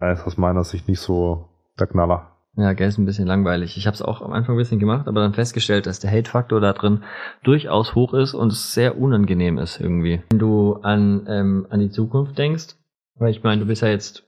Ist 0.00 0.24
aus 0.26 0.36
meiner 0.36 0.62
Sicht 0.62 0.88
nicht 0.88 1.00
so 1.00 1.48
der 1.80 1.86
Knaller. 1.86 2.35
Ja, 2.56 2.72
gell, 2.72 2.88
ist 2.88 2.96
ein 2.96 3.04
bisschen 3.04 3.26
langweilig. 3.26 3.76
Ich 3.76 3.86
habe 3.86 3.94
es 3.94 4.02
auch 4.02 4.22
am 4.22 4.32
Anfang 4.32 4.54
ein 4.54 4.58
bisschen 4.58 4.78
gemacht, 4.78 5.08
aber 5.08 5.20
dann 5.20 5.34
festgestellt, 5.34 5.86
dass 5.86 6.00
der 6.00 6.10
Hate-Faktor 6.10 6.60
da 6.60 6.72
drin 6.72 7.02
durchaus 7.42 7.94
hoch 7.94 8.14
ist 8.14 8.32
und 8.32 8.50
es 8.50 8.72
sehr 8.72 8.98
unangenehm 8.98 9.58
ist 9.58 9.78
irgendwie. 9.78 10.22
Wenn 10.30 10.38
du 10.38 10.78
an, 10.82 11.26
ähm, 11.28 11.66
an 11.68 11.80
die 11.80 11.90
Zukunft 11.90 12.38
denkst, 12.38 12.76
weil 13.16 13.30
ich 13.30 13.42
meine, 13.42 13.60
du 13.60 13.66
bist 13.66 13.82
ja 13.82 13.88
jetzt 13.88 14.24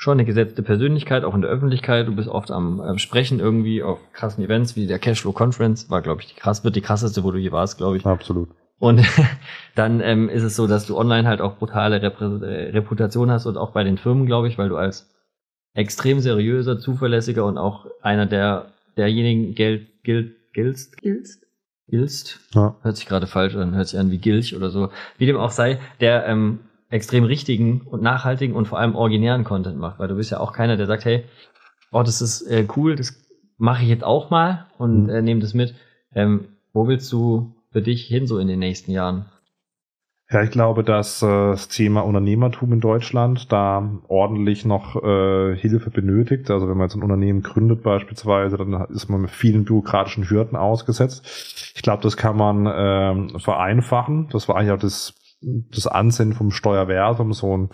schon 0.00 0.14
eine 0.14 0.24
gesetzte 0.24 0.62
Persönlichkeit, 0.62 1.24
auch 1.24 1.34
in 1.34 1.42
der 1.42 1.50
Öffentlichkeit. 1.50 2.08
Du 2.08 2.16
bist 2.16 2.28
oft 2.28 2.50
am 2.50 2.80
äh, 2.80 2.98
Sprechen 2.98 3.38
irgendwie 3.38 3.82
auf 3.82 3.98
krassen 4.14 4.42
Events 4.42 4.74
wie 4.74 4.86
der 4.86 4.98
Cashflow 4.98 5.32
Conference. 5.32 5.90
War, 5.90 6.00
glaube 6.00 6.22
ich, 6.22 6.28
die 6.28 6.40
krass, 6.40 6.64
wird 6.64 6.74
die 6.76 6.80
krasseste, 6.80 7.22
wo 7.22 7.30
du 7.30 7.38
je 7.38 7.52
warst, 7.52 7.76
glaube 7.76 7.98
ich. 7.98 8.06
Absolut. 8.06 8.48
Und 8.78 9.02
dann 9.74 10.00
ähm, 10.00 10.30
ist 10.30 10.42
es 10.42 10.56
so, 10.56 10.66
dass 10.66 10.86
du 10.86 10.96
online 10.96 11.28
halt 11.28 11.42
auch 11.42 11.56
brutale 11.56 12.00
Reputation 12.00 13.30
hast 13.30 13.44
und 13.44 13.58
auch 13.58 13.72
bei 13.72 13.84
den 13.84 13.98
Firmen, 13.98 14.24
glaube 14.24 14.48
ich, 14.48 14.56
weil 14.56 14.70
du 14.70 14.78
als 14.78 15.09
extrem 15.74 16.20
seriöser, 16.20 16.78
zuverlässiger 16.78 17.44
und 17.44 17.58
auch 17.58 17.86
einer 18.02 18.26
der 18.26 18.72
derjenigen 18.96 19.54
gilt, 19.54 20.02
gilt, 20.02 20.34
giltst, 20.52 20.96
Gilt's? 21.02 21.40
giltst, 21.88 22.40
Ja. 22.54 22.76
hört 22.82 22.96
sich 22.96 23.06
gerade 23.06 23.26
falsch 23.26 23.54
an, 23.56 23.74
hört 23.74 23.88
sich 23.88 23.98
an 23.98 24.10
wie 24.10 24.18
Gilch 24.18 24.54
oder 24.56 24.70
so, 24.70 24.90
wie 25.18 25.26
dem 25.26 25.36
auch 25.36 25.50
sei, 25.50 25.78
der 26.00 26.26
ähm, 26.26 26.60
extrem 26.88 27.24
richtigen 27.24 27.82
und 27.82 28.02
nachhaltigen 28.02 28.54
und 28.54 28.66
vor 28.66 28.78
allem 28.78 28.94
originären 28.94 29.44
Content 29.44 29.78
macht, 29.78 29.98
weil 29.98 30.08
du 30.08 30.16
bist 30.16 30.30
ja 30.30 30.40
auch 30.40 30.52
keiner, 30.52 30.76
der 30.76 30.86
sagt, 30.86 31.04
hey, 31.04 31.24
oh, 31.92 32.02
das 32.02 32.20
ist 32.20 32.42
äh, 32.42 32.66
cool, 32.76 32.96
das 32.96 33.14
mache 33.58 33.82
ich 33.82 33.88
jetzt 33.88 34.04
auch 34.04 34.30
mal 34.30 34.66
und 34.78 35.04
Mhm. 35.04 35.08
äh, 35.10 35.22
nehme 35.22 35.40
das 35.40 35.54
mit. 35.54 35.74
Ähm, 36.14 36.46
wo 36.72 36.86
willst 36.88 37.10
du 37.12 37.54
für 37.72 37.82
dich 37.82 38.06
hin 38.06 38.26
so 38.26 38.38
in 38.38 38.48
den 38.48 38.58
nächsten 38.58 38.90
Jahren? 38.92 39.26
Ja, 40.32 40.44
ich 40.44 40.52
glaube, 40.52 40.84
dass 40.84 41.22
äh, 41.22 41.26
das 41.26 41.66
Thema 41.66 42.02
Unternehmertum 42.02 42.72
in 42.72 42.80
Deutschland 42.80 43.50
da 43.50 43.90
ordentlich 44.06 44.64
noch 44.64 44.94
äh, 45.02 45.56
Hilfe 45.56 45.90
benötigt. 45.90 46.50
Also 46.52 46.68
wenn 46.68 46.76
man 46.76 46.86
jetzt 46.86 46.94
ein 46.94 47.02
Unternehmen 47.02 47.42
gründet 47.42 47.82
beispielsweise, 47.82 48.56
dann 48.56 48.72
ist 48.90 49.08
man 49.08 49.22
mit 49.22 49.30
vielen 49.30 49.64
bürokratischen 49.64 50.30
Hürden 50.30 50.56
ausgesetzt. 50.56 51.72
Ich 51.74 51.82
glaube, 51.82 52.04
das 52.04 52.16
kann 52.16 52.36
man 52.36 52.68
ähm, 52.72 53.40
vereinfachen. 53.40 54.28
Das 54.30 54.48
war 54.48 54.56
eigentlich 54.56 54.70
auch 54.72 54.78
das, 54.78 55.14
das 55.42 55.88
Ansinnen 55.88 56.34
vom 56.34 56.52
Steuerversum, 56.52 57.32
so 57.32 57.56
ein 57.56 57.70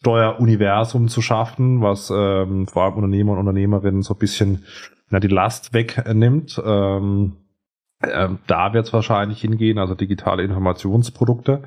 Steueruniversum 0.00 1.08
zu 1.08 1.20
schaffen, 1.20 1.82
was 1.82 2.10
ähm, 2.10 2.68
vor 2.68 2.84
allem 2.84 2.94
Unternehmer 2.94 3.32
und 3.32 3.38
Unternehmerinnen 3.40 4.00
so 4.00 4.14
ein 4.14 4.18
bisschen 4.18 4.64
na, 5.10 5.20
die 5.20 5.28
Last 5.28 5.74
wegnimmt. 5.74 6.60
Ähm, 6.64 7.36
ähm, 8.12 8.38
da 8.46 8.72
wird 8.72 8.86
es 8.86 8.92
wahrscheinlich 8.92 9.40
hingehen, 9.40 9.78
also 9.78 9.94
digitale 9.94 10.42
Informationsprodukte. 10.42 11.62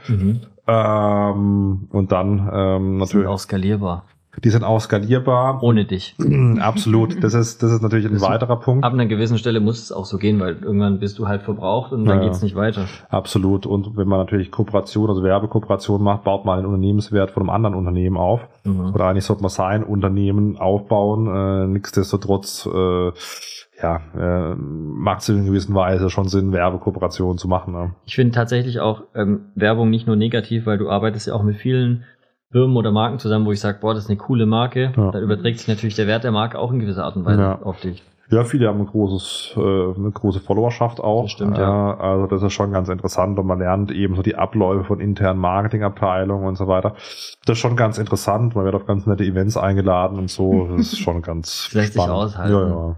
Ähm, 0.67 1.87
und 1.91 2.11
dann 2.11 2.49
ähm, 2.53 2.99
Das 2.99 3.09
sind 3.09 3.19
natürlich, 3.21 3.27
auch 3.27 3.39
skalierbar. 3.39 4.05
die 4.43 4.49
sind 4.49 4.63
auch 4.63 4.79
skalierbar. 4.81 5.61
Ohne 5.61 5.85
dich. 5.85 6.15
Absolut. 6.59 7.23
Das 7.23 7.33
ist, 7.35 7.61
das 7.61 7.71
ist 7.71 7.81
natürlich 7.83 8.05
ein 8.07 8.15
ist- 8.15 8.21
weiterer 8.23 8.59
Punkt. 8.59 8.83
Ab 8.83 8.93
einer 8.93 9.05
gewissen 9.05 9.37
Stelle 9.37 9.59
muss 9.59 9.79
es 9.81 9.91
auch 9.91 10.05
so 10.05 10.17
gehen, 10.17 10.39
weil 10.39 10.57
irgendwann 10.61 10.99
bist 10.99 11.19
du 11.19 11.27
halt 11.27 11.43
verbraucht 11.43 11.91
und 11.91 12.05
dann 12.05 12.17
Ja. 12.19 12.25
geht's 12.25 12.41
nicht 12.41 12.55
weiter. 12.55 12.85
Absolut. 13.09 13.65
Und 13.67 13.95
wenn 13.95 14.07
man 14.07 14.17
natürlich 14.19 14.49
Kooperation, 14.51 15.07
also 15.09 15.21
Werbekooperation 15.23 16.01
macht, 16.01 16.23
baut 16.23 16.45
man 16.45 16.57
einen 16.57 16.65
Unternehmenswert 16.67 17.29
von 17.31 17.43
einem 17.43 17.51
anderen 17.51 17.75
Unternehmen 17.75 18.17
auf. 18.17 18.41
Mhm. 18.63 18.93
Oder 18.93 19.05
eigentlich 19.05 19.25
sollte 19.25 19.43
man 19.43 19.49
sein 19.51 19.83
Unternehmen 19.83 20.57
aufbauen. 20.57 21.27
Äh, 21.27 21.67
nichtsdestotrotz, 21.67 22.65
äh, 22.65 23.11
ja, 23.85 24.51
äh, 24.51 24.55
macht 24.55 25.21
es 25.21 25.29
in 25.29 25.35
einer 25.37 25.45
gewissen 25.45 25.75
Weise 25.75 26.09
schon 26.09 26.27
Sinn, 26.27 26.51
Werbekooperationen 26.51 27.37
zu 27.37 27.47
machen. 27.47 27.73
Ne? 27.73 27.91
Ich 28.05 28.15
finde 28.15 28.33
tatsächlich 28.33 28.79
auch 28.79 29.03
ähm, 29.13 29.45
Werbung 29.55 29.89
nicht 29.89 30.07
nur 30.07 30.15
negativ, 30.15 30.65
weil 30.65 30.77
du 30.77 30.89
arbeitest 30.89 31.27
ja 31.27 31.33
auch 31.33 31.43
mit 31.43 31.57
vielen 31.57 32.03
Firmen 32.51 32.75
oder 32.77 32.91
Marken 32.91 33.19
zusammen, 33.19 33.45
wo 33.45 33.51
ich 33.51 33.59
sage, 33.59 33.77
boah, 33.81 33.93
das 33.93 34.03
ist 34.05 34.09
eine 34.09 34.17
coole 34.17 34.45
Marke. 34.45 34.91
Ja. 34.95 35.11
Da 35.11 35.19
überträgt 35.19 35.59
sich 35.59 35.67
natürlich 35.67 35.95
der 35.95 36.07
Wert 36.07 36.23
der 36.23 36.31
Marke 36.31 36.57
auch 36.57 36.71
in 36.71 36.79
gewisser 36.79 37.03
Art 37.03 37.15
und 37.15 37.25
Weise 37.25 37.41
Ja. 37.41 37.59
auf 37.61 37.79
dich. 37.81 38.03
Ja, 38.31 38.43
viele 38.43 38.67
haben 38.67 38.79
ein 38.79 38.87
großes, 38.87 39.53
äh, 39.55 39.59
eine 39.59 40.09
große 40.11 40.39
Followerschaft 40.39 40.99
auch. 40.99 41.23
Das 41.23 41.31
stimmt, 41.33 41.59
ja. 41.59 41.91
Äh, 41.93 41.97
Also 41.99 42.25
das 42.27 42.41
ist 42.41 42.53
schon 42.53 42.71
ganz 42.71 42.89
interessant 42.89 43.37
und 43.37 43.45
man 43.45 43.59
lernt 43.59 43.91
eben 43.91 44.15
so 44.15 44.23
die 44.23 44.35
Abläufe 44.35 44.83
von 44.83 44.99
internen 44.99 45.39
Marketingabteilungen 45.39 46.47
und 46.47 46.55
so 46.55 46.67
weiter. 46.67 46.95
Das 47.45 47.57
ist 47.57 47.59
schon 47.59 47.75
ganz 47.75 47.99
interessant. 47.99 48.55
Man 48.55 48.65
wird 48.65 48.73
auf 48.73 48.87
ganz 48.87 49.05
nette 49.05 49.23
Events 49.23 49.57
eingeladen 49.57 50.17
und 50.17 50.31
so. 50.31 50.69
Das 50.75 50.93
ist 50.93 50.99
schon 51.05 51.21
ganz 51.21 51.65
Das 51.65 51.73
lässt 51.73 51.93
sich 51.93 52.01
spannend. 52.01 52.17
aushalten. 52.23 52.53
Ja, 52.53 52.67
ja. 52.67 52.95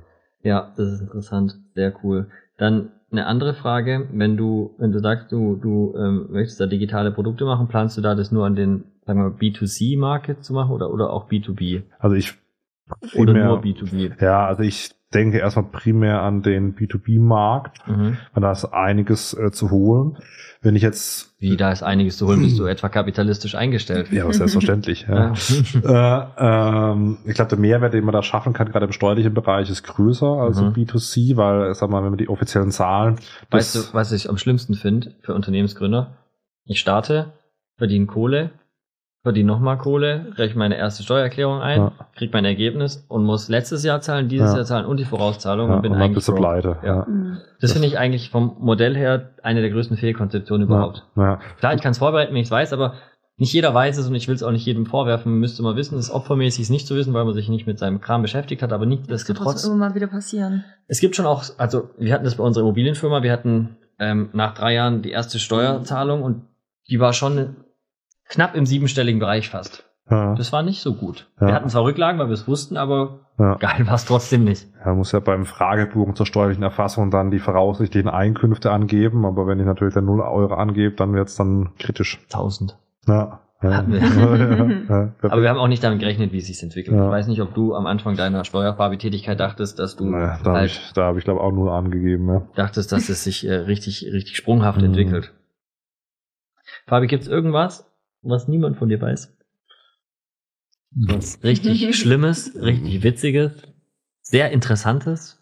Ja, 0.48 0.72
das 0.78 0.94
ist 0.94 1.02
interessant. 1.02 1.58
Sehr 1.76 1.94
cool. 2.04 2.28
Dann 2.58 2.92
eine 3.12 3.26
andere 3.26 3.54
Frage, 3.54 4.08
wenn 4.14 4.38
du, 4.38 4.74
wenn 4.78 4.94
du 4.94 5.00
sagst, 5.00 5.30
du, 5.30 5.58
du 5.58 5.94
ähm, 5.98 6.28
möchtest 6.30 6.62
da 6.62 6.68
digitale 6.68 7.12
Produkte 7.12 7.44
machen, 7.44 7.68
planst 7.68 7.98
du 7.98 8.02
da 8.02 8.16
das 8.16 8.32
nur 8.32 8.46
an 8.46 8.56
den, 8.56 8.86
sagen 9.06 9.20
wir 9.20 9.30
mal, 9.30 9.38
B2C-Market 9.38 10.46
zu 10.46 10.54
machen 10.54 10.72
oder, 10.72 10.90
oder 10.90 11.12
auch 11.12 11.30
B2B? 11.30 11.84
Also 12.00 12.16
ich 12.16 12.34
Oder 13.18 13.34
nur 13.34 13.62
B2B? 13.62 14.22
Ja, 14.24 14.48
also 14.48 14.64
ich 14.64 14.92
denke 15.14 15.38
erstmal 15.40 15.66
primär 15.66 16.22
an 16.22 16.42
den 16.42 16.76
B2B-Markt, 16.76 17.88
Mhm. 17.88 18.18
weil 18.34 18.42
da 18.42 18.52
ist 18.52 18.66
einiges 18.66 19.34
äh, 19.34 19.52
zu 19.52 19.72
holen. 19.72 20.18
Wenn 20.62 20.76
ich 20.76 20.82
jetzt 20.82 21.36
Wie, 21.40 21.56
da 21.56 21.72
ist 21.72 21.84
einiges 21.84 22.18
zu 22.18 22.28
holen, 22.28 22.42
bist 22.42 22.60
du 22.60 22.66
etwa 22.66 22.90
kapitalistisch 22.90 23.56
eingestellt. 23.56 24.12
ja, 24.12 24.30
selbstverständlich. 24.34 25.08
ja. 25.10 25.34
Äh, 25.84 26.92
ähm, 26.92 27.18
ich 27.26 27.36
glaube, 27.36 27.50
der 27.50 27.60
Mehrwert, 27.60 27.94
den 27.94 28.04
man 28.04 28.12
da 28.14 28.22
schaffen 28.24 28.54
kann, 28.54 28.70
gerade 28.70 28.86
im 28.86 28.92
steuerlichen 28.92 29.34
Bereich, 29.34 29.70
ist 29.70 29.84
größer 29.84 30.26
als 30.28 30.58
im 30.60 30.70
Mhm. 30.70 30.74
B2C, 30.74 31.38
weil, 31.38 31.74
sag 31.76 31.90
mal, 31.90 32.04
wenn 32.04 32.10
man 32.10 32.18
die 32.18 32.30
offiziellen 32.30 32.72
Zahlen, 32.72 33.18
Weißt 33.52 33.76
du, 33.76 33.80
was 33.94 34.12
ich 34.12 34.30
am 34.30 34.38
schlimmsten 34.38 34.74
finde 34.74 35.14
für 35.22 35.34
Unternehmensgründer? 35.34 36.18
Ich 36.66 36.80
starte, 36.80 37.34
verdiene 37.78 38.08
Kohle, 38.08 38.52
verdiene 39.28 39.48
nochmal 39.48 39.78
Kohle, 39.78 40.28
reiche 40.36 40.58
meine 40.58 40.78
erste 40.78 41.04
Steuererklärung 41.04 41.60
ein, 41.60 41.80
Ja. 41.82 41.92
kriege 42.16 42.32
mein 42.34 42.46
Ergebnis 42.46 43.06
und 43.10 43.26
muss 43.26 43.50
letztes 43.50 43.84
Jahr 43.84 44.00
zahlen, 44.00 44.30
dieses 44.30 44.52
Ja. 44.52 44.58
Jahr 44.58 44.66
zahlen 44.66 44.86
und 44.86 44.98
die 44.98 45.06
Vorauszahlung 45.06 45.70
ja, 45.70 45.76
und 45.76 45.82
bin 45.82 45.92
und 45.92 45.98
eigentlich 46.02 46.16
bist 46.26 46.34
pleite. 46.34 46.78
Ja. 46.82 46.96
Ja. 47.00 47.06
Mhm. 47.08 47.38
Das 47.60 47.74
finde 47.74 47.88
ich 47.88 47.98
eigentlich 47.98 48.30
vom 48.30 48.56
Modell 48.60 48.96
her 48.96 49.32
eine 49.44 49.62
der 49.62 49.70
größten 49.70 49.98
Fehlkonzeptionen 49.98 50.68
überhaupt. 50.68 51.06
Ja. 51.18 51.40
Klar, 51.60 51.74
ich 51.74 51.82
kann 51.82 51.92
es 51.92 51.98
vorbereiten, 51.98 52.32
wenn 52.34 52.40
ich 52.42 52.48
es 52.48 52.52
weiß, 52.52 52.72
aber 52.72 52.94
nicht 53.36 53.54
jeder 53.54 53.74
weiß 53.74 53.98
es 53.98 54.08
und 54.08 54.16
ich 54.16 54.28
will 54.28 54.36
es 54.36 54.42
auch 54.44 54.52
nicht 54.52 54.66
jedem 54.66 54.86
vorwerfen. 54.86 55.32
Man 55.32 55.40
müsste 55.42 55.62
mal 55.62 55.76
wissen, 55.76 55.98
es 55.98 56.06
ist 56.06 56.12
opfermäßig, 56.12 56.64
es 56.64 56.70
nicht 56.70 56.88
zu 56.88 56.96
wissen, 56.96 57.14
weil 57.14 57.26
man 57.26 57.34
sich 57.34 57.50
nicht 57.50 57.68
mit 57.68 57.78
seinem 57.78 58.02
Kram 58.02 58.22
beschäftigt 58.22 58.64
hat, 58.64 58.74
aber 58.74 58.86
Das 59.08 59.26
kann 59.26 59.36
immer 59.38 59.76
mal 59.76 59.94
wieder 59.96 60.08
passieren. 60.08 60.64
Es 60.88 61.00
gibt 61.02 61.16
schon 61.16 61.26
auch, 61.26 61.44
also 61.58 61.90
wir 62.00 62.14
hatten 62.14 62.24
das 62.24 62.36
bei 62.36 62.44
unserer 62.44 62.64
Immobilienfirma, 62.64 63.22
wir 63.22 63.32
hatten 63.32 63.78
ähm, 64.00 64.30
nach 64.34 64.54
drei 64.54 64.74
Jahren 64.74 65.02
die 65.02 65.12
erste 65.12 65.38
Steuerzahlung 65.38 66.24
und 66.24 66.44
die 66.90 67.00
war 67.00 67.14
schon 67.14 67.58
knapp 68.30 68.56
im 68.56 68.66
siebenstelligen 68.66 69.20
Bereich 69.20 69.50
fast. 69.50 69.84
Ja. 70.10 70.36
Das 70.36 70.54
war 70.54 70.64
nicht 70.64 70.82
so 70.82 70.94
gut. 70.96 71.30
Ja. 71.42 71.48
Wir 71.48 71.54
hatten 71.54 71.68
zwar 71.70 71.84
Rücklagen, 71.84 72.18
weil 72.20 72.28
wir 72.28 72.34
es 72.34 72.48
wussten, 72.48 72.78
aber 72.78 73.20
Ja. 73.38 73.56
geil 73.56 73.86
war 73.88 73.96
es 73.96 74.06
trotzdem 74.06 74.46
nicht. 74.46 74.66
Ja, 74.86 74.94
muss 74.94 75.12
ja 75.12 75.20
beim 75.20 75.46
Fragebogen 75.46 76.16
zur 76.16 76.26
steuerlichen 76.26 76.64
Erfassung 76.64 77.12
dann 77.12 77.30
die 77.30 77.40
voraussichtlichen 77.40 78.10
Einkünfte 78.10 78.72
angeben, 78.72 79.26
aber 79.26 79.48
wenn 79.48 79.60
ich 79.60 79.66
natürlich 79.66 79.94
dann 79.96 80.06
0 80.06 80.22
Euro 80.22 80.54
angebe, 80.56 80.96
dann 80.96 81.14
wird's 81.14 81.36
dann 81.36 81.72
kritisch. 81.78 82.20
1000. 82.26 82.78
Ja. 83.08 83.42
Hatten 83.62 83.92
wir. 83.92 84.02
Aber 85.32 85.42
wir 85.42 85.50
haben 85.50 85.58
auch 85.58 85.68
nicht 85.68 85.84
damit 85.84 85.98
gerechnet, 86.00 86.32
wie 86.32 86.38
es 86.38 86.46
sich 86.46 86.62
entwickelt. 86.62 86.96
Ich 86.96 87.02
weiß 87.10 87.26
nicht, 87.28 87.42
ob 87.42 87.56
du 87.56 87.74
am 87.74 87.88
Anfang 87.88 88.16
deiner 88.16 88.44
Steuerfahrbetätigkeit 88.46 89.40
dachtest, 89.40 89.80
dass 89.80 89.96
du 89.96 90.06
Naja, 90.06 90.38
da 90.44 90.50
habe 90.52 90.60
halt 90.60 90.70
ich, 90.70 90.94
da 90.94 91.06
hab 91.08 91.18
ich 91.18 91.24
glaube 91.24 91.42
auch 91.42 91.52
nur 91.52 91.72
angegeben. 91.74 92.30
Ja. 92.30 92.42
dachtest, 92.56 92.92
dass 92.92 93.10
es 93.10 93.24
sich 93.24 93.48
äh, 93.48 93.54
richtig, 93.56 94.06
richtig 94.14 94.38
sprunghaft 94.38 94.78
Mhm. 94.82 94.86
entwickelt. 94.86 95.34
Fabi, 96.86 97.08
gibt's 97.08 97.28
irgendwas, 97.28 97.90
was 98.22 98.48
niemand 98.48 98.78
von 98.78 98.90
dir 98.90 99.02
weiß? 99.02 99.36
Was 100.92 101.44
richtig 101.44 101.96
Schlimmes, 102.00 102.54
richtig 102.56 103.04
Witziges, 103.04 103.52
sehr 104.22 104.52
Interessantes? 104.52 105.38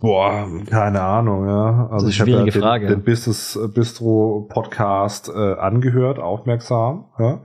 Boah, 0.00 0.48
keine 0.68 1.00
Ahnung, 1.00 1.46
ja. 1.46 1.88
Also 1.90 2.06
Das 2.06 2.14
ist 2.14 2.14
ich 2.14 2.22
eine 2.22 2.22
habe 2.22 2.30
ja 2.30 2.36
schwierige 2.38 2.60
Frage. 2.60 2.86
den, 2.88 2.98
den 2.98 3.04
Business 3.04 3.58
Bistro 3.72 4.48
Podcast 4.48 5.28
äh, 5.28 5.32
angehört, 5.32 6.18
aufmerksam, 6.18 7.06
ja. 7.18 7.44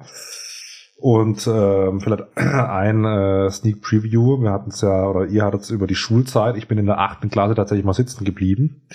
Und 0.97 1.47
ähm, 1.47 1.99
vielleicht 1.99 2.23
ein 2.37 3.05
äh, 3.05 3.49
Sneak 3.49 3.81
Preview. 3.81 4.41
Wir 4.41 4.51
hatten 4.51 4.69
es 4.69 4.81
ja, 4.81 5.07
oder 5.07 5.25
ihr 5.27 5.43
hattet 5.43 5.61
es 5.61 5.69
über 5.71 5.87
die 5.87 5.95
Schulzeit. 5.95 6.57
Ich 6.57 6.67
bin 6.67 6.77
in 6.77 6.85
der 6.87 6.99
achten 6.99 7.29
Klasse 7.29 7.55
tatsächlich 7.55 7.85
mal 7.85 7.93
sitzen 7.93 8.23
geblieben. 8.23 8.87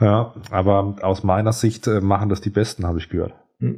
Ja, 0.00 0.34
aber 0.50 0.96
aus 1.02 1.24
meiner 1.24 1.52
Sicht 1.52 1.86
äh, 1.86 2.00
machen 2.00 2.28
das 2.28 2.40
die 2.40 2.50
Besten, 2.50 2.86
habe 2.86 2.98
ich 2.98 3.08
gehört. 3.08 3.34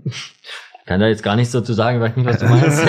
Ich 0.91 0.93
kann 0.93 1.01
da 1.03 1.07
jetzt 1.07 1.23
gar 1.23 1.37
nichts 1.37 1.53
dazu 1.53 1.73
sagen, 1.73 2.01
weiß 2.01 2.17
nicht, 2.17 2.27
was 2.27 2.39
du 2.41 2.47
meinst. 2.47 2.85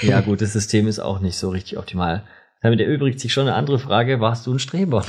ja 0.02 0.22
gut, 0.22 0.40
das 0.40 0.54
System 0.54 0.86
ist 0.86 0.98
auch 0.98 1.20
nicht 1.20 1.36
so 1.36 1.50
richtig 1.50 1.76
optimal. 1.76 2.22
Damit 2.62 2.80
erübrigt 2.80 3.20
sich 3.20 3.34
schon 3.34 3.48
eine 3.48 3.54
andere 3.54 3.78
Frage, 3.78 4.18
warst 4.18 4.46
du 4.46 4.54
ein 4.54 4.58
Streber? 4.58 5.04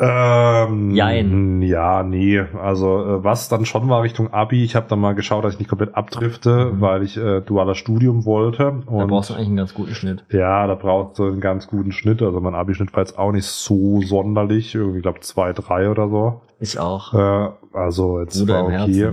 Ähm, 0.00 0.94
Jein. 0.94 1.62
Ja, 1.62 2.02
nee. 2.02 2.40
Also 2.60 2.98
äh, 3.04 3.24
was 3.24 3.48
dann 3.48 3.64
schon 3.64 3.88
war 3.88 4.02
Richtung 4.02 4.32
Abi. 4.32 4.64
Ich 4.64 4.76
habe 4.76 4.86
dann 4.88 5.00
mal 5.00 5.14
geschaut, 5.14 5.44
dass 5.44 5.54
ich 5.54 5.58
nicht 5.58 5.68
komplett 5.68 5.94
abdrifte, 5.94 6.72
Mhm. 6.72 6.80
weil 6.80 7.02
ich 7.02 7.16
äh, 7.16 7.40
dualer 7.40 7.74
Studium 7.74 8.24
wollte. 8.24 8.82
Da 8.86 8.92
Und 8.92 9.08
brauchst 9.08 9.30
du 9.30 9.34
eigentlich 9.34 9.48
einen 9.48 9.56
ganz 9.56 9.74
guten 9.74 9.94
Schnitt. 9.94 10.24
ja, 10.30 10.66
da 10.66 10.74
brauchst 10.74 11.18
du 11.18 11.24
einen 11.26 11.40
ganz 11.40 11.66
guten 11.68 11.92
Schnitt. 11.92 12.22
Also 12.22 12.40
mein 12.40 12.54
Abi-Schnitt 12.54 12.92
war 12.94 13.00
jetzt 13.00 13.18
auch 13.18 13.32
nicht 13.32 13.46
so 13.46 14.00
sonderlich. 14.02 14.74
Irgendwie, 14.74 14.98
ich 14.98 15.02
glaube, 15.02 15.20
zwei, 15.20 15.52
drei 15.52 15.90
oder 15.90 16.08
so. 16.08 16.40
Ich 16.60 16.78
auch. 16.78 17.14
Äh, 17.14 17.48
also 17.72 18.20
jetzt 18.20 18.38
Bruder 18.38 18.54
war 18.66 18.82
okay. 18.84 19.12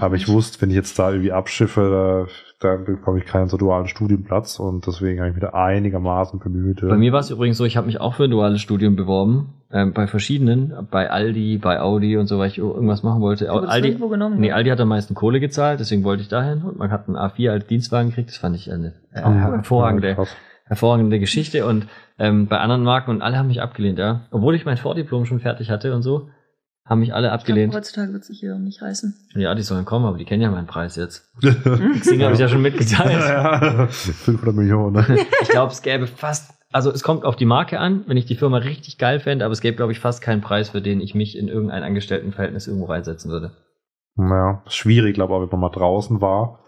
Aber 0.00 0.16
ich 0.16 0.28
wusste, 0.28 0.60
wenn 0.60 0.70
ich 0.70 0.76
jetzt 0.76 0.98
da 0.98 1.10
irgendwie 1.10 1.32
abschiffe, 1.32 2.26
da, 2.26 2.32
dann 2.60 2.84
bekomme 2.84 3.18
ich 3.18 3.24
keinen 3.26 3.48
so 3.48 3.56
dualen 3.56 3.86
Studienplatz 3.86 4.58
und 4.58 4.86
deswegen 4.86 5.20
habe 5.20 5.28
ich 5.30 5.34
mich 5.36 5.42
da 5.44 5.50
einigermaßen 5.50 6.40
bemüht. 6.40 6.80
Bei 6.80 6.96
mir 6.96 7.12
war 7.12 7.20
es 7.20 7.30
übrigens 7.30 7.56
so, 7.56 7.64
ich 7.64 7.76
habe 7.76 7.86
mich 7.86 8.00
auch 8.00 8.14
für 8.14 8.24
ein 8.24 8.30
duales 8.32 8.60
Studium 8.60 8.96
beworben, 8.96 9.54
ähm, 9.70 9.92
bei 9.92 10.06
verschiedenen, 10.08 10.72
bei 10.90 11.08
Aldi, 11.10 11.58
bei 11.58 11.80
Audi 11.80 12.16
und 12.16 12.26
so, 12.26 12.38
weil 12.38 12.48
ich 12.48 12.58
irgendwas 12.58 13.02
machen 13.04 13.20
wollte. 13.20 13.44
Du 13.46 13.52
Aldi, 13.52 13.88
irgendwo 13.88 14.08
genommen, 14.08 14.40
nee, 14.40 14.48
ne? 14.48 14.54
Aldi 14.54 14.70
hat 14.70 14.80
am 14.80 14.88
meisten 14.88 15.14
Kohle 15.14 15.38
gezahlt, 15.40 15.78
deswegen 15.78 16.02
wollte 16.04 16.22
ich 16.22 16.28
dahin 16.28 16.62
und 16.62 16.78
man 16.78 16.90
hat 16.90 17.06
einen 17.06 17.16
A4 17.16 17.50
als 17.52 17.66
Dienstwagen 17.68 18.08
gekriegt, 18.10 18.30
das 18.30 18.38
fand 18.38 18.56
ich 18.56 18.72
eine 18.72 18.94
äh, 19.12 19.20
Ah, 19.20 19.32
hervorragende, 19.32 20.14
krass. 20.16 20.34
hervorragende 20.64 21.20
Geschichte 21.20 21.64
und 21.64 21.86
ähm, 22.18 22.46
bei 22.48 22.58
anderen 22.58 22.82
Marken 22.82 23.10
und 23.12 23.22
alle 23.22 23.38
haben 23.38 23.46
mich 23.48 23.62
abgelehnt, 23.62 23.98
ja. 24.00 24.22
Obwohl 24.32 24.56
ich 24.56 24.64
mein 24.64 24.78
Vordiplom 24.78 25.26
schon 25.26 25.38
fertig 25.38 25.70
hatte 25.70 25.94
und 25.94 26.02
so, 26.02 26.28
haben 26.88 27.00
mich 27.00 27.12
alle 27.14 27.32
abgelehnt. 27.32 27.74
heutzutage 27.74 28.12
wird 28.12 28.24
sich 28.24 28.40
hier 28.40 28.56
nicht 28.58 28.80
reißen. 28.82 29.14
Ja, 29.34 29.54
die 29.54 29.62
sollen 29.62 29.84
kommen, 29.84 30.06
aber 30.06 30.16
die 30.18 30.24
kennen 30.24 30.42
ja 30.42 30.50
meinen 30.50 30.66
Preis 30.66 30.96
jetzt. 30.96 31.30
Deswegen 31.42 32.22
habe 32.24 32.34
ich 32.34 32.40
ja 32.40 32.48
schon 32.48 32.62
mitgeteilt. 32.62 33.20
ja, 33.20 33.86
500 33.88 34.54
Millionen. 34.56 34.94
Ne? 34.94 35.18
Ich 35.42 35.48
glaube, 35.48 35.72
es 35.72 35.82
gäbe 35.82 36.06
fast, 36.06 36.52
also 36.72 36.90
es 36.90 37.02
kommt 37.02 37.24
auf 37.24 37.36
die 37.36 37.44
Marke 37.46 37.78
an, 37.78 38.04
wenn 38.06 38.16
ich 38.16 38.26
die 38.26 38.36
Firma 38.36 38.58
richtig 38.58 38.98
geil 38.98 39.20
fände, 39.20 39.44
aber 39.44 39.52
es 39.52 39.60
gäbe, 39.60 39.76
glaube 39.76 39.92
ich, 39.92 40.00
fast 40.00 40.22
keinen 40.22 40.40
Preis, 40.40 40.70
für 40.70 40.80
den 40.80 41.00
ich 41.00 41.14
mich 41.14 41.36
in 41.36 41.48
irgendein 41.48 41.82
Angestelltenverhältnis 41.82 42.66
irgendwo 42.66 42.86
reinsetzen 42.86 43.30
würde. 43.30 43.52
Ja, 44.16 44.62
schwierig, 44.66 45.14
glaube 45.14 45.34
ich, 45.34 45.40
wenn 45.52 45.60
man 45.60 45.70
mal 45.70 45.76
draußen 45.76 46.20
war. 46.20 46.60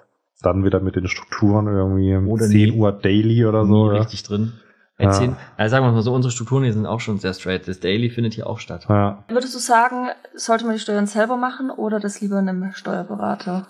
Dann 0.42 0.64
wieder 0.64 0.80
mit 0.80 0.96
den 0.96 1.06
Strukturen 1.08 1.66
irgendwie 1.66 2.14
um 2.16 2.28
Oder 2.28 2.46
10 2.46 2.52
nie- 2.56 2.72
Uhr 2.72 2.92
daily 2.92 3.44
oder 3.44 3.66
so. 3.66 3.88
Nie 3.90 3.96
Ja. 3.96 4.00
richtig 4.02 4.22
drin. 4.22 4.52
Ja. 5.00 5.06
Erzählen, 5.06 5.36
also 5.56 5.70
sagen 5.70 5.86
wir 5.86 5.92
mal 5.92 6.02
so, 6.02 6.12
unsere 6.12 6.30
Strukturen 6.30 6.64
hier 6.64 6.72
sind 6.72 6.86
auch 6.86 7.00
schon 7.00 7.18
sehr 7.18 7.34
straight. 7.34 7.66
Das 7.66 7.80
Daily 7.80 8.10
findet 8.10 8.34
hier 8.34 8.46
auch 8.46 8.58
statt. 8.58 8.86
Ja. 8.88 9.24
Würdest 9.28 9.54
du 9.54 9.58
sagen, 9.58 10.08
sollte 10.34 10.64
man 10.64 10.74
die 10.74 10.80
Steuern 10.80 11.06
selber 11.06 11.36
machen 11.36 11.70
oder 11.70 12.00
das 12.00 12.20
lieber 12.20 12.38
einem 12.38 12.72
Steuerberater 12.72 13.66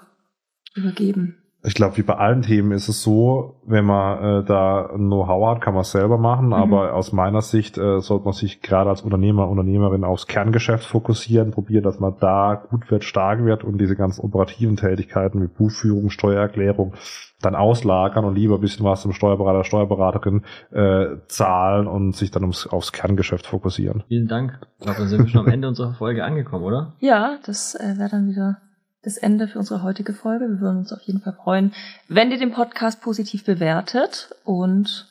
übergeben? 0.74 1.39
Ich 1.62 1.74
glaube, 1.74 1.98
wie 1.98 2.02
bei 2.02 2.14
allen 2.14 2.40
Themen 2.40 2.72
ist 2.72 2.88
es 2.88 3.02
so, 3.02 3.56
wenn 3.66 3.84
man 3.84 4.42
äh, 4.42 4.44
da 4.44 4.86
ein 4.86 5.08
Know-how 5.08 5.50
hat, 5.54 5.60
kann 5.60 5.74
man 5.74 5.82
es 5.82 5.90
selber 5.92 6.16
machen, 6.16 6.46
Mhm. 6.46 6.52
aber 6.54 6.94
aus 6.94 7.12
meiner 7.12 7.42
Sicht 7.42 7.76
äh, 7.76 8.00
sollte 8.00 8.24
man 8.24 8.32
sich 8.32 8.62
gerade 8.62 8.88
als 8.88 9.02
Unternehmer, 9.02 9.46
Unternehmerin 9.48 10.02
aufs 10.04 10.26
Kerngeschäft 10.26 10.86
fokussieren, 10.86 11.50
probieren, 11.50 11.84
dass 11.84 12.00
man 12.00 12.14
da 12.18 12.62
gut 12.70 12.90
wird, 12.90 13.04
stark 13.04 13.44
wird 13.44 13.62
und 13.62 13.78
diese 13.78 13.94
ganzen 13.94 14.22
operativen 14.24 14.76
Tätigkeiten 14.76 15.42
wie 15.42 15.48
Buchführung, 15.48 16.08
Steuererklärung 16.08 16.94
dann 17.42 17.54
auslagern 17.54 18.24
und 18.24 18.34
lieber 18.36 18.54
ein 18.56 18.60
bisschen 18.62 18.84
was 18.86 19.02
zum 19.02 19.12
Steuerberater, 19.12 19.64
Steuerberaterin 19.64 20.42
äh, 20.72 21.16
zahlen 21.26 21.86
und 21.86 22.16
sich 22.16 22.30
dann 22.30 22.42
ums, 22.42 22.66
aufs 22.66 22.92
Kerngeschäft 22.92 23.46
fokussieren. 23.46 24.02
Vielen 24.08 24.28
Dank. 24.28 24.58
Ich 24.78 24.84
glaube, 24.84 24.98
dann 25.00 25.08
sind 25.08 25.20
wir 25.24 25.28
schon 25.28 25.40
am 25.46 25.48
Ende 25.52 25.68
unserer 25.68 25.92
Folge 25.94 26.24
angekommen, 26.24 26.64
oder? 26.64 26.94
Ja, 27.00 27.36
das 27.44 27.74
äh, 27.74 27.98
wäre 27.98 28.08
dann 28.10 28.28
wieder 28.28 28.58
das 29.02 29.16
Ende 29.16 29.48
für 29.48 29.58
unsere 29.58 29.82
heutige 29.82 30.12
Folge. 30.12 30.48
Wir 30.48 30.60
würden 30.60 30.78
uns 30.78 30.92
auf 30.92 31.00
jeden 31.02 31.20
Fall 31.20 31.32
freuen, 31.32 31.72
wenn 32.08 32.30
ihr 32.30 32.38
den 32.38 32.52
Podcast 32.52 33.00
positiv 33.00 33.44
bewertet 33.44 34.34
und 34.44 35.06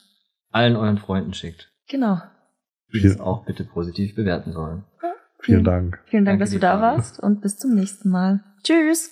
Allen 0.51 0.75
euren 0.75 0.97
Freunden 0.97 1.33
schickt. 1.33 1.71
genau. 1.87 2.21
Die 2.91 3.05
es 3.05 3.19
auch 3.19 3.45
bitte 3.45 3.63
positiv 3.65 4.15
bewerten 4.15 4.51
sollen. 4.51 4.83
Vielen 5.41 5.63
Dank. 5.63 5.99
Vielen 6.05 6.25
Dank, 6.25 6.39
Danke 6.39 6.45
dass 6.45 6.51
du 6.51 6.59
da 6.59 6.81
warst 6.81 7.19
und 7.19 7.41
bis 7.41 7.57
zum 7.57 7.75
nächsten 7.75 8.09
Mal. 8.09 8.43
Tschüss. 8.63 9.11